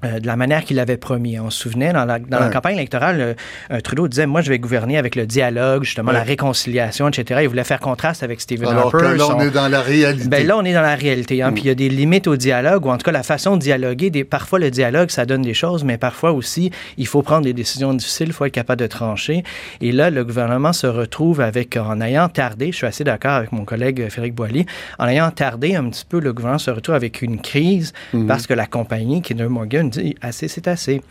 euh, 0.03 0.19
de 0.19 0.27
la 0.27 0.35
manière 0.35 0.63
qu'il 0.63 0.79
avait 0.79 0.97
promis. 0.97 1.39
On 1.39 1.49
se 1.49 1.59
souvenait, 1.63 1.93
dans 1.93 2.05
la, 2.05 2.19
dans 2.19 2.39
la 2.39 2.47
Ouais. 2.47 2.53
campagne 2.53 2.75
électorale, 2.75 3.21
euh, 3.21 3.33
euh, 3.71 3.79
Trudeau 3.81 4.07
disait, 4.07 4.25
moi, 4.25 4.41
je 4.41 4.49
vais 4.49 4.59
gouverner 4.59 4.97
avec 4.97 5.15
le 5.15 5.25
dialogue, 5.25 5.83
justement, 5.83 6.09
Ouais. 6.11 6.17
la 6.17 6.23
réconciliation, 6.23 7.07
etc. 7.07 7.41
Il 7.43 7.49
voulait 7.49 7.63
faire 7.63 7.79
contraste 7.79 8.23
avec 8.23 8.41
Stephen 8.41 8.67
Alors 8.69 8.85
Harper. 8.93 8.97
que 8.97 9.17
là, 9.17 9.27
on 9.35 9.39
est 9.41 9.49
dans 9.49 9.67
la 9.67 9.81
réalité. 9.81 10.27
ben 10.27 10.45
là, 10.45 10.57
on 10.57 10.63
est 10.65 10.73
dans 10.73 10.81
la 10.81 10.95
réalité. 10.95 11.41
Hein, 11.41 11.51
Mm. 11.51 11.53
Puis 11.53 11.63
il 11.63 11.67
y 11.67 11.71
a 11.71 11.75
des 11.75 11.89
limites 11.89 12.27
au 12.27 12.35
dialogue, 12.35 12.85
ou 12.85 12.89
en 12.89 12.97
tout 12.97 13.03
cas 13.03 13.11
la 13.11 13.23
façon 13.23 13.55
de 13.55 13.61
dialoguer. 13.61 14.09
Des, 14.09 14.23
parfois, 14.23 14.59
le 14.59 14.71
dialogue, 14.71 15.09
ça 15.09 15.25
donne 15.25 15.41
des 15.41 15.53
choses, 15.53 15.83
mais 15.83 15.97
parfois 15.97 16.31
aussi, 16.31 16.71
il 16.97 17.07
faut 17.07 17.21
prendre 17.21 17.43
des 17.43 17.53
décisions 17.53 17.93
difficiles, 17.93 18.27
il 18.27 18.33
faut 18.33 18.45
être 18.45 18.53
capable 18.53 18.81
de 18.81 18.87
trancher. 18.87 19.43
Et 19.81 19.91
là, 19.91 20.09
le 20.09 20.23
gouvernement 20.25 20.73
se 20.73 20.87
retrouve 20.87 21.41
avec, 21.41 21.77
en 21.77 22.01
ayant 22.01 22.29
tardé, 22.29 22.71
je 22.71 22.77
suis 22.77 22.87
assez 22.87 23.03
d'accord 23.03 23.31
avec 23.33 23.51
mon 23.51 23.65
collègue 23.65 24.07
Frédéric 24.09 24.35
Boilly, 24.35 24.65
en 24.99 25.07
ayant 25.07 25.29
tardé 25.31 25.75
un 25.75 25.85
petit 25.89 26.05
peu, 26.07 26.19
le 26.19 26.33
gouvernement 26.33 26.59
se 26.59 26.71
retrouve 26.71 26.95
avec 26.95 27.21
une 27.21 27.39
crise 27.39 27.93
Mhm. 28.13 28.27
parce 28.27 28.47
que 28.47 28.53
la 28.53 28.65
compagnie, 28.65 29.21
Kinder 29.21 29.49
Morgan, 29.49 29.89
assez, 30.21 30.47
c'est 30.47 30.67
assez. 30.67 31.01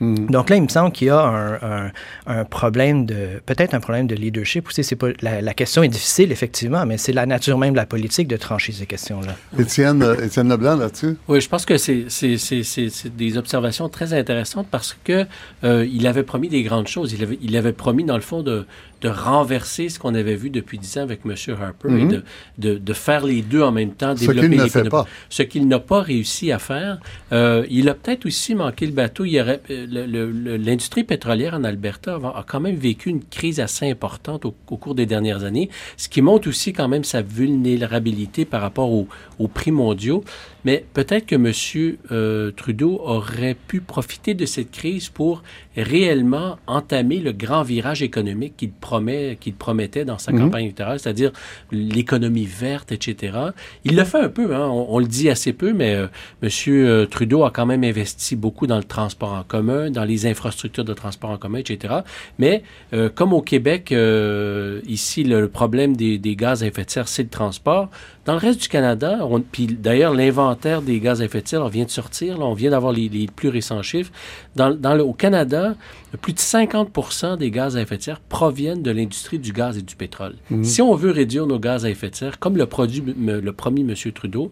Mhm. 0.00 0.26
Donc 0.30 0.48
là, 0.50 0.56
il 0.56 0.62
me 0.62 0.68
semble 0.68 0.92
qu'il 0.92 1.08
y 1.08 1.10
a 1.10 1.20
un, 1.20 1.54
un- 1.86 1.90
un 2.26 2.44
problème 2.44 3.04
de, 3.06 3.40
peut-être 3.46 3.74
un 3.74 3.80
problème 3.80 4.06
de 4.06 4.14
leadership 4.14 4.68
aussi. 4.68 4.84
C'est 4.84 4.96
pas, 4.96 5.08
la, 5.22 5.40
la 5.40 5.54
question 5.54 5.82
est 5.82 5.88
difficile, 5.88 6.30
effectivement, 6.32 6.86
mais 6.86 6.98
c'est 6.98 7.12
la 7.12 7.26
nature 7.26 7.58
même 7.58 7.72
de 7.72 7.76
la 7.78 7.86
politique 7.86 8.28
de 8.28 8.36
trancher 8.36 8.72
ces 8.72 8.86
questions-là. 8.86 9.34
Étienne, 9.58 10.02
euh, 10.02 10.24
Étienne 10.24 10.48
Leblanc, 10.48 10.76
là-dessus? 10.76 11.16
Oui, 11.26 11.40
je 11.40 11.48
pense 11.48 11.64
que 11.66 11.76
c'est 11.78 12.04
c'est- 12.08 12.36
c'est- 12.38 12.62
c'est- 12.62 12.90
c'est 12.90 13.14
des 13.16 13.36
observations 13.36 13.88
très 13.88 14.12
intéressantes 14.12 14.68
parce 14.70 14.96
que 15.04 15.26
euh, 15.64 15.86
il 15.90 16.06
avait 16.06 16.22
promis 16.22 16.48
des 16.48 16.62
grandes 16.62 16.88
choses. 16.88 17.12
Il 17.12 17.22
avait, 17.22 17.38
il 17.42 17.56
avait 17.56 17.72
promis, 17.72 18.04
dans 18.04 18.16
le 18.16 18.22
fond, 18.22 18.42
de, 18.42 18.66
de 19.00 19.08
renverser 19.08 19.88
ce 19.88 19.98
qu'on 20.00 20.14
avait 20.14 20.34
vu 20.34 20.50
depuis 20.50 20.76
dix 20.78 20.98
ans 20.98 21.02
avec 21.02 21.20
M. 21.24 21.34
Harper 21.60 21.88
et 21.88 21.92
Mhm. 21.92 22.08
de, 22.10 22.22
de, 22.58 22.78
de 22.78 22.92
faire 22.92 23.24
les 23.24 23.42
deux 23.42 23.62
en 23.62 23.70
même 23.72 23.92
temps, 23.92 24.14
Ce 24.16 24.20
développer 24.26 24.48
qu'il 24.50 24.58
ne 24.62 24.68
fait 24.68 24.88
pas. 24.88 25.06
Ce 25.28 25.42
qu'il 25.44 25.68
n'a 25.68 25.78
pas 25.78 26.02
réussi 26.02 26.50
à 26.50 26.58
faire. 26.58 26.98
Euh, 27.32 27.64
il 27.70 27.88
a 27.88 27.94
peut-être 27.94 28.26
aussi 28.26 28.54
manqué 28.56 28.86
le 28.86 28.92
bateau. 28.92 29.24
Il 29.24 29.30
y 29.32 29.40
aurait, 29.40 29.60
l'industrie 29.90 31.04
pétrolière 31.04 31.54
en 31.54 31.64
Alberta 31.64 32.14
a, 32.22 32.38
a 32.38 32.44
quand 32.46 32.60
même 32.60 32.76
vécu 32.76 33.10
une 33.10 33.22
crise 33.24 33.60
assez 33.60 33.88
importante 33.90 34.44
au, 34.44 34.54
au 34.70 34.76
cours 34.76 34.94
des 34.94 35.06
dernières 35.06 35.44
années, 35.44 35.68
ce 35.96 36.08
qui 36.08 36.22
montre 36.22 36.48
aussi 36.48 36.72
quand 36.72 36.88
même 36.88 37.04
sa 37.04 37.22
vulnérabilité 37.22 38.44
par 38.44 38.60
rapport 38.60 38.90
aux, 38.92 39.08
prix 39.54 39.70
mondiaux. 39.70 40.24
Mais 40.64 40.84
peut-être 40.92 41.24
que 41.26 41.36
M. 41.36 41.52
euh, 42.10 42.50
Trudeau 42.50 43.00
aurait 43.02 43.54
pu 43.54 43.80
profiter 43.80 44.34
de 44.34 44.44
cette 44.44 44.70
crise 44.70 45.08
pour 45.08 45.42
réellement 45.76 46.58
entamer 46.66 47.20
le 47.20 47.32
grand 47.32 47.62
virage 47.62 48.02
économique 48.02 48.54
qu'il 48.56 48.72
promet, 48.72 49.38
qu'il 49.40 49.54
promettait 49.54 50.04
dans 50.04 50.18
sa 50.18 50.32
Mhm. 50.32 50.40
campagne 50.40 50.64
électorale, 50.64 50.98
c'est-à-dire 51.00 51.32
l'économie 51.72 52.44
verte, 52.46 52.92
etc. 52.92 53.38
Il 53.84 53.96
le 53.96 54.04
fait 54.04 54.18
un 54.20 54.28
peu, 54.28 54.54
hein, 54.54 54.68
on, 54.68 54.86
on 54.90 54.98
le 54.98 55.06
dit 55.06 55.30
assez 55.30 55.52
peu, 55.52 55.72
mais 55.72 55.94
euh, 55.94 56.08
M. 56.42 57.06
Trudeau 57.08 57.44
a 57.44 57.50
quand 57.50 57.66
même 57.66 57.84
investi 57.84 58.36
beaucoup 58.36 58.66
dans 58.66 58.76
le 58.78 58.84
transport 58.84 59.32
en 59.32 59.44
commun, 59.44 59.77
commun, 59.78 59.90
dans 59.90 60.04
les 60.04 60.26
infrastructures 60.26 60.84
de 60.84 60.94
transport 60.94 61.30
en 61.30 61.38
commun, 61.38 61.58
etc. 61.58 61.94
Mais 62.38 62.62
euh, 62.92 63.08
comme 63.08 63.32
au 63.32 63.42
Québec, 63.42 63.92
euh, 63.92 64.80
ici, 64.86 65.24
le, 65.24 65.48
problème 65.48 65.96
des, 65.96 66.18
des, 66.18 66.36
gaz 66.36 66.62
à 66.62 66.66
effet 66.66 66.84
de 66.84 66.90
serre, 66.90 67.08
c'est 67.08 67.22
le 67.22 67.28
transport. 67.28 67.88
Dans 68.24 68.34
le 68.34 68.38
reste 68.38 68.60
du 68.60 68.68
Canada, 68.68 69.20
puis 69.52 69.66
d'ailleurs, 69.66 70.12
l'inventaire 70.12 70.82
des 70.82 71.00
gaz 71.00 71.22
à 71.22 71.24
effet 71.24 71.40
de 71.40 71.48
serre 71.48 71.62
on 71.62 71.68
vient 71.68 71.84
de 71.84 71.90
sortir, 71.90 72.38
là, 72.38 72.44
on 72.44 72.54
vient 72.54 72.70
d'avoir 72.70 72.92
les, 72.92 73.08
les, 73.08 73.26
plus 73.26 73.48
récents 73.48 73.82
chiffres. 73.82 74.12
Dans, 74.54 74.74
dans 74.74 74.94
le, 74.94 75.02
au 75.02 75.14
Canada, 75.14 75.74
plus 76.20 76.32
de 76.32 76.38
50 76.38 77.38
des 77.38 77.50
gaz 77.50 77.76
à 77.76 77.82
effet 77.82 77.96
de 77.96 78.02
serre 78.02 78.20
proviennent 78.20 78.82
de 78.82 78.90
l'industrie 78.90 79.38
du 79.38 79.52
gaz 79.52 79.78
et 79.78 79.82
du 79.82 79.96
pétrole. 79.96 80.34
Mmh. 80.50 80.64
Si 80.64 80.82
on 80.82 80.94
veut 80.94 81.10
réduire 81.10 81.46
nos 81.46 81.58
gaz 81.58 81.84
à 81.84 81.90
effet 81.90 82.10
de 82.10 82.14
serre, 82.14 82.38
comme 82.38 82.56
le, 82.56 82.66
produit, 82.66 83.02
le 83.18 83.52
promis 83.52 83.82
M. 83.82 83.94
Trudeau, 84.12 84.50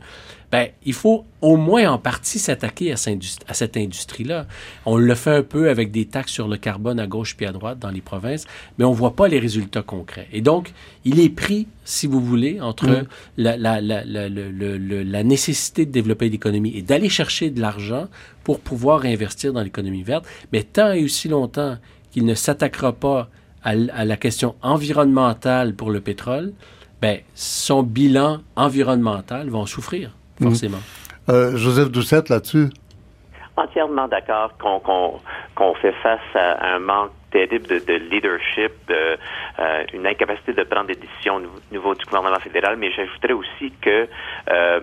ben, 0.56 0.70
il 0.86 0.94
faut 0.94 1.26
au 1.42 1.58
moins 1.58 1.90
en 1.90 1.98
partie 1.98 2.38
s'attaquer 2.38 2.90
à, 2.90 2.96
cette 2.96 3.76
industrie-là. 3.76 4.46
On 4.86 4.96
le 4.96 5.14
fait 5.14 5.36
un 5.36 5.42
peu 5.42 5.68
avec 5.68 5.90
des 5.90 6.06
taxes 6.06 6.32
sur 6.32 6.48
le 6.48 6.56
carbone 6.56 6.98
à 6.98 7.06
gauche 7.06 7.36
puis 7.36 7.44
à 7.44 7.52
droite 7.52 7.78
dans 7.78 7.90
les 7.90 8.00
provinces, 8.00 8.46
mais 8.78 8.86
on 8.86 8.92
ne 8.92 8.96
voit 8.96 9.14
pas 9.14 9.28
les 9.28 9.38
résultats 9.38 9.82
concrets. 9.82 10.28
Et 10.32 10.40
donc, 10.40 10.72
il 11.04 11.20
est 11.20 11.28
pris, 11.28 11.66
si 11.84 12.06
vous 12.06 12.22
voulez, 12.22 12.58
entre 12.58 12.86
mmh. 12.88 13.06
la, 13.36 13.58
la, 13.58 13.82
la, 13.82 14.02
la, 14.06 15.22
nécessité 15.24 15.84
de 15.84 15.90
développer 15.90 16.30
l'économie 16.30 16.72
et 16.74 16.80
d'aller 16.80 17.10
chercher 17.10 17.50
de 17.50 17.60
l'argent 17.60 18.08
pour 18.42 18.60
pouvoir 18.60 19.04
investir 19.04 19.52
dans 19.52 19.62
l'économie 19.62 20.04
verte, 20.04 20.24
mais 20.54 20.62
tant 20.62 20.92
et 20.92 21.04
aussi 21.04 21.28
longtemps 21.28 21.76
qu'il 22.12 22.24
ne 22.24 22.32
s'attaquera 22.32 22.94
pas 22.94 23.28
à, 23.62 23.72
à 23.92 24.06
la 24.06 24.16
question 24.16 24.54
environnementale 24.62 25.74
pour 25.74 25.90
le 25.90 26.00
pétrole, 26.00 26.54
ben, 27.02 27.18
son 27.34 27.82
bilan 27.82 28.40
environnemental 28.56 29.50
va 29.50 29.58
en 29.58 29.66
souffrir. 29.66 30.15
Forcément. 30.42 30.78
Euh, 31.28 31.56
Joseph 31.56 31.90
Doucette, 31.90 32.28
là-dessus? 32.28 32.68
Entièrement 33.56 34.06
d'accord 34.06 34.52
qu'on 34.58 35.74
fait 35.76 35.94
face 36.02 36.20
à 36.34 36.74
un 36.74 36.78
manque 36.78 37.10
terrible 37.30 37.66
de, 37.66 37.94
leadership, 37.94 38.72
de, 38.86 39.16
euh, 39.58 39.84
une 39.94 40.06
incapacité 40.06 40.52
de 40.52 40.62
prendre 40.62 40.88
des 40.88 40.94
décisions 40.94 41.36
au 41.36 41.72
niveau 41.72 41.94
du 41.94 42.04
gouvernement 42.04 42.38
fédéral, 42.38 42.76
mais 42.76 42.92
j'ajouterais 42.92 43.32
aussi 43.32 43.72
que 43.80 44.06
euh, 44.50 44.80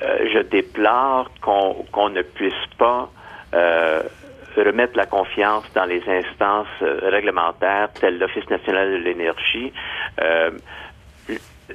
je 0.00 0.38
déplore 0.40 1.30
qu'on 1.40 2.08
ne 2.08 2.22
puisse 2.22 2.54
pas 2.78 3.10
remettre 4.56 4.96
la 4.96 5.06
confiance 5.06 5.64
dans 5.74 5.84
les 5.84 6.02
instances 6.08 6.66
réglementaires 6.80 7.92
telles 8.00 8.18
l'Office 8.18 8.48
national 8.48 8.92
de 8.92 8.96
l'énergie. 8.96 9.72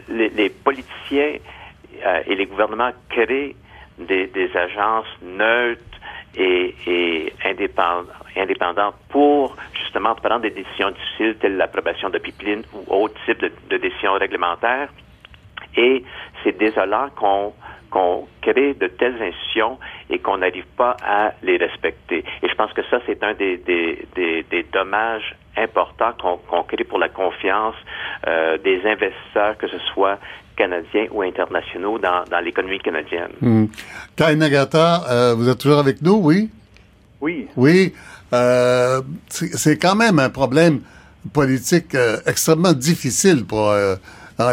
Les, 0.10 0.30
les, 0.30 0.50
politiciens 0.50 1.36
euh, 2.06 2.22
et 2.28 2.36
les 2.36 2.46
gouvernements 2.46 2.92
créent 3.10 3.56
des, 3.98 4.50
agences 4.56 5.08
neutres 5.22 5.82
et, 6.38 7.32
indépendantes, 8.36 8.96
pour 9.10 9.56
justement 9.74 10.16
prendre 10.16 10.42
des 10.42 10.50
décisions 10.50 10.92
difficiles 10.92 11.38
telles 11.40 11.58
l'approbation 11.58 12.10
de 12.10 12.18
pipelines 12.18 12.64
ou 12.74 12.84
autres 12.94 13.16
types 13.26 13.40
de, 13.40 13.52
de 13.70 13.78
décisions 13.78 14.14
réglementaires. 14.14 14.90
Et 15.78 16.04
c'est 16.44 16.58
désolant 16.58 17.10
qu'on 17.16 18.28
crée 18.42 18.74
de 18.74 18.88
telles 18.88 19.22
institutions 19.22 19.80
et 20.10 20.20
qu'on 20.20 20.38
n'arrive 20.38 20.66
pas 20.78 20.96
à 21.04 21.34
les 21.42 21.58
respecter. 21.58 22.24
Et 22.42 22.50
je 22.50 22.56
pense 22.56 22.72
que 22.74 22.84
ça, 22.90 23.00
c'est 23.06 23.24
un 23.24 23.34
des, 23.34 24.66
dommages 24.72 25.36
importants 25.58 26.14
qu'on 26.22 26.38
qu'on 26.38 26.64
crée 26.64 26.84
pour 26.84 27.00
la 27.00 27.10
confiance 27.10 27.76
euh, 28.28 28.58
des 28.58 28.86
investisseurs, 28.86 29.58
que 29.58 29.68
ce 29.68 29.80
soit 29.94 30.20
canadiens 30.56 31.08
ou 31.12 31.22
internationaux 31.22 32.00
dans, 32.00 32.24
dans 32.30 32.40
l'économie 32.40 32.80
canadienne. 32.80 33.32
Mmh. 33.42 33.66
Nagata, 34.38 35.04
euh, 35.10 35.36
vous 35.36 35.50
êtes 35.50 35.58
toujours 35.58 35.80
avec 35.80 36.02
nous, 36.02 36.20
oui? 36.22 36.50
Oui. 37.22 37.48
Oui. 37.56 37.94
Euh, 38.34 39.02
c'est 39.30 39.78
quand 39.78 39.96
même 39.96 40.20
un 40.20 40.30
problème 40.30 40.82
politique 41.34 41.96
euh, 41.96 42.18
extrêmement 42.26 42.74
difficile 42.74 43.46
pour... 43.46 43.70
Euh, 43.70 43.96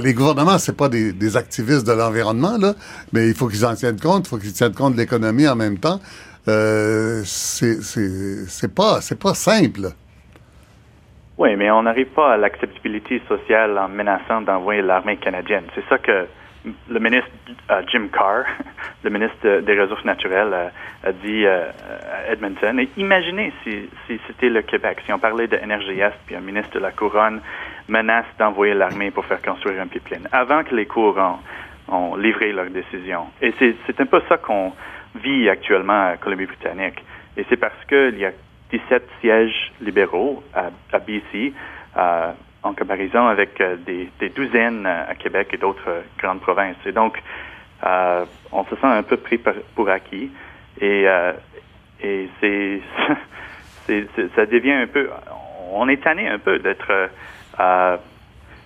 les 0.01 0.15
gouvernements, 0.15 0.59
c'est 0.59 0.77
pas 0.77 0.89
des, 0.89 1.13
des, 1.13 1.37
activistes 1.37 1.85
de 1.85 1.91
l'environnement, 1.91 2.57
là, 2.57 2.75
mais 3.13 3.27
il 3.27 3.35
faut 3.35 3.49
qu'ils 3.49 3.67
en 3.67 3.75
tiennent 3.75 3.99
compte, 3.99 4.27
il 4.27 4.29
faut 4.29 4.39
qu'ils 4.39 4.53
tiennent 4.53 4.75
compte 4.75 4.93
de 4.93 4.99
l'économie 4.99 5.49
en 5.49 5.57
même 5.57 5.77
temps. 5.77 6.01
Euh, 6.49 7.23
c'est 7.25 8.75
pas, 8.75 9.01
pas 9.21 9.35
simple. 9.35 9.93
Oui, 11.43 11.57
mais 11.57 11.73
on 11.73 11.83
n'arrive 11.83 12.07
pas 12.07 12.35
à 12.35 12.37
l'acceptabilité 12.37 13.21
sociale 13.27 13.77
en 13.77 13.89
menaçant 13.89 14.43
d'envoyer 14.43 14.81
l'armée 14.81 15.17
canadienne. 15.17 15.65
C'est 15.75 15.85
ça 15.89 15.99
que 15.99 16.29
le 16.89 17.01
ministre 17.01 17.33
euh, 17.69 17.83
Jim 17.89 18.07
Carr, 18.13 18.45
le 19.03 19.11
ministre 19.11 19.59
des 19.59 19.81
Ressources 19.81 20.05
naturelles, 20.05 20.53
euh, 20.53 20.69
a 21.03 21.11
dit 21.11 21.45
euh, 21.45 21.65
à 22.29 22.31
Edmonton. 22.33 22.79
Et 22.79 22.89
imaginez 22.97 23.53
si, 23.65 23.89
c'était 24.29 24.51
le 24.51 24.63
Québec, 24.63 24.99
si 25.05 25.13
on 25.13 25.19
parlait 25.19 25.49
de 25.49 25.57
NRGS, 25.57 26.15
puis 26.27 26.37
un 26.37 26.41
ministre 26.43 26.75
de 26.75 26.79
la 26.79 26.93
Couronne 26.93 27.41
menace 27.89 28.27
d'envoyer 28.39 28.75
l'armée 28.75 29.11
pour 29.11 29.25
faire 29.25 29.43
construire 29.43 29.83
un 29.83 29.89
pipeline, 29.89 30.29
avant 30.31 30.63
que 30.63 30.77
les 30.77 30.87
courants 30.87 31.41
ont 31.89 32.15
livré 32.15 32.53
leur 32.53 32.71
décision. 32.71 33.27
Et 33.41 33.53
c'est 33.59 34.01
un 34.01 34.07
peu 34.07 34.23
ça 34.29 34.37
qu'on 34.37 34.73
vit 35.17 35.49
actuellement 35.49 36.11
à 36.11 36.17
Colombie-Britannique. 36.19 37.03
Et 37.37 37.45
c'est 37.49 37.57
parce 37.57 37.85
qu'il 37.89 38.17
y 38.19 38.27
a 38.27 38.31
17 38.73 39.09
sièges 39.21 39.73
libéraux 39.81 40.43
à, 40.55 40.71
BC, 40.99 41.53
en 42.63 42.75
comparaison 42.75 43.27
avec 43.27 43.61
euh, 43.61 43.77
des, 43.77 44.29
douzaines 44.31 44.87
à 44.87 45.15
Québec 45.15 45.49
et 45.53 45.57
d'autres 45.57 45.89
euh, 45.89 46.03
grandes 46.19 46.41
provinces. 46.41 46.77
Et 46.87 46.93
donc, 46.93 47.21
euh, 47.85 48.25
on 48.53 48.65
se 48.65 48.77
sent 48.77 48.87
un 48.87 49.03
peu 49.03 49.17
pris 49.17 49.39
pour 49.39 49.89
acquis. 49.89 50.31
Et, 50.81 51.05
ça 54.37 54.47
devient 54.47 54.73
un 54.73 54.87
peu, 54.87 55.11
on 55.73 55.89
est 55.89 56.03
tanné 56.03 56.29
un 56.29 56.39
peu 56.39 56.59
d'être 56.59 57.11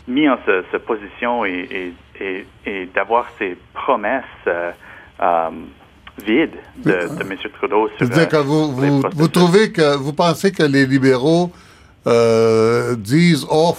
mis 0.06 0.28
en 0.28 0.38
cette 0.44 0.84
position 0.84 1.44
et, 1.44 1.92
et 2.20 2.86
d'avoir 2.94 3.28
ces 3.38 3.56
promesses 3.74 4.24
vide 6.24 6.52
de, 6.84 6.92
de 6.92 7.22
M. 7.22 7.36
Trudeau. 7.58 7.88
Sur, 7.98 8.08
dire 8.08 8.28
que 8.28 8.36
vous, 8.36 8.72
vous, 8.72 9.02
vous, 9.14 9.28
trouvez 9.28 9.72
que 9.72 9.96
vous 9.96 10.12
pensez 10.12 10.52
que 10.52 10.62
les 10.62 10.86
libéraux 10.86 11.50
euh, 12.06 12.94
disent 12.96 13.46
oh 13.50 13.74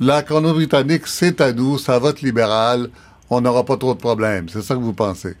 la 0.00 0.22
Colombie-Britannique 0.22 1.06
c'est 1.06 1.40
à 1.40 1.52
nous, 1.52 1.78
ça 1.78 1.98
vote 1.98 2.20
libéral, 2.22 2.88
on 3.30 3.40
n'aura 3.40 3.64
pas 3.64 3.76
trop 3.76 3.94
de 3.94 4.00
problèmes. 4.00 4.48
C'est 4.48 4.62
ça 4.62 4.74
que 4.74 4.80
vous 4.80 4.94
pensez? 4.94 5.36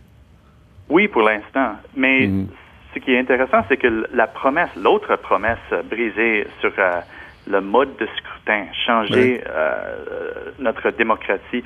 Oui, 0.88 1.08
pour 1.08 1.22
l'instant. 1.22 1.76
Mais 1.96 2.26
mm. 2.26 2.46
ce 2.94 2.98
qui 3.00 3.12
est 3.12 3.18
intéressant, 3.18 3.64
c'est 3.68 3.76
que 3.76 4.06
la 4.12 4.26
promesse, 4.26 4.70
l'autre 4.76 5.16
promesse 5.16 5.58
brisée 5.90 6.46
sur 6.60 6.72
euh, 6.78 7.00
le 7.46 7.60
mode 7.60 7.96
de 7.98 8.06
scrutin, 8.18 8.66
changer 8.86 9.42
euh, 9.46 10.52
notre 10.58 10.90
démocratie, 10.90 11.64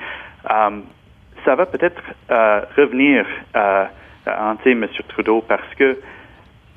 euh, 0.49 0.79
ça 1.45 1.55
va 1.55 1.65
peut-être 1.65 2.01
euh, 2.31 2.61
revenir 2.75 3.25
hanter 4.27 4.71
M. 4.71 4.87
Trudeau 5.07 5.41
parce 5.41 5.73
que 5.75 5.99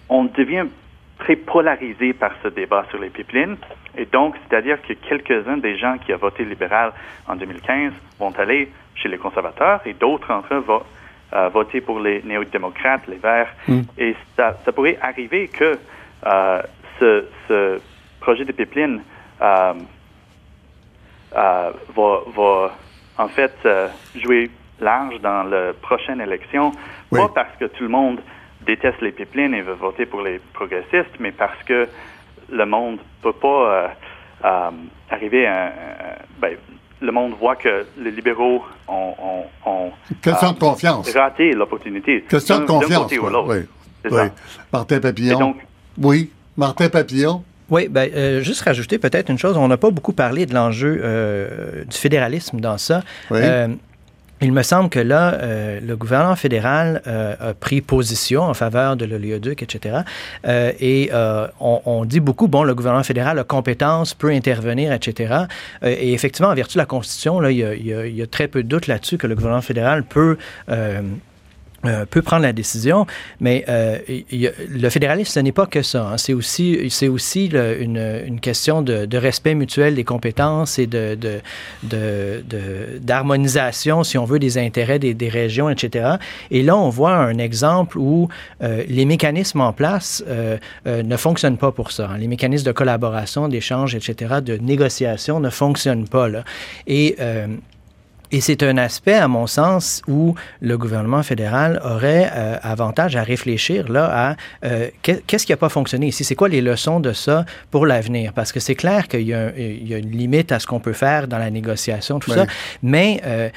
on 0.08 0.24
devient 0.24 0.66
très 1.20 1.36
polarisé 1.36 2.12
par 2.12 2.32
ce 2.42 2.48
débat 2.48 2.84
sur 2.90 2.98
les 2.98 3.10
pipelines. 3.10 3.56
Et 3.96 4.06
donc, 4.06 4.34
c'est-à-dire 4.48 4.80
que 4.82 4.94
quelques-uns 4.94 5.58
des 5.58 5.76
gens 5.76 5.98
qui 5.98 6.12
ont 6.12 6.18
voté 6.18 6.44
libéral 6.44 6.92
en 7.28 7.36
2015 7.36 7.92
vont 8.18 8.32
aller 8.38 8.70
chez 8.94 9.08
les 9.08 9.18
conservateurs 9.18 9.80
et 9.84 9.92
d'autres 9.92 10.28
d'entre 10.28 10.54
eux 10.54 10.58
vont 10.58 10.82
euh, 11.32 11.48
voter 11.48 11.80
pour 11.80 12.00
les 12.00 12.22
néo-démocrates, 12.22 13.06
les 13.06 13.16
Verts. 13.16 13.54
Mm. 13.68 13.80
Et 13.98 14.16
ça, 14.36 14.58
ça, 14.64 14.72
pourrait 14.72 14.98
arriver 15.00 15.48
que 15.48 15.78
euh, 16.26 16.62
ce, 16.98 17.24
ce, 17.46 17.80
projet 18.20 18.44
de 18.44 18.52
pipeline 18.52 19.00
euh, 19.40 19.72
euh 21.36 21.70
va, 21.96 22.18
va, 22.36 22.76
en 23.16 23.28
fait 23.28 23.56
jouer 24.14 24.50
large 24.80 25.20
dans 25.20 25.42
la 25.44 25.72
prochaine 25.72 26.20
élection, 26.20 26.72
pas 27.10 27.28
parce 27.34 27.56
que 27.58 27.66
tout 27.66 27.84
le 27.84 27.88
monde 27.88 28.20
déteste 28.66 29.00
les 29.00 29.12
pipelines 29.12 29.54
et 29.54 29.62
veut 29.62 29.74
voter 29.74 30.06
pour 30.06 30.22
les 30.22 30.40
progressistes, 30.52 31.18
mais 31.18 31.32
parce 31.32 31.62
que 31.64 31.88
le 32.50 32.66
monde 32.66 32.98
peut 33.22 33.32
pas 33.32 33.48
euh, 33.48 33.88
euh, 34.44 34.70
arriver 35.10 35.46
à... 35.46 35.72
Ben, 36.40 36.56
le 37.02 37.12
monde 37.12 37.32
voit 37.40 37.56
que 37.56 37.86
les 37.98 38.10
libéraux 38.10 38.62
ont, 38.86 39.14
ont, 39.18 39.44
ont 39.70 39.90
Question 40.20 40.52
de 40.52 40.58
confiance. 40.58 41.16
raté 41.16 41.52
l'opportunité. 41.52 42.22
Question 42.28 42.58
de 42.58 42.66
confiance. 42.66 43.10
Oui. 43.10 43.56
oui. 44.10 44.22
Martin 44.70 45.00
Papillon. 45.00 45.54
oui, 45.96 46.30
Martin 46.58 46.90
Papillon. 46.90 47.42
Oui, 47.70 47.88
ben, 47.88 48.10
euh, 48.14 48.40
juste 48.42 48.62
rajouter 48.62 48.98
peut-être 48.98 49.30
une 49.30 49.38
chose. 49.38 49.56
On 49.56 49.68
n'a 49.68 49.76
pas 49.76 49.90
beaucoup 49.90 50.12
parlé 50.12 50.44
de 50.44 50.54
l'enjeu 50.54 51.00
euh, 51.02 51.84
du 51.84 51.96
fédéralisme 51.96 52.60
dans 52.60 52.78
ça. 52.78 53.02
Oui. 53.30 53.38
Euh, 53.40 53.68
il 54.42 54.52
me 54.52 54.62
semble 54.62 54.88
que 54.88 54.98
là, 54.98 55.34
euh, 55.34 55.80
le 55.80 55.96
gouvernement 55.96 56.36
fédéral 56.36 57.02
euh, 57.06 57.34
a 57.38 57.54
pris 57.54 57.80
position 57.80 58.42
en 58.42 58.54
faveur 58.54 58.96
de 58.96 59.04
l'oléoduc, 59.04 59.62
etc. 59.62 59.98
Et 60.44 61.10
euh, 61.12 61.46
on, 61.60 62.04
dit 62.04 62.20
beaucoup, 62.20 62.48
bon, 62.48 62.62
le 62.62 62.74
gouvernement 62.74 63.04
fédéral 63.04 63.38
a 63.38 63.44
compétence, 63.44 64.14
peut 64.14 64.30
intervenir, 64.30 64.92
etc. 64.92 65.44
Et 65.82 66.12
effectivement, 66.12 66.48
en 66.48 66.54
vertu 66.54 66.74
de 66.74 66.78
la 66.78 66.86
Constitution, 66.86 67.40
là, 67.40 67.50
il, 67.50 67.58
y 67.58 67.64
a, 67.64 67.74
il 67.74 68.14
y 68.14 68.22
a 68.22 68.26
très 68.26 68.48
peu 68.48 68.62
de 68.62 68.68
doute 68.68 68.86
là-dessus 68.86 69.18
que 69.18 69.26
le 69.26 69.34
gouvernement 69.34 69.62
fédéral 69.62 70.04
peut 70.04 70.36
euh, 71.86 72.04
peut 72.04 72.20
prendre 72.20 72.42
la 72.42 72.52
décision, 72.52 73.06
mais 73.40 73.64
euh, 73.70 73.96
le 74.30 74.88
fédéralisme, 74.90 75.32
ce 75.32 75.40
n'est 75.40 75.50
pas 75.50 75.64
que 75.64 75.80
ça. 75.80 76.08
Hein. 76.08 76.18
C'est 76.18 76.34
aussi, 76.34 76.90
c'est 76.90 77.08
aussi 77.08 77.46
une, 77.46 78.38
question 78.42 78.82
de, 78.82 79.16
respect 79.16 79.54
mutuel 79.54 79.94
des 79.94 80.04
compétences 80.04 80.78
et 80.78 80.86
de, 80.86 81.16
d'harmonisation, 83.00 84.04
si 84.04 84.18
on 84.18 84.26
veut, 84.26 84.38
des 84.38 84.58
intérêts 84.58 84.98
des, 84.98 85.28
régions, 85.30 85.70
etc. 85.70 86.16
Et 86.50 86.62
là, 86.62 86.76
on 86.76 86.90
voit 86.90 87.14
un 87.14 87.38
exemple 87.38 87.96
où 87.98 88.28
euh, 88.62 88.84
les 88.86 89.06
mécanismes 89.06 89.62
en 89.62 89.72
place 89.72 90.22
ne 90.86 91.16
fonctionnent 91.16 91.56
pas 91.56 91.72
pour 91.72 91.92
ça. 91.92 92.10
Hein. 92.10 92.18
Les 92.18 92.28
mécanismes 92.28 92.66
de 92.66 92.72
collaboration, 92.72 93.48
d'échange, 93.48 93.94
etc., 93.94 94.34
de 94.42 94.58
négociation 94.58 95.40
ne 95.40 95.48
fonctionnent 95.48 96.08
pas. 96.08 96.28
Là. 96.28 96.44
Et 96.86 97.16
et 98.32 98.40
c'est 98.40 98.62
un 98.62 98.76
aspect, 98.76 99.14
à 99.14 99.28
mon 99.28 99.46
sens, 99.46 100.02
où 100.06 100.34
le 100.60 100.78
gouvernement 100.78 101.22
fédéral 101.22 101.80
aurait 101.84 102.30
euh, 102.32 102.56
avantage 102.62 103.16
à 103.16 103.22
réfléchir 103.22 103.90
là 103.90 104.08
à 104.12 104.36
euh, 104.64 104.88
qu'est-ce 105.02 105.46
qui 105.46 105.52
n'a 105.52 105.56
pas 105.56 105.68
fonctionné 105.68 106.06
ici? 106.06 106.22
C'est 106.22 106.36
quoi 106.36 106.48
les 106.48 106.60
leçons 106.60 107.00
de 107.00 107.12
ça 107.12 107.44
pour 107.70 107.86
l'avenir? 107.86 108.32
Parce 108.32 108.52
que 108.52 108.60
c'est 108.60 108.76
clair 108.76 109.08
qu'il 109.08 109.22
y, 109.22 109.34
a 109.34 109.50
une 109.56 110.10
limite 110.10 110.52
à 110.52 110.60
ce 110.60 110.66
qu'on 110.66 110.80
peut 110.80 110.92
faire 110.92 111.26
dans 111.26 111.38
la 111.38 111.50
négociation, 111.50 112.20
tout 112.20 112.30
ça. 112.30 112.46
Mais 112.82 113.20
euh, 113.24 113.50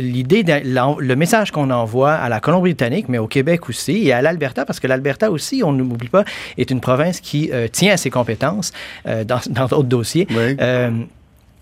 l'idée, 0.00 0.42
le 0.42 1.14
message 1.14 1.50
qu'on 1.50 1.70
envoie 1.70 2.12
à 2.12 2.28
la 2.28 2.40
Colombie-Britannique, 2.40 3.08
mais 3.08 3.18
au 3.18 3.28
Québec 3.28 3.68
aussi, 3.68 4.08
et 4.08 4.12
à 4.12 4.20
l'Alberta, 4.20 4.64
parce 4.66 4.80
que 4.80 4.86
l'Alberta 4.86 5.30
aussi, 5.30 5.62
on 5.64 5.72
n'oublie 5.72 6.08
pas, 6.08 6.24
est 6.58 6.70
une 6.70 6.80
province 6.80 7.20
qui 7.20 7.50
tient 7.72 7.94
à 7.94 7.96
ses 7.96 8.10
compétences 8.10 8.72
dans 9.04 9.66
d'autres 9.66 9.82
dossiers. 9.84 10.26
Oui. 10.30 10.56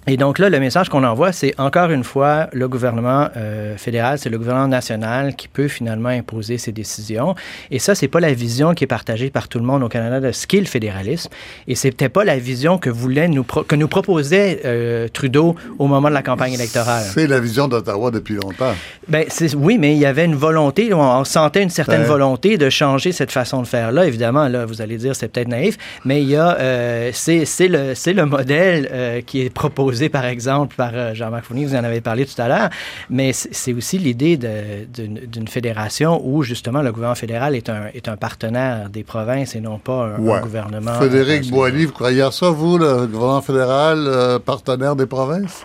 Et 0.08 0.16
donc 0.16 0.38
là, 0.38 0.48
le 0.48 0.60
message 0.60 0.88
qu'on 0.88 1.02
envoie, 1.02 1.32
c'est 1.32 1.52
encore 1.58 1.90
une 1.90 2.04
fois 2.04 2.48
le 2.52 2.68
gouvernement 2.68 3.28
euh, 3.36 3.76
fédéral, 3.76 4.20
c'est 4.20 4.28
le 4.28 4.38
gouvernement 4.38 4.68
national 4.68 5.34
qui 5.34 5.48
peut 5.48 5.66
finalement 5.66 6.10
imposer 6.10 6.58
ses 6.58 6.70
décisions. 6.70 7.34
Et 7.72 7.80
ça, 7.80 7.96
c'est 7.96 8.06
pas 8.06 8.20
la 8.20 8.32
vision 8.32 8.72
qui 8.72 8.84
est 8.84 8.86
partagée 8.86 9.30
par 9.30 9.48
tout 9.48 9.58
le 9.58 9.64
monde 9.64 9.82
au 9.82 9.88
Canada 9.88 10.20
de 10.20 10.30
ce 10.30 10.46
qu'est 10.46 10.60
le 10.60 10.66
fédéralisme. 10.66 11.28
Et 11.66 11.74
c'était 11.74 12.08
pas 12.08 12.22
la 12.22 12.38
vision 12.38 12.78
que 12.78 12.88
voulait 12.88 13.26
nous 13.26 13.42
que 13.42 13.74
nous 13.74 13.88
proposait 13.88 14.60
euh, 14.64 15.08
Trudeau 15.12 15.56
au 15.80 15.88
moment 15.88 16.08
de 16.08 16.14
la 16.14 16.22
campagne 16.22 16.52
électorale. 16.52 17.04
C'est 17.12 17.26
la 17.26 17.40
vision 17.40 17.66
d'Ottawa 17.66 18.12
depuis 18.12 18.34
longtemps. 18.34 18.74
Ben 19.08 19.24
oui, 19.56 19.76
mais 19.76 19.94
il 19.94 19.98
y 19.98 20.06
avait 20.06 20.24
une 20.24 20.36
volonté, 20.36 20.94
on 20.94 21.24
sentait 21.24 21.64
une 21.64 21.70
certaine 21.70 22.04
volonté 22.04 22.58
de 22.58 22.70
changer 22.70 23.10
cette 23.10 23.32
façon 23.32 23.60
de 23.60 23.66
faire 23.66 23.90
là. 23.90 24.06
Évidemment, 24.06 24.46
là, 24.46 24.66
vous 24.66 24.82
allez 24.82 24.98
dire 24.98 25.16
c'est 25.16 25.26
peut-être 25.26 25.48
naïf, 25.48 25.78
mais 26.04 26.22
il 26.22 26.28
y 26.28 26.36
a 26.36 26.56
euh, 26.60 27.10
c'est 27.12 27.44
le 27.66 27.96
c'est 27.96 28.12
le 28.12 28.24
modèle 28.24 29.24
qui 29.26 29.42
est 29.42 29.50
proposé 29.50 29.95
par 30.08 30.24
exemple, 30.24 30.74
par 30.76 30.90
euh, 30.94 31.14
Jean-Marc 31.14 31.44
Fournier, 31.44 31.66
vous 31.66 31.74
en 31.74 31.84
avez 31.84 32.00
parlé 32.00 32.26
tout 32.26 32.40
à 32.40 32.48
l'heure, 32.48 32.70
mais 33.10 33.32
c'est 33.32 33.72
aussi 33.72 33.98
l'idée 33.98 34.36
d'une 34.36 35.48
fédération 35.48 36.20
où, 36.24 36.42
justement, 36.42 36.82
le 36.82 36.92
gouvernement 36.92 37.14
fédéral 37.14 37.54
est 37.54 37.68
un, 37.68 37.86
est 37.94 38.08
un 38.08 38.16
partenaire 38.16 38.90
des 38.90 39.04
provinces 39.04 39.54
et 39.54 39.60
non 39.60 39.78
pas 39.78 40.16
un, 40.16 40.40
gouvernement. 40.40 40.94
Frédéric 40.94 41.50
Boilly, 41.50 41.86
vous 41.86 41.92
croyez 41.92 42.22
à 42.22 42.30
ça, 42.30 42.50
vous, 42.50 42.78
le 42.78 43.06
gouvernement 43.06 43.42
fédéral, 43.42 44.04
euh, 44.06 44.38
partenaire 44.38 44.96
des 44.96 45.06
provinces? 45.06 45.64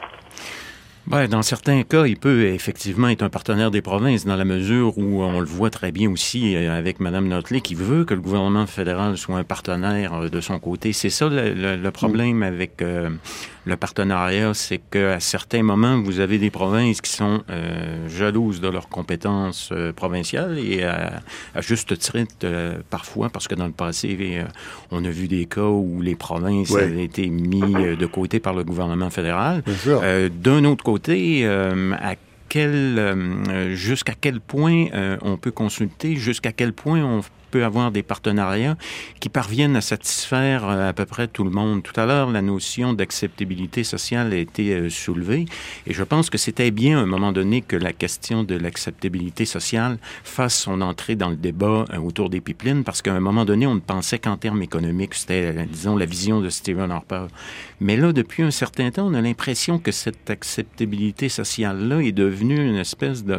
Ben, 1.08 1.28
dans 1.28 1.42
certains 1.42 1.82
cas, 1.84 2.06
il 2.06 2.16
peut 2.16 2.46
effectivement 2.46 3.10
être 3.10 3.24
un 3.24 3.30
partenaire 3.30 3.72
des 3.72 3.82
provinces 3.82 4.26
dans 4.26 4.36
la 4.36 4.46
mesure 4.46 4.98
où 4.98 5.24
on 5.24 5.40
le 5.40 5.46
voit 5.46 5.72
très 5.72 5.92
bien 5.92 6.10
aussi 6.12 6.56
euh, 6.56 6.78
avec 6.78 7.00
Mme 7.00 7.28
Notley 7.28 7.62
qui 7.62 7.74
veut 7.74 8.06
que 8.06 8.14
le 8.14 8.22
gouvernement 8.22 8.68
fédéral 8.68 9.18
soit 9.18 9.38
un 9.38 9.44
partenaire 9.44 10.30
de 10.30 10.42
son 10.42 10.60
côté. 10.60 10.94
C'est 10.94 11.10
ça 11.10 11.28
le, 11.30 11.90
problème 11.90 12.44
avec 12.44 12.82
le 13.66 13.78
partenariat, 13.78 14.54
c'est 14.54 14.80
qu'à 14.80 15.20
certains 15.20 15.62
moments, 15.62 16.02
vous 16.02 16.20
avez 16.20 16.40
des 16.40 16.50
provinces 16.50 17.00
qui 17.00 17.12
sont 17.12 17.44
euh, 17.50 18.10
jalouses 18.10 18.60
de 18.60 18.68
leurs 18.68 18.90
compétences 18.90 19.70
euh, 19.72 19.94
provinciales 19.94 20.58
et 20.58 20.84
à, 20.84 21.22
juste 21.60 21.98
titre 21.98 22.38
euh, 22.44 22.80
parfois, 22.90 23.30
parce 23.30 23.48
que 23.48 23.54
dans 23.54 23.68
le 23.68 23.72
passé, 23.72 24.44
on 24.90 25.06
a 25.06 25.10
vu 25.10 25.28
des 25.28 25.46
cas 25.46 25.62
où 25.62 26.02
les 26.02 26.16
provinces 26.16 26.74
avaient 26.76 27.04
été 27.04 27.30
mis 27.30 27.62
de 27.62 28.06
côté 28.06 28.40
par 28.40 28.54
le 28.54 28.64
gouvernement 28.64 29.10
fédéral. 29.10 29.64
D'un 30.32 30.66
autre 30.66 30.84
côté, 30.84 31.46
à 31.46 32.16
quel, 32.50 33.74
jusqu'à 33.74 34.14
quel 34.20 34.40
point 34.40 34.88
on 35.22 35.38
peut 35.38 35.52
consulter, 35.52 36.16
jusqu'à 36.16 36.52
quel 36.52 36.74
point 36.74 37.04
on 37.04 37.22
peut 37.52 37.66
avoir 37.66 37.92
des 37.92 38.02
partenariats 38.02 38.78
qui 39.20 39.30
parviennent 39.30 39.76
à 39.76 39.82
satisfaire 39.82 40.68
euh, 40.68 40.90
à 40.90 40.94
peu 40.94 41.06
près 41.06 41.28
tout 41.28 41.44
le 41.44 41.50
monde. 41.50 41.84
Tout 41.84 42.00
à 42.00 42.06
l'heure, 42.06 42.32
la 42.32 42.42
notion 42.42 42.94
d'acceptabilité 42.94 43.84
sociale 43.84 44.34
a 44.34 44.38
été 44.38 44.74
euh, 44.74 44.90
soulevée 44.90 45.46
et 45.86 45.94
je 45.94 46.04
pense 46.04 46.30
que 46.30 46.38
c'était 46.38 46.72
bien 46.72 46.98
à 46.98 47.02
un 47.02 47.06
moment 47.06 47.32
donné 47.32 47.62
que 47.62 47.76
la 47.76 47.94
question 47.94 48.44
de 48.44 48.56
l'acceptabilité 48.56 49.46
sociale 49.46 49.98
fasse 50.24 50.58
son 50.58 50.82
entrée 50.82 51.16
dans 51.16 51.30
le 51.30 51.36
débat 51.36 51.86
euh, 51.94 51.98
autour 51.98 52.30
des 52.30 52.42
pipelines 52.42 52.84
parce 52.84 53.02
qu'à 53.02 53.14
un 53.14 53.20
moment 53.20 53.46
donné, 53.46 53.68
on 53.68 53.76
ne 53.76 53.82
pensait 53.82 54.18
qu'en 54.18 54.38
termes 54.38 54.64
économiques. 54.64 55.14
C'était, 55.14 55.54
disons, 55.66 55.98
la 55.98 56.06
vision 56.06 56.40
de 56.40 56.50
Stephen 56.50 56.90
Harper. 56.90 57.26
Mais 57.82 57.98
là, 57.98 58.14
depuis 58.14 58.44
un 58.44 58.52
certain 58.52 58.92
temps, 58.92 59.08
on 59.08 59.14
a 59.14 59.22
l'impression 59.22 59.78
que 59.78 59.92
cette 59.92 60.30
acceptabilité 60.30 61.28
sociale-là 61.28 62.02
est 62.02 62.12
devenue 62.12 62.66
une 62.66 62.78
espèce 62.78 63.26
de, 63.26 63.38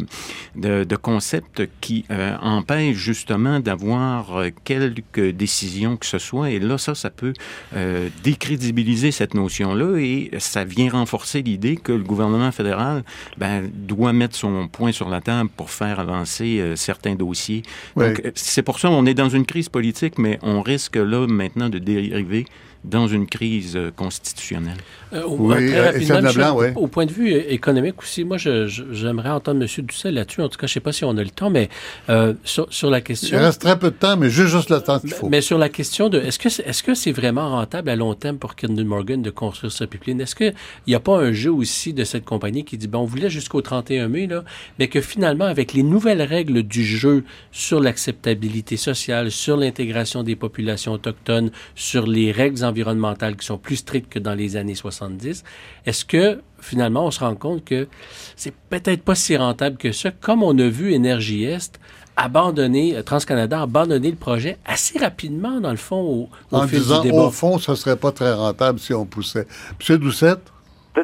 de, 0.57 0.97
concept 0.97 1.63
qui 1.81 2.05
empêche 2.43 2.97
justement 2.97 3.61
d'avoir 3.61 4.02
euh, 4.03 4.51
quelques 4.65 5.31
décisions 5.31 5.97
que 5.97 6.07
ce 6.07 6.19
soit. 6.19 6.51
Et 6.51 6.59
là, 6.59 6.79
ça, 6.79 6.95
ça 6.95 7.11
peut 7.11 7.33
euh, 7.75 8.09
décrédibiliser 8.23 9.11
cette 9.11 9.35
notion-là 9.35 9.99
et 9.99 10.31
ça 10.39 10.65
vient 10.65 10.91
renforcer 10.91 11.43
l'idée 11.43 11.77
que 11.77 11.93
le 11.93 12.03
gouvernement 12.03 12.53
fédéral 12.53 13.05
ben, 13.39 13.71
doit 13.73 14.13
mettre 14.13 14.37
son 14.37 14.69
point 14.69 14.93
sur 14.93 15.09
la 15.09 15.21
table 15.21 15.51
pour 15.57 15.71
faire 15.71 16.01
avancer 16.01 16.59
euh, 16.61 16.77
certains 16.77 17.15
dossiers. 17.15 17.63
Donc, 17.97 18.23
c'est 18.35 18.63
pour 18.63 18.79
ça 18.79 18.89
qu'on 18.89 19.07
est 19.07 19.15
dans 19.15 19.29
une 19.29 19.47
crise 19.47 19.69
politique, 19.69 20.19
mais 20.19 20.39
on 20.43 20.63
risque 20.63 20.97
là 20.97 21.27
maintenant 21.27 21.69
de 21.69 21.79
dériver 21.79 22.47
dans 22.85 23.07
une 23.07 23.27
crise 23.27 23.77
euh, 23.77 23.91
constitutionnelle? 23.95 24.79
Euh, 25.13 25.23
oui, 25.27 25.69
très 25.69 25.91
rapidement, 25.91 26.57
Au 26.77 26.87
point 26.87 27.07
de 27.07 27.13
vue 27.13 27.33
économique 27.33 28.01
aussi, 28.01 28.25
moi, 28.25 28.39
j'aimerais 28.39 29.31
entendre 29.31 29.63
M. 29.63 29.85
Ducet 29.85 30.11
là-dessus. 30.11 30.41
En 30.41 30.49
tout 30.49 30.59
cas, 30.59 30.67
je 30.67 30.73
ne 30.73 30.75
sais 30.75 30.81
pas 30.81 30.93
si 30.93 31.05
on 31.05 31.17
a 31.17 31.23
le 31.23 31.31
temps, 31.31 31.51
mais 31.51 31.69
euh, 32.09 32.35
sur, 32.45 32.91
la 32.91 33.01
question... 33.01 33.39
Il 33.39 33.45
reste 33.45 33.61
très 33.61 33.79
peu 33.79 33.91
de 33.91 33.97
temps, 33.97 34.17
mais 34.17 34.31
juste, 34.31 34.55
juste 34.55 34.71
le 34.71 34.81
temps 34.81 34.99
qu'il 34.99 35.11
faut. 35.11 35.29
Mais 35.29 35.41
sur 35.41 35.59
la 35.59 35.69
question 35.69 36.09
de... 36.09 36.19
Est-ce 36.19 36.39
que 36.39 36.49
c'est 36.49 36.67
est 36.67 36.71
-ce 36.71 36.95
c'est 36.95 37.13
vraiment 37.13 37.51
rentable 37.51 37.91
à 37.91 37.97
long 37.97 38.15
terme 38.15 38.39
pour 38.39 38.55
Kinder 38.57 38.85
Morgan 38.85 39.23
de 39.23 39.31
construire 39.31 39.73
ce 39.73 39.85
pipeline? 39.85 40.21
Est-ce 40.21 40.35
qu'il 40.35 40.55
n'y 40.87 40.95
a 40.95 41.01
pas 41.01 41.19
un 41.19 41.33
jeu 41.33 41.53
aussi 41.53 41.93
de 41.93 42.05
cette 42.05 42.25
compagnie 42.25 42.65
qui 42.65 42.77
dit, 42.79 42.89
bon, 42.89 43.01
on 43.01 43.05
voulait 43.05 43.31
jusqu'au 43.31 43.61
31 43.61 44.09
mai, 44.09 44.27
là, 44.27 44.45
mais 44.79 44.89
que 44.89 45.01
finalement, 45.01 45.45
avec 45.45 45.73
les 45.73 45.83
nouvelles 45.83 46.23
règles 46.23 46.63
du 46.63 46.85
jeu 46.85 47.25
sur 47.51 47.81
l'acceptabilité 47.81 48.77
sociale, 48.77 49.31
sur 49.31 49.57
l'intégration 49.57 50.23
des 50.23 50.37
populations 50.37 50.93
autochtones, 50.93 51.51
sur 51.75 52.07
les 52.07 52.33
règles 52.33 52.65
environnementales 52.73 53.37
qui 53.37 53.47
sont 53.47 53.59
plus 53.59 53.77
strictes 53.77 54.13
que 54.13 54.19
dans 54.19 54.35
les 54.35 54.57
années 54.57 54.75
70, 54.75 55.45
est-ce 55.87 56.05
que 56.05 56.41
finalement 56.61 57.07
on 57.07 57.11
se 57.11 57.21
rend 57.21 57.35
compte 57.35 57.65
que 57.65 57.89
c'est 58.37 58.55
peut-être 58.71 59.03
pas 59.03 59.15
si 59.15 59.37
rentable 59.37 59.77
que 59.77 59.93
ça, 59.93 60.11
comme 60.11 60.43
on 60.43 60.59
a 60.59 60.69
vu 60.69 60.93
Énergie 60.93 61.45
Est 61.45 61.79
abandonner, 62.17 62.97
euh, 62.97 63.03
TransCanada 63.03 63.63
abandonner 63.63 64.11
le 64.11 64.17
projet 64.17 64.59
assez 64.67 64.99
rapidement, 64.99 65.61
dans 65.61 65.71
le 65.71 65.77
fond, 65.77 66.01
au, 66.01 66.29
au 66.51 66.57
en 66.57 66.67
disant, 66.67 67.01
du 67.01 67.11
débat. 67.11 67.25
Au 67.25 67.31
fond, 67.31 67.59
ce 67.59 67.75
serait 67.75 67.97
pas 67.97 68.13
très 68.13 68.33
rentable 68.35 68.79
si 68.79 68.93
on 68.93 69.07
poussait. 69.07 69.47
Monsieur 69.79 69.99
Doucette? 69.99 70.53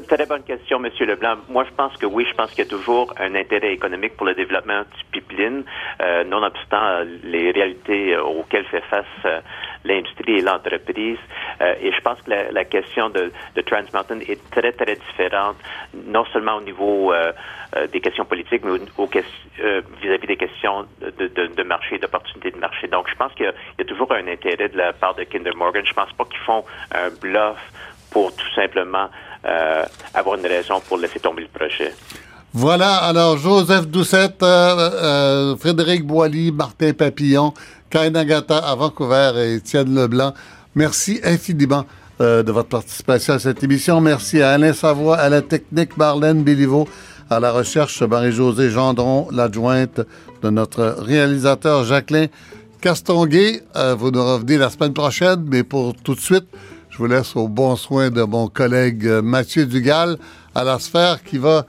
Très 0.07 0.27
bonne 0.27 0.43
question, 0.43 0.79
Monsieur 0.79 1.07
Leblanc. 1.07 1.37
Moi, 1.49 1.65
je 1.65 1.75
pense 1.75 1.97
que 1.97 2.05
oui, 2.05 2.27
je 2.29 2.35
pense 2.35 2.51
qu'il 2.51 2.59
y 2.59 2.67
a 2.67 2.71
toujours 2.71 3.15
un 3.19 3.35
intérêt 3.35 3.73
économique 3.73 4.19
pour 4.19 4.27
le 4.27 4.35
développement 4.35 4.81
du 4.83 5.05
pipeline, 5.11 5.65
euh, 6.03 6.25
nonobstant 6.25 7.05
les 7.25 7.53
réalités 7.53 8.15
euh, 8.15 8.23
auxquelles 8.23 8.67
fait 8.67 8.83
face 8.91 9.07
euh, 9.25 9.41
l'industrie 9.85 10.39
et 10.39 10.43
l'entreprise. 10.43 11.19
et 11.61 11.93
je 11.93 12.01
pense 12.01 12.21
que 12.23 12.31
la, 12.31 12.65
question 12.65 13.11
de, 13.11 13.33
de, 13.55 13.61
Trans 13.63 13.83
Mountain 13.93 14.21
est 14.21 14.41
très, 14.51 14.73
très 14.73 14.97
différente, 14.97 15.57
non 16.07 16.25
seulement 16.33 16.57
au 16.57 16.63
niveau 16.63 17.13
des 17.93 18.01
questions 18.01 18.25
politiques, 18.25 18.63
mais 18.65 18.79
vis-à-vis 20.03 20.27
des 20.27 20.37
questions 20.37 20.87
de, 21.01 21.27
de, 21.27 21.47
de 21.47 21.63
marché, 21.63 21.99
d'opportunités 21.99 22.51
de 22.51 22.59
marché. 22.59 22.89
Donc, 22.89 23.09
je 23.09 23.15
pense 23.15 23.33
qu'il 23.35 23.47
y, 23.47 23.83
a 23.83 23.85
toujours 23.85 24.13
un 24.13 24.27
intérêt 24.29 24.69
de 24.69 24.77
la 24.77 24.93
part 24.93 25.15
de 25.15 25.25
Kinder 25.25 25.55
Morgan. 25.55 25.85
Je 25.85 25.93
pense 25.93 26.13
pas 26.13 26.25
qu'ils 26.25 26.41
font 26.41 26.65
un 26.93 27.11
bluff 27.11 27.59
pour 28.11 28.35
tout 28.35 28.55
simplement 28.55 29.09
euh, 29.45 29.85
avoir 30.15 30.37
une 30.37 30.47
raison 30.47 30.81
pour 30.81 30.99
laisser 30.99 31.21
tomber 31.21 31.43
le 31.43 31.49
projet. 31.49 31.93
Voilà, 32.55 32.97
alors 32.97 33.37
Joseph 33.37 33.87
Doucette, 33.87 34.43
euh, 34.43 34.91
euh, 35.03 35.57
Frédéric 35.57 36.05
Boilly, 36.05 36.51
Martin 36.51 36.93
Papillon, 36.93 37.53
Kai 37.91 38.11
Nagata 38.11 38.59
à 38.59 38.75
Vancouver 38.75 39.33
et 39.37 39.55
Étienne 39.55 39.95
Leblanc, 39.95 40.35
merci 40.75 41.21
infiniment 41.25 41.85
de 42.21 42.51
votre 42.51 42.69
participation 42.69 43.35
à 43.35 43.39
cette 43.39 43.63
émission. 43.63 44.01
Merci 44.01 44.43
à 44.43 44.51
Alain 44.51 44.73
Savoie, 44.73 45.17
à 45.19 45.29
la 45.29 45.41
technique 45.41 45.97
Marlène 45.97 46.43
Béliveau, 46.43 46.89
à 47.31 47.39
la 47.39 47.53
recherche 47.53 48.03
Marie-Josée 48.03 48.71
Gendron, 48.71 49.29
l'adjointe 49.31 50.01
de 50.43 50.51
notre 50.51 50.97
réalisateur 50.99 51.85
Jacqueline 51.85 52.29
Castonguay. 52.81 53.63
vous 53.97 54.11
nous 54.11 54.25
revenez 54.25 54.59
la 54.59 54.71
semaine 54.71 54.95
prochaine, 54.95 55.45
mais 55.47 55.63
pour 55.63 55.95
tout 55.95 56.15
de 56.15 56.21
suite, 56.21 56.47
je 56.99 57.05
vous 57.05 57.07
laisse 57.07 57.37
au 57.37 57.47
bon 57.47 57.77
soin 57.77 58.11
de 58.11 58.23
mon 58.23 58.49
collègue 58.49 59.07
euh, 59.07 59.23
Mathieu 59.23 59.67
Dugal 59.67 60.19
à 60.53 60.65
la 60.65 60.81
sphère 60.81 61.23
qui 61.23 61.39
va 61.39 61.65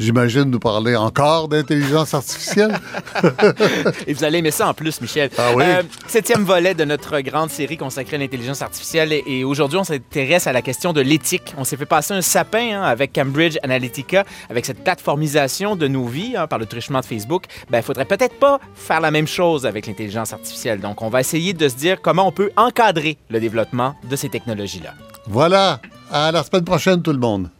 j'imagine, 0.00 0.44
nous 0.44 0.58
parler 0.58 0.96
encore 0.96 1.48
d'intelligence 1.48 2.14
artificielle. 2.14 2.78
Et 4.06 4.14
vous 4.14 4.24
allez 4.24 4.38
aimer 4.38 4.50
ça 4.50 4.68
en 4.68 4.74
plus, 4.74 5.00
Michel. 5.00 5.30
Ah 5.38 5.50
oui? 5.54 5.64
Euh, 5.66 5.82
septième 6.06 6.42
volet 6.42 6.74
de 6.74 6.84
notre 6.84 7.20
grande 7.20 7.50
série 7.50 7.76
consacrée 7.76 8.16
à 8.16 8.18
l'intelligence 8.18 8.62
artificielle. 8.62 9.12
Et, 9.12 9.44
aujourd'hui, 9.44 9.78
on 9.78 9.84
s'intéresse 9.84 10.46
à 10.46 10.52
la 10.52 10.62
question 10.62 10.92
de 10.92 11.00
l'éthique. 11.00 11.54
On 11.56 11.64
s'est 11.64 11.76
fait 11.76 11.86
passer 11.86 12.14
un 12.14 12.22
sapin 12.22 12.80
hein, 12.80 12.82
avec 12.82 13.12
Cambridge 13.12 13.58
Analytica, 13.62 14.24
avec 14.48 14.66
cette 14.66 14.82
plateformisation 14.82 15.76
de 15.76 15.86
nos 15.86 16.06
vies 16.06 16.36
hein, 16.36 16.46
par 16.46 16.58
le 16.58 16.66
truchement 16.66 17.00
de 17.00 17.04
Facebook. 17.04 17.44
Ben, 17.70 17.78
il 17.78 17.84
faudrait 17.84 18.06
peut-être 18.06 18.38
pas 18.38 18.58
faire 18.74 19.00
la 19.00 19.10
même 19.10 19.26
chose 19.28 19.66
avec 19.66 19.86
l'intelligence 19.86 20.32
artificielle. 20.32 20.80
Donc, 20.80 21.02
on 21.02 21.10
va 21.10 21.20
essayer 21.20 21.52
de 21.52 21.68
se 21.68 21.76
dire 21.76 22.00
comment 22.00 22.26
on 22.26 22.32
peut 22.32 22.50
encadrer 22.56 23.18
le 23.28 23.40
développement 23.40 23.94
de 24.08 24.16
ces 24.16 24.28
technologies-là. 24.28 24.94
Voilà. 25.26 25.80
À 26.10 26.32
la 26.32 26.42
semaine 26.42 26.64
prochaine, 26.64 27.02
tout 27.02 27.12
le 27.12 27.18
monde. 27.18 27.50